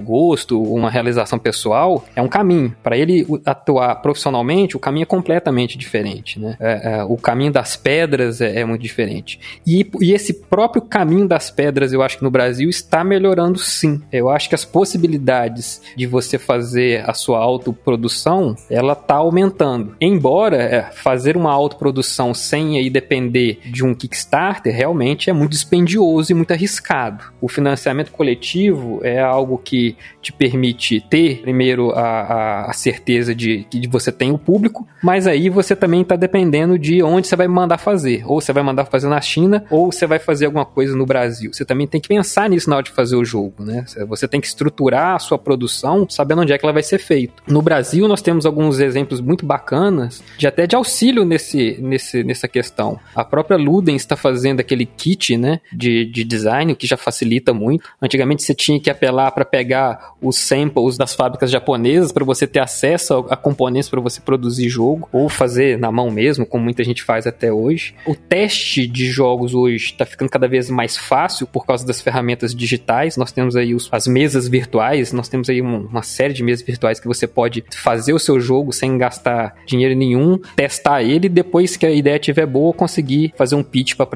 gosto, 0.00 0.62
uma 0.62 0.88
realização 0.88 1.40
pessoal, 1.40 2.04
é 2.14 2.22
um 2.22 2.28
caminho. 2.28 2.72
Para 2.80 2.96
ele 2.96 3.26
atuar 3.44 3.96
profissionalmente, 3.96 4.76
o 4.76 4.78
caminho 4.78 5.02
é 5.02 5.06
completamente 5.06 5.76
diferente, 5.76 6.38
né? 6.38 6.56
É, 6.60 6.98
é, 6.98 7.02
o 7.02 7.16
caminho 7.16 7.50
das 7.50 7.76
pedras 7.76 8.40
é, 8.40 8.60
é 8.60 8.64
muito 8.64 8.80
diferente. 8.80 9.40
E, 9.66 9.90
e, 10.00 10.12
esse 10.12 10.32
próprio 10.32 10.82
caminho 10.82 11.26
das 11.26 11.50
pedras, 11.50 11.92
eu 11.92 12.00
acho 12.00 12.18
que 12.18 12.22
no 12.22 12.30
Brasil 12.30 12.70
está 12.70 13.02
melhorando 13.02 13.58
sim. 13.58 14.00
Eu 14.12 14.28
acho 14.28 14.48
que 14.48 14.54
as 14.54 14.64
possibilidades 14.64 15.82
de 15.96 16.06
você 16.06 16.38
fazer 16.38 17.02
a 17.10 17.12
sua 17.12 17.40
autoprodução, 17.40 18.54
ela 18.70 18.92
está 18.92 19.16
aumentando. 19.16 19.96
Embora 20.00 20.58
é, 20.58 20.82
fazer 20.92 21.36
uma 21.36 21.50
autoprodução 21.50 22.32
sem 22.32 22.78
aí 22.78 22.88
depender 22.88 23.58
de 23.64 23.84
um 23.84 23.92
Kickstarter 23.92 24.43
Kickstarter 24.44 24.74
realmente 24.74 25.30
é 25.30 25.32
muito 25.32 25.52
dispendioso 25.52 26.32
e 26.32 26.34
muito 26.34 26.52
arriscado. 26.52 27.24
O 27.40 27.48
financiamento 27.48 28.10
coletivo 28.10 29.00
é 29.02 29.20
algo 29.20 29.58
que 29.58 29.96
te 30.20 30.32
permite 30.32 31.00
ter, 31.08 31.40
primeiro, 31.42 31.90
a, 31.92 32.66
a, 32.70 32.72
certeza 32.72 33.34
de 33.34 33.66
que 33.70 33.88
você 33.88 34.12
tem 34.12 34.32
o 34.32 34.38
público, 34.38 34.86
mas 35.02 35.26
aí 35.26 35.48
você 35.48 35.74
também 35.74 36.02
está 36.02 36.16
dependendo 36.16 36.78
de 36.78 37.02
onde 37.02 37.26
você 37.26 37.36
vai 37.36 37.48
mandar 37.48 37.78
fazer. 37.78 38.24
Ou 38.26 38.40
você 38.40 38.52
vai 38.52 38.62
mandar 38.62 38.84
fazer 38.86 39.08
na 39.08 39.20
China, 39.20 39.64
ou 39.70 39.90
você 39.90 40.06
vai 40.06 40.18
fazer 40.18 40.46
alguma 40.46 40.66
coisa 40.66 40.96
no 40.96 41.06
Brasil. 41.06 41.52
Você 41.52 41.64
também 41.64 41.86
tem 41.86 42.00
que 42.00 42.08
pensar 42.08 42.50
nisso 42.50 42.68
na 42.68 42.76
hora 42.76 42.84
de 42.84 42.90
fazer 42.90 43.16
o 43.16 43.24
jogo, 43.24 43.64
né? 43.64 43.84
Você 44.08 44.28
tem 44.28 44.40
que 44.40 44.46
estruturar 44.46 45.14
a 45.14 45.18
sua 45.18 45.38
produção 45.38 46.06
sabendo 46.08 46.42
onde 46.42 46.52
é 46.52 46.58
que 46.58 46.64
ela 46.64 46.72
vai 46.72 46.82
ser 46.82 46.98
feita. 46.98 47.34
No 47.46 47.62
Brasil, 47.62 48.06
nós 48.08 48.20
temos 48.20 48.44
alguns 48.44 48.80
exemplos 48.80 49.20
muito 49.20 49.46
bacanas 49.46 50.22
de 50.36 50.46
até 50.46 50.66
de 50.66 50.76
auxílio 50.76 51.24
nesse, 51.24 51.78
nesse, 51.80 52.22
nessa 52.22 52.48
questão. 52.48 52.98
A 53.14 53.24
própria 53.24 53.56
Ludens 53.56 54.02
está 54.02 54.16
fazendo 54.16 54.33
fazendo 54.34 54.60
aquele 54.60 54.84
kit, 54.84 55.36
né, 55.36 55.60
de, 55.72 56.04
de 56.04 56.24
design, 56.24 56.72
o 56.72 56.76
que 56.76 56.86
já 56.86 56.96
facilita 56.96 57.54
muito. 57.54 57.88
Antigamente 58.02 58.42
você 58.42 58.54
tinha 58.54 58.80
que 58.80 58.90
apelar 58.90 59.30
para 59.30 59.44
pegar 59.44 60.14
os 60.20 60.36
samples 60.36 60.96
das 60.96 61.14
fábricas 61.14 61.50
japonesas 61.50 62.10
para 62.10 62.24
você 62.24 62.46
ter 62.46 62.58
acesso 62.58 63.14
a, 63.14 63.34
a 63.34 63.36
componentes 63.36 63.88
para 63.88 64.00
você 64.00 64.20
produzir 64.20 64.68
jogo 64.68 65.08
ou 65.12 65.28
fazer 65.28 65.78
na 65.78 65.92
mão 65.92 66.10
mesmo, 66.10 66.44
como 66.44 66.64
muita 66.64 66.82
gente 66.82 67.02
faz 67.02 67.26
até 67.26 67.52
hoje. 67.52 67.94
O 68.06 68.14
teste 68.14 68.86
de 68.86 69.06
jogos 69.06 69.54
hoje 69.54 69.86
está 69.86 70.04
ficando 70.04 70.28
cada 70.28 70.48
vez 70.48 70.68
mais 70.68 70.96
fácil 70.96 71.46
por 71.46 71.64
causa 71.64 71.86
das 71.86 72.00
ferramentas 72.00 72.54
digitais. 72.54 73.16
Nós 73.16 73.30
temos 73.30 73.54
aí 73.54 73.74
os, 73.74 73.88
as 73.92 74.06
mesas 74.06 74.48
virtuais, 74.48 75.12
nós 75.12 75.28
temos 75.28 75.48
aí 75.48 75.60
uma, 75.60 76.02
série 76.02 76.34
de 76.34 76.42
mesas 76.42 76.64
virtuais 76.66 76.98
que 76.98 77.06
você 77.06 77.26
pode 77.26 77.64
fazer 77.74 78.12
o 78.12 78.18
seu 78.18 78.38
jogo 78.40 78.72
sem 78.72 78.98
gastar 78.98 79.54
dinheiro 79.66 79.94
nenhum, 79.94 80.38
testar 80.56 81.02
ele 81.02 81.26
e 81.26 81.30
depois 81.30 81.76
que 81.76 81.86
a 81.86 81.90
ideia 81.90 82.16
estiver 82.16 82.46
boa, 82.46 82.72
conseguir 82.72 83.32
fazer 83.36 83.54
um 83.54 83.62
pitch 83.62 83.94
para 83.94 84.06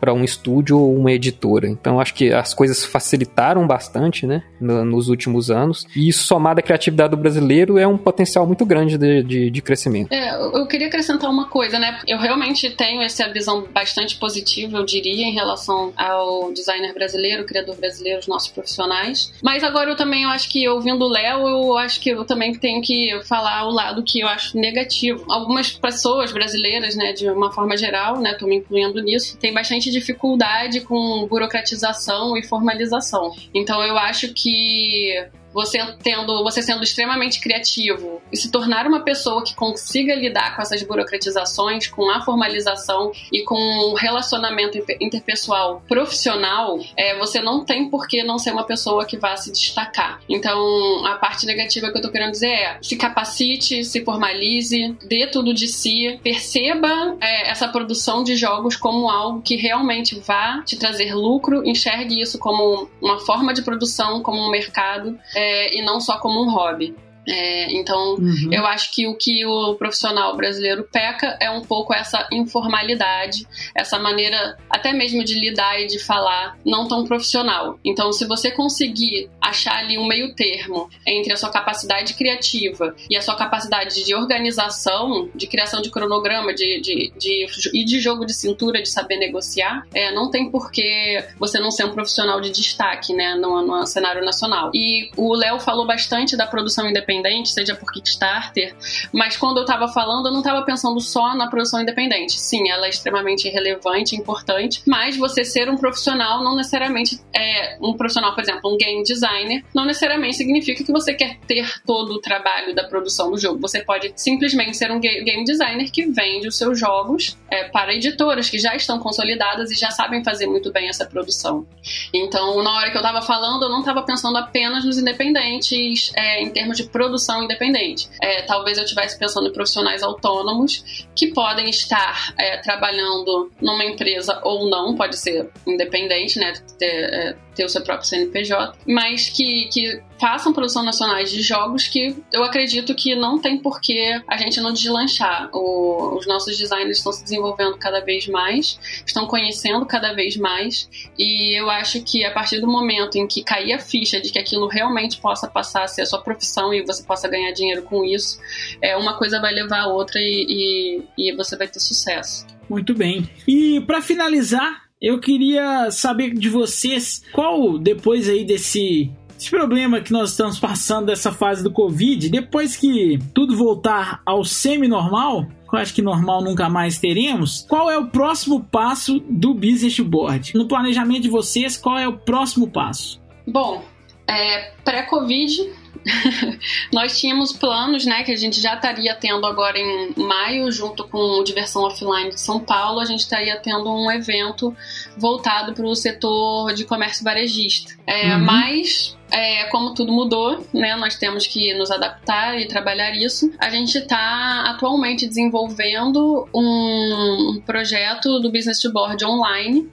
para 0.00 0.12
um 0.12 0.24
estúdio 0.24 0.78
ou 0.78 0.96
uma 0.96 1.12
editora. 1.12 1.68
Então 1.68 2.00
acho 2.00 2.14
que 2.14 2.32
as 2.32 2.54
coisas 2.54 2.84
facilitaram 2.84 3.66
bastante, 3.66 4.26
né, 4.26 4.42
nos 4.60 5.08
últimos 5.08 5.50
anos. 5.50 5.86
E 5.94 6.08
isso 6.08 6.24
somado 6.24 6.60
à 6.60 6.62
criatividade 6.62 7.10
do 7.10 7.16
brasileiro 7.16 7.78
é 7.78 7.86
um 7.86 7.96
potencial 7.96 8.46
muito 8.46 8.64
grande 8.64 8.98
de, 8.98 9.22
de, 9.22 9.50
de 9.50 9.62
crescimento. 9.62 10.12
É, 10.12 10.34
eu 10.34 10.66
queria 10.66 10.88
acrescentar 10.88 11.30
uma 11.30 11.48
coisa, 11.48 11.78
né? 11.78 12.00
Eu 12.06 12.18
realmente 12.18 12.70
tenho 12.70 13.02
essa 13.02 13.28
visão 13.32 13.66
bastante 13.72 14.16
positiva, 14.16 14.78
eu 14.78 14.84
diria, 14.84 15.26
em 15.26 15.32
relação 15.32 15.92
ao 15.96 16.52
designer 16.52 16.92
brasileiro, 16.92 17.44
criador 17.44 17.76
brasileiro, 17.76 18.20
os 18.20 18.26
nossos 18.26 18.48
profissionais. 18.48 19.32
Mas 19.42 19.62
agora 19.62 19.90
eu 19.90 19.96
também 19.96 20.24
eu 20.24 20.30
acho 20.30 20.50
que 20.50 20.68
ouvindo 20.68 21.04
o 21.04 21.08
Léo, 21.08 21.48
eu 21.48 21.76
acho 21.78 22.00
que 22.00 22.10
eu 22.10 22.24
também 22.24 22.54
tenho 22.54 22.80
que 22.82 23.20
falar 23.24 23.66
o 23.66 23.70
lado 23.70 24.02
que 24.02 24.20
eu 24.20 24.28
acho 24.28 24.58
negativo. 24.58 25.24
Algumas 25.30 25.72
pessoas 25.72 26.32
brasileiras, 26.32 26.96
né, 26.96 27.12
de 27.12 27.28
uma 27.28 27.52
forma 27.52 27.76
geral, 27.76 28.20
né, 28.20 28.34
tô 28.34 28.46
me 28.46 28.56
incluindo 28.56 29.00
nisso, 29.02 29.13
tem 29.40 29.52
bastante 29.52 29.90
dificuldade 29.90 30.80
com 30.80 31.26
burocratização 31.26 32.36
e 32.36 32.42
formalização. 32.42 33.34
Então 33.54 33.82
eu 33.82 33.96
acho 33.96 34.32
que 34.34 35.28
você 35.54 35.78
tendo, 36.02 36.42
você 36.42 36.60
sendo 36.60 36.82
extremamente 36.82 37.40
criativo 37.40 38.20
e 38.32 38.36
se 38.36 38.50
tornar 38.50 38.86
uma 38.86 39.04
pessoa 39.04 39.44
que 39.44 39.54
consiga 39.54 40.14
lidar 40.14 40.56
com 40.56 40.62
essas 40.62 40.82
burocratizações, 40.82 41.86
com 41.86 42.10
a 42.10 42.20
formalização 42.20 43.12
e 43.32 43.44
com 43.44 43.54
o 43.54 43.94
relacionamento 43.94 44.76
interpessoal 45.00 45.82
profissional, 45.88 46.78
é, 46.96 47.16
você 47.16 47.40
não 47.40 47.64
tem 47.64 47.88
por 47.88 48.08
que 48.08 48.24
não 48.24 48.38
ser 48.38 48.50
uma 48.50 48.64
pessoa 48.64 49.04
que 49.04 49.16
vá 49.16 49.36
se 49.36 49.52
destacar. 49.52 50.20
Então, 50.28 51.06
a 51.06 51.14
parte 51.14 51.46
negativa 51.46 51.90
que 51.92 51.98
eu 51.98 52.02
tô 52.02 52.10
querendo 52.10 52.32
dizer 52.32 52.50
é 52.50 52.78
se 52.82 52.96
capacite, 52.96 53.84
se 53.84 54.04
formalize, 54.04 54.96
dê 55.06 55.28
tudo 55.28 55.54
de 55.54 55.68
si, 55.68 56.18
perceba 56.22 57.16
é, 57.20 57.50
essa 57.50 57.68
produção 57.68 58.24
de 58.24 58.34
jogos 58.34 58.74
como 58.74 59.08
algo 59.08 59.40
que 59.40 59.54
realmente 59.54 60.18
vá 60.18 60.62
te 60.62 60.76
trazer 60.76 61.14
lucro, 61.14 61.62
enxergue 61.64 62.20
isso 62.20 62.38
como 62.38 62.88
uma 63.00 63.20
forma 63.20 63.54
de 63.54 63.62
produção, 63.62 64.20
como 64.22 64.40
um 64.40 64.50
mercado. 64.50 65.16
É, 65.34 65.43
é, 65.44 65.76
e 65.76 65.82
não 65.82 66.00
só 66.00 66.18
como 66.18 66.42
um 66.42 66.50
hobby. 66.50 66.96
É, 67.26 67.72
então, 67.72 68.14
uhum. 68.14 68.50
eu 68.52 68.64
acho 68.66 68.92
que 68.92 69.06
o 69.06 69.14
que 69.14 69.44
o 69.46 69.74
profissional 69.74 70.36
brasileiro 70.36 70.86
peca 70.90 71.36
é 71.40 71.50
um 71.50 71.62
pouco 71.62 71.94
essa 71.94 72.26
informalidade, 72.30 73.46
essa 73.74 73.98
maneira 73.98 74.56
até 74.68 74.92
mesmo 74.92 75.24
de 75.24 75.38
lidar 75.38 75.80
e 75.80 75.86
de 75.86 75.98
falar 75.98 76.58
não 76.64 76.86
tão 76.86 77.04
profissional. 77.04 77.78
Então, 77.84 78.12
se 78.12 78.26
você 78.26 78.50
conseguir 78.50 79.30
achar 79.40 79.78
ali 79.78 79.98
um 79.98 80.06
meio 80.06 80.34
termo 80.34 80.88
entre 81.06 81.32
a 81.32 81.36
sua 81.36 81.50
capacidade 81.50 82.14
criativa 82.14 82.94
e 83.08 83.16
a 83.16 83.22
sua 83.22 83.36
capacidade 83.36 84.04
de 84.04 84.14
organização, 84.14 85.28
de 85.34 85.46
criação 85.46 85.80
de 85.80 85.90
cronograma, 85.90 86.52
de, 86.52 86.80
de, 86.80 87.12
de 87.16 87.46
e 87.72 87.84
de 87.84 88.00
jogo 88.00 88.24
de 88.26 88.34
cintura, 88.34 88.82
de 88.82 88.90
saber 88.90 89.16
negociar, 89.16 89.86
é, 89.94 90.12
não 90.12 90.30
tem 90.30 90.50
por 90.50 90.70
que 90.70 91.24
você 91.38 91.58
não 91.58 91.70
ser 91.70 91.84
um 91.84 91.92
profissional 91.92 92.40
de 92.40 92.50
destaque 92.50 93.14
né, 93.14 93.34
no, 93.34 93.62
no 93.62 93.86
cenário 93.86 94.24
nacional. 94.24 94.70
E 94.74 95.10
o 95.16 95.34
Léo 95.34 95.58
falou 95.58 95.86
bastante 95.86 96.36
da 96.36 96.46
produção 96.46 96.88
independente 96.88 97.13
independente, 97.14 97.50
seja 97.50 97.74
por 97.74 97.90
Kickstarter, 97.92 98.74
mas 99.12 99.36
quando 99.36 99.58
eu 99.58 99.64
tava 99.64 99.88
falando, 99.88 100.26
eu 100.26 100.32
não 100.32 100.42
tava 100.42 100.62
pensando 100.62 101.00
só 101.00 101.34
na 101.34 101.48
produção 101.48 101.80
independente. 101.80 102.38
Sim, 102.38 102.70
ela 102.70 102.86
é 102.86 102.88
extremamente 102.88 103.48
relevante, 103.48 104.16
importante, 104.16 104.82
mas 104.86 105.16
você 105.16 105.44
ser 105.44 105.68
um 105.68 105.76
profissional 105.76 106.42
não 106.42 106.56
necessariamente 106.56 107.20
é 107.34 107.76
um 107.80 107.94
profissional, 107.94 108.34
por 108.34 108.42
exemplo, 108.42 108.72
um 108.72 108.76
game 108.76 109.02
designer, 109.02 109.64
não 109.74 109.84
necessariamente 109.84 110.36
significa 110.36 110.82
que 110.84 110.92
você 110.92 111.14
quer 111.14 111.38
ter 111.46 111.82
todo 111.86 112.14
o 112.14 112.20
trabalho 112.20 112.74
da 112.74 112.84
produção 112.84 113.30
do 113.30 113.38
jogo. 113.38 113.60
Você 113.60 113.82
pode 113.82 114.12
simplesmente 114.16 114.76
ser 114.76 114.90
um 114.90 115.00
game 115.00 115.44
designer 115.44 115.90
que 115.90 116.06
vende 116.06 116.48
os 116.48 116.56
seus 116.56 116.78
jogos 116.78 117.38
é, 117.50 117.64
para 117.64 117.94
editoras 117.94 118.48
que 118.48 118.58
já 118.58 118.74
estão 118.74 118.98
consolidadas 118.98 119.70
e 119.70 119.74
já 119.74 119.90
sabem 119.90 120.22
fazer 120.24 120.46
muito 120.46 120.72
bem 120.72 120.88
essa 120.88 121.04
produção. 121.04 121.66
Então, 122.12 122.62
na 122.62 122.74
hora 122.74 122.90
que 122.90 122.96
eu 122.96 123.02
tava 123.02 123.22
falando, 123.22 123.64
eu 123.64 123.70
não 123.70 123.82
tava 123.82 124.02
pensando 124.02 124.36
apenas 124.36 124.84
nos 124.84 124.98
independentes 124.98 126.12
é, 126.16 126.42
em 126.42 126.50
termos 126.50 126.76
de 126.76 126.84
produção 126.84 127.03
produção 127.04 127.44
independente. 127.44 128.08
É, 128.22 128.42
talvez 128.42 128.78
eu 128.78 128.84
estivesse 128.84 129.18
pensando 129.18 129.48
em 129.48 129.52
profissionais 129.52 130.02
autônomos 130.02 131.06
que 131.14 131.28
podem 131.28 131.68
estar 131.68 132.34
é, 132.38 132.56
trabalhando 132.58 133.52
numa 133.60 133.84
empresa 133.84 134.40
ou 134.42 134.68
não, 134.68 134.96
pode 134.96 135.16
ser 135.18 135.50
independente, 135.66 136.38
né? 136.38 136.54
Ter, 136.78 136.86
é, 136.86 137.36
ter 137.54 137.64
o 137.64 137.68
seu 137.68 137.82
próprio 137.82 138.08
CNPJ, 138.08 138.76
mas 138.86 139.28
que, 139.28 139.68
que 139.68 140.02
façam 140.20 140.52
produção 140.52 140.82
nacionais 140.82 141.30
de 141.30 141.42
jogos 141.42 141.86
que 141.88 142.16
eu 142.32 142.44
acredito 142.44 142.94
que 142.94 143.14
não 143.14 143.38
tem 143.38 143.58
por 143.58 143.80
que 143.80 144.20
a 144.28 144.36
gente 144.36 144.60
não 144.60 144.72
deslanchar. 144.72 145.50
O, 145.52 146.16
os 146.16 146.26
nossos 146.26 146.56
designers 146.56 146.98
estão 146.98 147.12
se 147.12 147.22
desenvolvendo 147.22 147.76
cada 147.76 148.00
vez 148.00 148.26
mais, 148.26 148.78
estão 149.06 149.26
conhecendo 149.26 149.84
cada 149.86 150.12
vez 150.12 150.36
mais, 150.36 150.88
e 151.18 151.58
eu 151.58 151.70
acho 151.70 152.02
que 152.02 152.24
a 152.24 152.30
partir 152.30 152.60
do 152.60 152.66
momento 152.66 153.16
em 153.16 153.26
que 153.26 153.42
cair 153.42 153.72
a 153.72 153.78
ficha 153.78 154.20
de 154.20 154.30
que 154.30 154.38
aquilo 154.38 154.66
realmente 154.66 155.18
possa 155.18 155.48
passar 155.48 155.84
a 155.84 155.88
ser 155.88 156.02
a 156.02 156.06
sua 156.06 156.22
profissão 156.22 156.72
e 156.72 156.84
você 156.84 157.02
possa 157.02 157.28
ganhar 157.28 157.52
dinheiro 157.52 157.82
com 157.82 158.04
isso, 158.04 158.40
é, 158.80 158.96
uma 158.96 159.16
coisa 159.18 159.40
vai 159.40 159.52
levar 159.52 159.82
a 159.82 159.86
outra 159.88 160.20
e, 160.20 161.02
e, 161.18 161.30
e 161.30 161.36
você 161.36 161.56
vai 161.56 161.68
ter 161.68 161.80
sucesso. 161.80 162.46
Muito 162.68 162.94
bem. 162.94 163.28
E 163.46 163.80
para 163.82 164.00
finalizar, 164.00 164.83
eu 165.04 165.20
queria 165.20 165.90
saber 165.90 166.32
de 166.32 166.48
vocês 166.48 167.22
qual, 167.30 167.78
depois 167.78 168.26
aí 168.26 168.42
desse 168.42 169.12
esse 169.36 169.50
problema 169.50 170.00
que 170.00 170.12
nós 170.12 170.30
estamos 170.30 170.58
passando 170.58 171.06
dessa 171.06 171.30
fase 171.30 171.62
do 171.62 171.70
Covid, 171.70 172.30
depois 172.30 172.76
que 172.76 173.18
tudo 173.34 173.54
voltar 173.54 174.22
ao 174.24 174.44
semi-normal, 174.44 175.46
eu 175.70 175.78
acho 175.78 175.92
que 175.92 176.00
normal 176.00 176.42
nunca 176.42 176.68
mais 176.70 176.98
teremos, 176.98 177.66
qual 177.68 177.90
é 177.90 177.98
o 177.98 178.06
próximo 178.06 178.64
passo 178.64 179.20
do 179.28 179.52
Business 179.52 179.98
Board? 180.00 180.54
No 180.54 180.66
planejamento 180.66 181.22
de 181.22 181.28
vocês, 181.28 181.76
qual 181.76 181.98
é 181.98 182.08
o 182.08 182.16
próximo 182.16 182.70
passo? 182.70 183.20
Bom, 183.46 183.84
é, 184.26 184.72
pré-Covid, 184.84 185.70
nós 186.92 187.18
tínhamos 187.18 187.52
planos, 187.52 188.04
né, 188.04 188.22
que 188.22 188.32
a 188.32 188.36
gente 188.36 188.60
já 188.60 188.74
estaria 188.74 189.14
tendo 189.14 189.46
agora 189.46 189.78
em 189.78 190.12
maio, 190.16 190.70
junto 190.70 191.06
com 191.08 191.40
o 191.40 191.44
Diversão 191.44 191.82
Offline 191.82 192.30
de 192.30 192.40
São 192.40 192.60
Paulo, 192.60 193.00
a 193.00 193.04
gente 193.04 193.20
estaria 193.20 193.56
tendo 193.56 193.90
um 193.92 194.10
evento 194.10 194.74
voltado 195.16 195.72
para 195.72 195.86
o 195.86 195.94
setor 195.94 196.72
de 196.74 196.84
comércio 196.84 197.24
varejista. 197.24 197.94
É, 198.06 198.34
uhum. 198.34 198.44
Mas 198.44 199.16
é, 199.30 199.64
como 199.64 199.94
tudo 199.94 200.12
mudou, 200.12 200.64
né, 200.72 200.94
nós 200.96 201.16
temos 201.16 201.46
que 201.46 201.74
nos 201.74 201.90
adaptar 201.90 202.60
e 202.60 202.68
trabalhar 202.68 203.10
isso. 203.16 203.50
A 203.58 203.70
gente 203.70 203.98
está 203.98 204.64
atualmente 204.68 205.26
desenvolvendo 205.26 206.48
um 206.54 207.62
projeto 207.64 208.38
do 208.40 208.52
Business 208.52 208.78
to 208.80 208.92
Board 208.92 209.24
online 209.24 209.90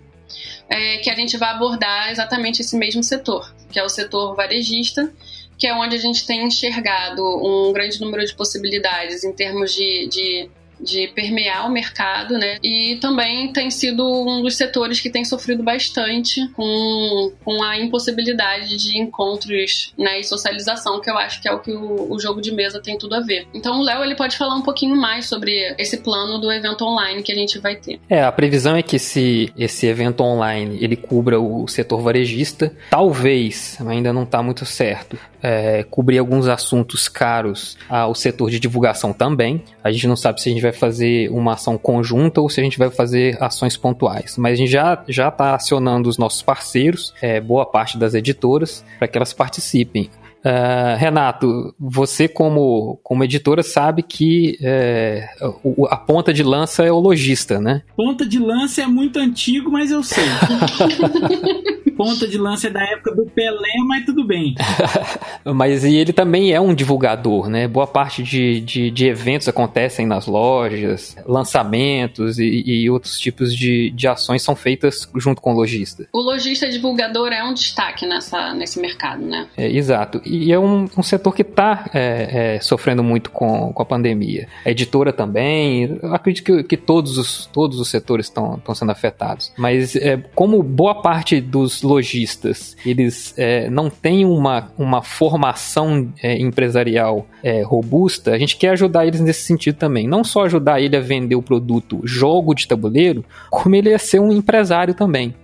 é, 0.71 0.97
que 0.97 1.09
a 1.09 1.15
gente 1.15 1.37
vai 1.37 1.49
abordar 1.49 2.09
exatamente 2.11 2.61
esse 2.61 2.77
mesmo 2.77 3.03
setor, 3.03 3.53
que 3.69 3.77
é 3.77 3.83
o 3.83 3.89
setor 3.89 4.35
varejista, 4.35 5.13
que 5.61 5.67
é 5.67 5.75
onde 5.75 5.95
a 5.95 5.99
gente 5.99 6.25
tem 6.25 6.43
enxergado 6.43 7.23
um 7.23 7.71
grande 7.71 8.01
número 8.01 8.25
de 8.25 8.33
possibilidades 8.33 9.23
em 9.23 9.31
termos 9.31 9.71
de, 9.71 10.07
de 10.07 10.49
de 10.81 11.07
permear 11.09 11.67
o 11.67 11.71
mercado, 11.71 12.37
né? 12.37 12.57
E 12.63 12.97
também 13.01 13.51
tem 13.53 13.69
sido 13.69 14.03
um 14.05 14.41
dos 14.41 14.55
setores 14.55 14.99
que 14.99 15.09
tem 15.09 15.23
sofrido 15.23 15.63
bastante 15.63 16.47
com, 16.53 17.31
com 17.43 17.63
a 17.63 17.77
impossibilidade 17.77 18.77
de 18.77 18.97
encontros 18.97 19.93
né, 19.97 20.19
e 20.19 20.23
socialização, 20.23 20.99
que 21.01 21.09
eu 21.09 21.17
acho 21.17 21.41
que 21.41 21.47
é 21.47 21.51
o 21.51 21.59
que 21.59 21.71
o, 21.71 22.11
o 22.11 22.19
jogo 22.19 22.41
de 22.41 22.51
mesa 22.51 22.81
tem 22.81 22.97
tudo 22.97 23.15
a 23.15 23.19
ver. 23.19 23.47
Então 23.53 23.79
o 23.79 23.83
Léo 23.83 24.03
ele 24.03 24.15
pode 24.15 24.37
falar 24.37 24.55
um 24.55 24.61
pouquinho 24.61 24.95
mais 24.95 25.25
sobre 25.25 25.75
esse 25.77 25.97
plano 25.97 26.39
do 26.39 26.51
evento 26.51 26.83
online 26.85 27.23
que 27.23 27.31
a 27.31 27.35
gente 27.35 27.59
vai 27.59 27.75
ter. 27.75 27.99
É, 28.09 28.23
a 28.23 28.31
previsão 28.31 28.75
é 28.75 28.81
que 28.81 28.95
esse, 28.95 29.51
esse 29.57 29.85
evento 29.87 30.21
online 30.21 30.77
ele 30.81 30.95
cubra 30.95 31.39
o 31.39 31.67
setor 31.67 32.01
varejista, 32.01 32.73
talvez, 32.89 33.77
ainda 33.85 34.11
não 34.11 34.23
está 34.23 34.41
muito 34.41 34.65
certo, 34.65 35.17
é, 35.41 35.83
cobrir 35.83 36.17
alguns 36.19 36.47
assuntos 36.47 37.07
caros 37.07 37.77
ao 37.89 38.13
setor 38.13 38.49
de 38.49 38.59
divulgação 38.59 39.11
também. 39.13 39.63
A 39.83 39.91
gente 39.91 40.07
não 40.07 40.15
sabe 40.15 40.41
se 40.41 40.49
a 40.49 40.51
gente 40.51 40.61
vai 40.61 40.70
fazer 40.71 41.29
uma 41.29 41.53
ação 41.53 41.77
conjunta 41.77 42.41
ou 42.41 42.49
se 42.49 42.59
a 42.59 42.63
gente 42.63 42.77
vai 42.77 42.89
fazer 42.89 43.37
ações 43.41 43.77
pontuais. 43.77 44.37
Mas 44.37 44.53
a 44.53 44.55
gente 44.55 44.71
já 44.71 45.03
já 45.07 45.29
está 45.29 45.55
acionando 45.55 46.09
os 46.09 46.17
nossos 46.17 46.41
parceiros, 46.41 47.13
é, 47.21 47.39
boa 47.39 47.65
parte 47.65 47.97
das 47.97 48.13
editoras, 48.13 48.83
para 48.97 49.07
que 49.07 49.17
elas 49.17 49.33
participem. 49.33 50.09
Uh, 50.43 50.97
Renato, 50.97 51.73
você 51.79 52.27
como, 52.27 52.99
como 53.03 53.23
editora 53.23 53.61
sabe 53.61 54.01
que 54.01 54.57
é, 54.61 55.29
o, 55.63 55.85
a 55.85 55.95
ponta 55.95 56.33
de 56.33 56.41
lança 56.41 56.83
é 56.83 56.91
o 56.91 56.99
lojista, 56.99 57.59
né? 57.59 57.83
Ponta 57.95 58.25
de 58.25 58.39
lança 58.39 58.81
é 58.81 58.87
muito 58.87 59.19
antigo, 59.19 59.71
mas 59.71 59.91
eu 59.91 60.01
sei. 60.03 60.23
ponta 61.95 62.27
de 62.27 62.37
lança 62.39 62.67
é 62.67 62.69
da 62.71 62.81
época 62.81 63.13
do 63.13 63.25
Pelé, 63.27 63.75
mas 63.87 64.05
tudo 64.05 64.25
bem. 64.25 64.55
mas 65.45 65.83
e 65.83 65.95
ele 65.95 66.11
também 66.11 66.51
é 66.51 66.59
um 66.59 66.73
divulgador, 66.73 67.47
né? 67.47 67.67
Boa 67.67 67.85
parte 67.85 68.23
de, 68.23 68.59
de, 68.61 68.89
de 68.89 69.05
eventos 69.05 69.47
acontecem 69.47 70.07
nas 70.07 70.25
lojas, 70.25 71.15
lançamentos 71.27 72.39
e, 72.39 72.63
e 72.65 72.89
outros 72.89 73.19
tipos 73.19 73.55
de, 73.55 73.91
de 73.91 74.07
ações 74.07 74.41
são 74.41 74.55
feitas 74.55 75.07
junto 75.15 75.39
com 75.39 75.53
o 75.53 75.55
lojista. 75.55 76.07
O 76.11 76.19
lojista 76.19 76.67
divulgador 76.67 77.31
é 77.31 77.43
um 77.43 77.53
destaque 77.53 78.07
nessa, 78.07 78.55
nesse 78.55 78.79
mercado, 78.79 79.23
né? 79.23 79.47
É, 79.55 79.69
exato 79.69 80.19
e 80.31 80.53
é 80.53 80.57
um, 80.57 80.87
um 80.97 81.03
setor 81.03 81.35
que 81.35 81.41
está 81.41 81.89
é, 81.93 82.55
é, 82.55 82.59
sofrendo 82.59 83.03
muito 83.03 83.29
com, 83.31 83.73
com 83.73 83.81
a 83.81 83.85
pandemia. 83.85 84.47
A 84.65 84.69
editora 84.69 85.11
também, 85.11 85.99
acredito 86.03 86.45
que, 86.45 86.63
que 86.63 86.77
todos, 86.77 87.17
os, 87.17 87.45
todos 87.47 87.79
os 87.79 87.89
setores 87.89 88.27
estão 88.27 88.61
sendo 88.73 88.91
afetados. 88.91 89.51
Mas 89.57 89.95
é, 89.95 90.17
como 90.33 90.63
boa 90.63 91.01
parte 91.01 91.41
dos 91.41 91.81
lojistas, 91.81 92.77
eles 92.85 93.33
é, 93.37 93.69
não 93.69 93.89
têm 93.89 94.25
uma, 94.25 94.71
uma 94.77 95.01
formação 95.01 96.11
é, 96.23 96.39
empresarial 96.39 97.27
é, 97.43 97.61
robusta, 97.61 98.31
a 98.31 98.37
gente 98.37 98.55
quer 98.55 98.69
ajudar 98.69 99.05
eles 99.05 99.19
nesse 99.19 99.41
sentido 99.41 99.75
também. 99.75 100.07
Não 100.07 100.23
só 100.23 100.45
ajudar 100.45 100.79
ele 100.79 100.95
a 100.95 101.01
vender 101.01 101.35
o 101.35 101.41
produto 101.41 101.99
jogo 102.05 102.55
de 102.55 102.67
tabuleiro, 102.67 103.25
como 103.49 103.75
ele 103.75 103.93
a 103.93 103.99
ser 103.99 104.19
um 104.19 104.31
empresário 104.31 104.93
também. 104.93 105.35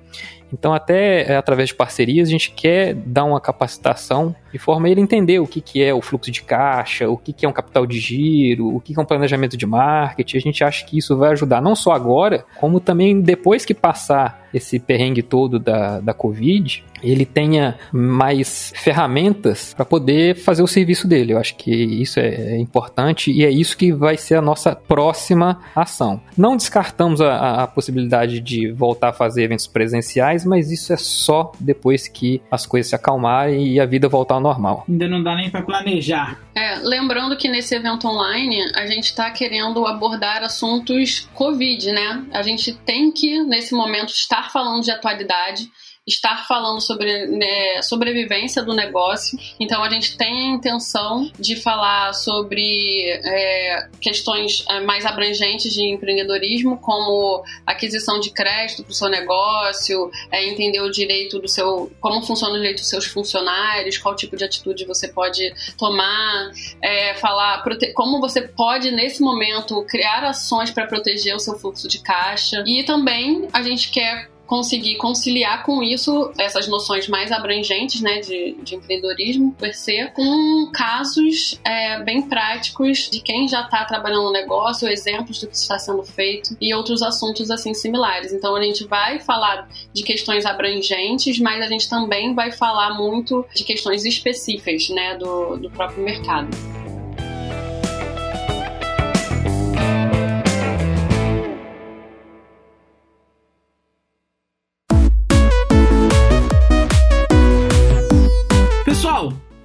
Então, 0.51 0.73
até 0.73 1.35
através 1.35 1.69
de 1.69 1.75
parcerias, 1.75 2.27
a 2.27 2.31
gente 2.31 2.51
quer 2.51 2.93
dar 2.93 3.25
uma 3.25 3.41
capacitação 3.41 4.35
de 4.57 4.63
forma 4.63 4.89
ele 4.89 4.99
entender 4.99 5.39
o 5.39 5.45
que, 5.45 5.61
que 5.61 5.83
é 5.83 5.93
o 5.93 6.01
fluxo 6.01 6.31
de 6.31 6.41
caixa, 6.41 7.07
o 7.07 7.15
que, 7.15 7.31
que 7.31 7.45
é 7.45 7.49
um 7.49 7.53
capital 7.53 7.85
de 7.85 7.99
giro, 7.99 8.75
o 8.75 8.81
que, 8.81 8.91
que 8.91 8.99
é 8.99 9.03
um 9.03 9.05
planejamento 9.05 9.55
de 9.55 9.67
marketing. 9.67 10.37
A 10.37 10.41
gente 10.41 10.63
acha 10.63 10.83
que 10.83 10.97
isso 10.97 11.15
vai 11.15 11.31
ajudar 11.31 11.61
não 11.61 11.75
só 11.75 11.91
agora, 11.91 12.43
como 12.59 12.79
também 12.79 13.21
depois 13.21 13.63
que 13.63 13.75
passar 13.75 14.47
esse 14.53 14.79
perrengue 14.79 15.21
todo 15.21 15.59
da, 15.59 15.99
da 15.99 16.13
Covid, 16.13 16.83
ele 17.03 17.25
tenha 17.25 17.77
mais 17.91 18.73
ferramentas 18.75 19.73
para 19.73 19.85
poder 19.85 20.35
fazer 20.35 20.63
o 20.63 20.67
serviço 20.67 21.07
dele. 21.07 21.33
Eu 21.33 21.37
acho 21.37 21.55
que 21.55 21.71
isso 21.71 22.19
é 22.19 22.57
importante 22.57 23.31
e 23.31 23.45
é 23.45 23.49
isso 23.49 23.77
que 23.77 23.91
vai 23.91 24.17
ser 24.17 24.35
a 24.35 24.41
nossa 24.41 24.75
próxima 24.75 25.59
ação. 25.75 26.19
Não 26.35 26.57
descartamos 26.57 27.21
a, 27.21 27.63
a 27.63 27.67
possibilidade 27.67 28.39
de 28.39 28.71
voltar 28.71 29.09
a 29.09 29.13
fazer 29.13 29.43
eventos 29.43 29.67
presenciais, 29.67 30.45
mas 30.45 30.71
isso 30.71 30.91
é 30.91 30.97
só 30.97 31.51
depois 31.59 32.07
que 32.07 32.41
as 32.49 32.65
coisas 32.65 32.89
se 32.89 32.95
acalmarem 32.95 33.67
e 33.67 33.79
a 33.79 33.85
vida 33.85 34.09
voltar 34.09 34.35
ao 34.35 34.41
normal. 34.47 34.85
Ainda 34.87 35.07
não 35.07 35.21
dá 35.21 35.35
nem 35.35 35.49
para 35.49 35.61
planejar. 35.61 36.39
É, 36.55 36.75
lembrando 36.79 37.35
que 37.37 37.47
nesse 37.47 37.75
evento 37.75 38.07
online 38.07 38.71
a 38.75 38.85
gente 38.87 39.05
está 39.05 39.29
querendo 39.29 39.85
abordar 39.85 40.43
assuntos 40.43 41.27
Covid, 41.33 41.91
né? 41.91 42.25
A 42.31 42.41
gente 42.41 42.73
tem 42.73 43.11
que, 43.11 43.43
nesse 43.43 43.73
momento, 43.73 44.09
estar 44.09 44.51
falando 44.51 44.83
de 44.83 44.91
atualidade 44.91 45.69
estar 46.07 46.47
falando 46.47 46.79
sobre 46.79 47.27
né, 47.27 47.81
sobrevivência 47.81 48.63
do 48.63 48.73
negócio. 48.73 49.37
Então 49.59 49.83
a 49.83 49.89
gente 49.89 50.17
tem 50.17 50.51
a 50.51 50.55
intenção 50.55 51.29
de 51.37 51.57
falar 51.57 52.13
sobre 52.13 53.09
é, 53.09 53.89
questões 53.99 54.63
é, 54.69 54.79
mais 54.79 55.05
abrangentes 55.05 55.73
de 55.73 55.83
empreendedorismo, 55.83 56.77
como 56.77 57.43
aquisição 57.65 58.21
de 58.21 58.31
crédito 58.31 58.83
para 58.83 58.91
o 58.91 58.95
seu 58.95 59.09
negócio, 59.09 60.09
é, 60.31 60.45
entender 60.47 60.79
o 60.79 60.89
direito 60.89 61.39
do 61.39 61.47
seu, 61.47 61.91
como 61.99 62.21
funciona 62.21 62.53
o 62.53 62.57
direito 62.57 62.79
dos 62.79 62.89
seus 62.89 63.05
funcionários, 63.05 63.97
qual 63.97 64.15
tipo 64.15 64.37
de 64.37 64.45
atitude 64.45 64.85
você 64.85 65.09
pode 65.09 65.53
tomar, 65.77 66.51
é, 66.81 67.15
falar 67.15 67.63
como 67.93 68.21
você 68.21 68.41
pode 68.41 68.91
nesse 68.91 69.21
momento 69.21 69.83
criar 69.83 70.23
ações 70.23 70.71
para 70.71 70.87
proteger 70.87 71.35
o 71.35 71.39
seu 71.39 71.59
fluxo 71.59 71.87
de 71.87 71.99
caixa 71.99 72.63
e 72.65 72.83
também 72.83 73.47
a 73.51 73.61
gente 73.61 73.91
quer 73.91 74.29
conseguir 74.47 74.95
conciliar 74.95 75.63
com 75.63 75.83
isso 75.83 76.31
essas 76.39 76.67
noções 76.67 77.07
mais 77.07 77.31
abrangentes 77.31 78.01
né, 78.01 78.21
de, 78.21 78.55
de 78.63 78.75
empreendedorismo 78.75 79.53
per 79.53 79.75
se, 79.75 80.07
com 80.15 80.71
casos 80.73 81.59
é, 81.63 82.01
bem 82.03 82.23
práticos 82.23 83.09
de 83.09 83.19
quem 83.19 83.47
já 83.47 83.61
está 83.61 83.83
trabalhando 83.85 84.23
no 84.23 84.31
negócio, 84.31 84.87
exemplos 84.87 85.39
do 85.39 85.47
que 85.47 85.55
está 85.55 85.77
sendo 85.77 86.03
feito 86.03 86.55
e 86.59 86.73
outros 86.73 87.03
assuntos 87.03 87.51
assim 87.51 87.73
similares. 87.73 88.31
Então 88.31 88.55
a 88.55 88.61
gente 88.63 88.85
vai 88.85 89.19
falar 89.19 89.69
de 89.93 90.01
questões 90.01 90.45
abrangentes, 90.45 91.37
mas 91.39 91.61
a 91.61 91.67
gente 91.67 91.89
também 91.89 92.33
vai 92.33 92.51
falar 92.51 92.95
muito 92.95 93.45
de 93.53 93.63
questões 93.63 94.05
específicas 94.05 94.89
né, 94.89 95.17
do, 95.17 95.57
do 95.57 95.69
próprio 95.69 96.03
mercado. 96.03 96.86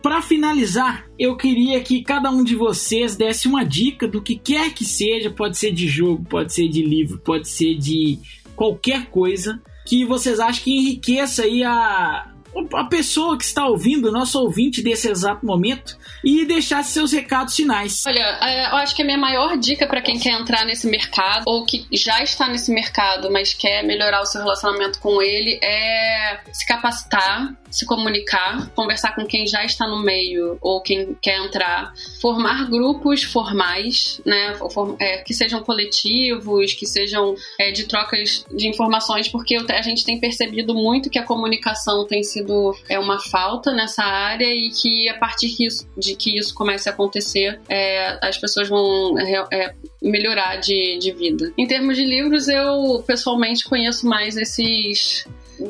Para 0.03 0.21
finalizar, 0.21 1.07
eu 1.17 1.37
queria 1.37 1.81
que 1.81 2.03
cada 2.03 2.29
um 2.29 2.43
de 2.43 2.57
vocês 2.57 3.15
desse 3.15 3.47
uma 3.47 3.65
dica 3.65 4.09
do 4.09 4.21
que 4.21 4.37
quer 4.37 4.75
que 4.75 4.85
seja, 4.85 5.31
pode 5.31 5.57
ser 5.57 5.71
de 5.71 5.87
jogo, 5.87 6.25
pode 6.25 6.53
ser 6.53 6.69
de 6.69 6.83
livro, 6.83 7.19
pode 7.19 7.49
ser 7.49 7.77
de 7.77 8.19
qualquer 8.57 9.07
coisa, 9.07 9.63
que 9.87 10.05
vocês 10.05 10.41
acham 10.41 10.65
que 10.65 10.77
enriqueça 10.77 11.45
aí 11.45 11.63
a, 11.63 12.32
a 12.75 12.85
pessoa 12.85 13.37
que 13.37 13.45
está 13.45 13.67
ouvindo, 13.67 14.13
nosso 14.13 14.41
ouvinte 14.41 14.83
desse 14.83 15.09
exato 15.09 15.45
momento, 15.45 15.97
e 16.25 16.45
deixar 16.45 16.83
seus 16.85 17.13
recados 17.13 17.55
finais. 17.55 18.03
Olha, 18.07 18.39
é, 18.43 18.67
eu 18.67 18.77
acho 18.77 18.95
que 18.95 19.03
a 19.03 19.05
minha 19.05 19.19
maior 19.19 19.57
dica 19.57 19.87
para 19.87 20.01
quem 20.01 20.19
quer 20.19 20.39
entrar 20.39 20.65
nesse 20.65 20.87
mercado, 20.87 21.45
ou 21.47 21.65
que 21.65 21.87
já 21.93 22.23
está 22.23 22.49
nesse 22.49 22.73
mercado, 22.73 23.31
mas 23.31 23.55
quer 23.55 23.83
melhorar 23.83 24.21
o 24.21 24.27
seu 24.27 24.43
relacionamento 24.43 24.99
com 25.01 25.23
ele, 25.23 25.59
é 25.63 26.41
se 26.53 26.67
capacitar, 26.67 27.55
se 27.71 27.87
comunicar, 27.87 28.69
conversar 28.75 29.15
com 29.15 29.25
quem 29.25 29.47
já 29.47 29.65
está 29.65 29.89
no 29.89 30.03
meio 30.03 30.59
ou 30.61 30.83
quem 30.83 31.17
quer 31.23 31.39
entrar, 31.39 31.93
formar 32.21 32.69
grupos 32.69 33.23
formais, 33.23 34.21
né, 34.27 34.55
é, 35.01 35.19
que 35.19 35.33
sejam 35.33 35.63
coletivos, 35.63 36.75
que 36.75 36.87
sejam 36.87 37.35
é, 37.59 37.73
de 37.73 37.85
trocas 37.85 38.45
de 38.55 38.69
informações, 38.69 39.29
porque 39.29 39.57
a 39.57 39.83
gente 39.83 40.05
tem 40.05 40.21
percebido 40.21 40.75
muito 40.75 41.09
que 41.09 41.19
a 41.19 41.25
comunicação 41.25 42.07
tem 42.07 42.23
sido 42.23 42.42
é, 42.89 42.99
uma 42.99 43.21
falta 43.21 43.73
nessa 43.73 44.03
área 44.03 44.47
e 44.47 44.71
que 44.71 45.09
a 45.09 45.19
partir 45.19 45.53
de 45.97 46.15
que 46.15 46.39
isso 46.39 46.55
comece 46.55 46.89
a 46.89 46.93
acontecer, 46.93 47.61
é, 47.69 48.19
as 48.23 48.39
pessoas 48.39 48.69
vão 48.69 49.19
é, 49.19 49.45
é, 49.53 49.75
melhorar 50.03 50.57
de, 50.57 50.99
de 50.99 51.13
vida. 51.13 51.53
Em 51.57 51.67
termos 51.67 51.97
de 51.97 52.05
livros, 52.05 52.49
eu 52.49 53.03
pessoalmente 53.07 53.65
conheço 53.65 54.07
mais 54.07 54.37
esses 54.37 55.27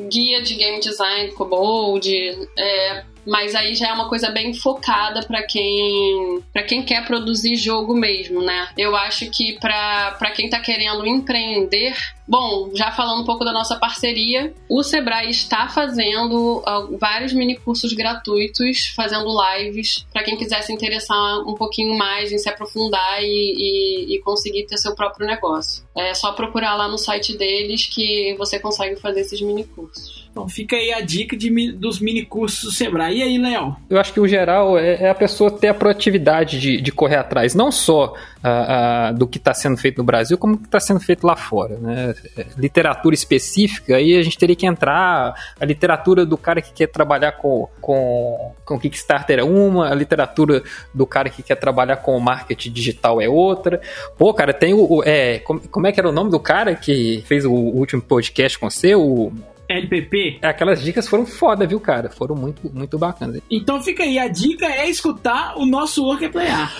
guia 0.09 0.41
de 0.41 0.55
game 0.55 0.79
design, 0.79 1.31
Kobold, 1.33 2.09
é, 2.57 3.03
mas 3.25 3.55
aí 3.55 3.75
já 3.75 3.89
é 3.89 3.93
uma 3.93 4.09
coisa 4.09 4.29
bem 4.29 4.53
focada 4.53 5.21
para 5.25 5.43
quem 5.43 6.43
para 6.51 6.63
quem 6.63 6.83
quer 6.83 7.05
produzir 7.05 7.55
jogo 7.55 7.95
mesmo, 7.95 8.41
né? 8.41 8.69
Eu 8.77 8.95
acho 8.95 9.29
que 9.29 9.57
para 9.59 10.31
quem 10.35 10.49
tá 10.49 10.59
querendo 10.59 11.05
empreender, 11.05 11.95
bom, 12.27 12.71
já 12.73 12.91
falando 12.91 13.21
um 13.21 13.25
pouco 13.25 13.45
da 13.45 13.51
nossa 13.51 13.77
parceria, 13.77 14.53
o 14.69 14.83
Sebrae 14.83 15.29
está 15.29 15.67
fazendo 15.67 16.57
uh, 16.59 16.97
vários 16.97 17.33
mini 17.33 17.55
cursos 17.55 17.93
gratuitos, 17.93 18.87
fazendo 18.95 19.27
lives 19.55 20.05
para 20.11 20.23
quem 20.23 20.37
quiser 20.37 20.61
se 20.61 20.73
interessar 20.73 21.39
um 21.39 21.55
pouquinho 21.55 21.97
mais 21.97 22.31
em 22.31 22.37
se 22.37 22.49
aprofundar 22.49 23.21
e, 23.21 23.25
e, 23.25 24.15
e 24.15 24.19
conseguir 24.21 24.65
ter 24.65 24.77
seu 24.77 24.95
próprio 24.95 25.25
negócio. 25.25 25.83
É 25.95 26.13
só 26.13 26.31
procurar 26.33 26.75
lá 26.75 26.87
no 26.87 26.97
site 26.97 27.37
deles 27.37 27.85
que 27.87 28.35
você 28.37 28.59
consegue 28.59 28.95
fazer 28.97 29.21
esses 29.21 29.41
mini 29.41 29.63
cursos. 29.63 30.22
Então 30.33 30.49
fica 30.49 30.75
aí 30.75 30.91
a 30.91 30.99
dica 30.99 31.37
de, 31.37 31.71
dos 31.73 31.99
mini 31.99 32.25
cursos 32.25 32.63
do 32.63 32.71
Sebrae. 32.71 33.19
E 33.19 33.21
aí, 33.21 33.37
Léo? 33.37 33.75
Eu 33.87 33.99
acho 33.99 34.11
que 34.11 34.19
o 34.19 34.27
geral 34.27 34.79
é, 34.79 35.03
é 35.03 35.09
a 35.11 35.13
pessoa 35.13 35.51
ter 35.51 35.67
a 35.67 35.75
proatividade 35.75 36.59
de, 36.59 36.81
de 36.81 36.91
correr 36.91 37.17
atrás, 37.17 37.53
não 37.53 37.71
só 37.71 38.15
uh, 38.43 39.11
uh, 39.11 39.13
do 39.15 39.27
que 39.27 39.37
está 39.37 39.53
sendo 39.53 39.77
feito 39.77 39.99
no 39.99 40.03
Brasil, 40.03 40.35
como 40.35 40.55
do 40.55 40.61
que 40.61 40.65
está 40.65 40.79
sendo 40.79 40.99
feito 40.99 41.27
lá 41.27 41.35
fora. 41.35 41.77
Né? 41.77 42.15
Literatura 42.57 43.13
específica, 43.13 43.95
aí 43.95 44.17
a 44.17 44.23
gente 44.23 44.35
teria 44.35 44.55
que 44.55 44.65
entrar. 44.65 45.35
A 45.59 45.65
literatura 45.65 46.25
do 46.25 46.35
cara 46.35 46.63
que 46.63 46.73
quer 46.73 46.87
trabalhar 46.87 47.33
com, 47.33 47.69
com, 47.79 48.55
com 48.65 48.79
Kickstarter 48.79 49.37
é 49.37 49.43
uma, 49.43 49.91
a 49.91 49.93
literatura 49.93 50.63
do 50.91 51.05
cara 51.05 51.29
que 51.29 51.43
quer 51.43 51.55
trabalhar 51.55 51.97
com 51.97 52.19
marketing 52.19 52.71
digital 52.71 53.21
é 53.21 53.29
outra. 53.29 53.79
Pô, 54.17 54.33
cara, 54.33 54.51
tem 54.51 54.73
o. 54.73 55.03
É, 55.05 55.37
como, 55.39 55.59
como 55.69 55.85
é 55.85 55.91
que 55.91 55.99
era 55.99 56.09
o 56.09 56.11
nome 56.11 56.31
do 56.31 56.39
cara 56.39 56.73
que 56.73 57.23
fez 57.27 57.45
o, 57.45 57.51
o 57.51 57.77
último 57.77 58.01
podcast 58.01 58.57
com 58.57 58.67
você? 58.67 58.95
O. 58.95 59.31
LPP. 59.77 60.39
Aquelas 60.41 60.81
dicas 60.81 61.07
foram 61.07 61.25
foda, 61.25 61.65
viu, 61.65 61.79
cara? 61.79 62.09
Foram 62.09 62.35
muito, 62.35 62.71
muito 62.73 62.97
bacanas. 62.97 63.41
Então 63.49 63.81
fica 63.81 64.03
aí, 64.03 64.17
a 64.17 64.27
dica 64.27 64.65
é 64.65 64.89
escutar 64.89 65.57
o 65.57 65.65
nosso 65.65 66.03
Work 66.03 66.25
é 66.25 66.29
Playar. 66.29 66.73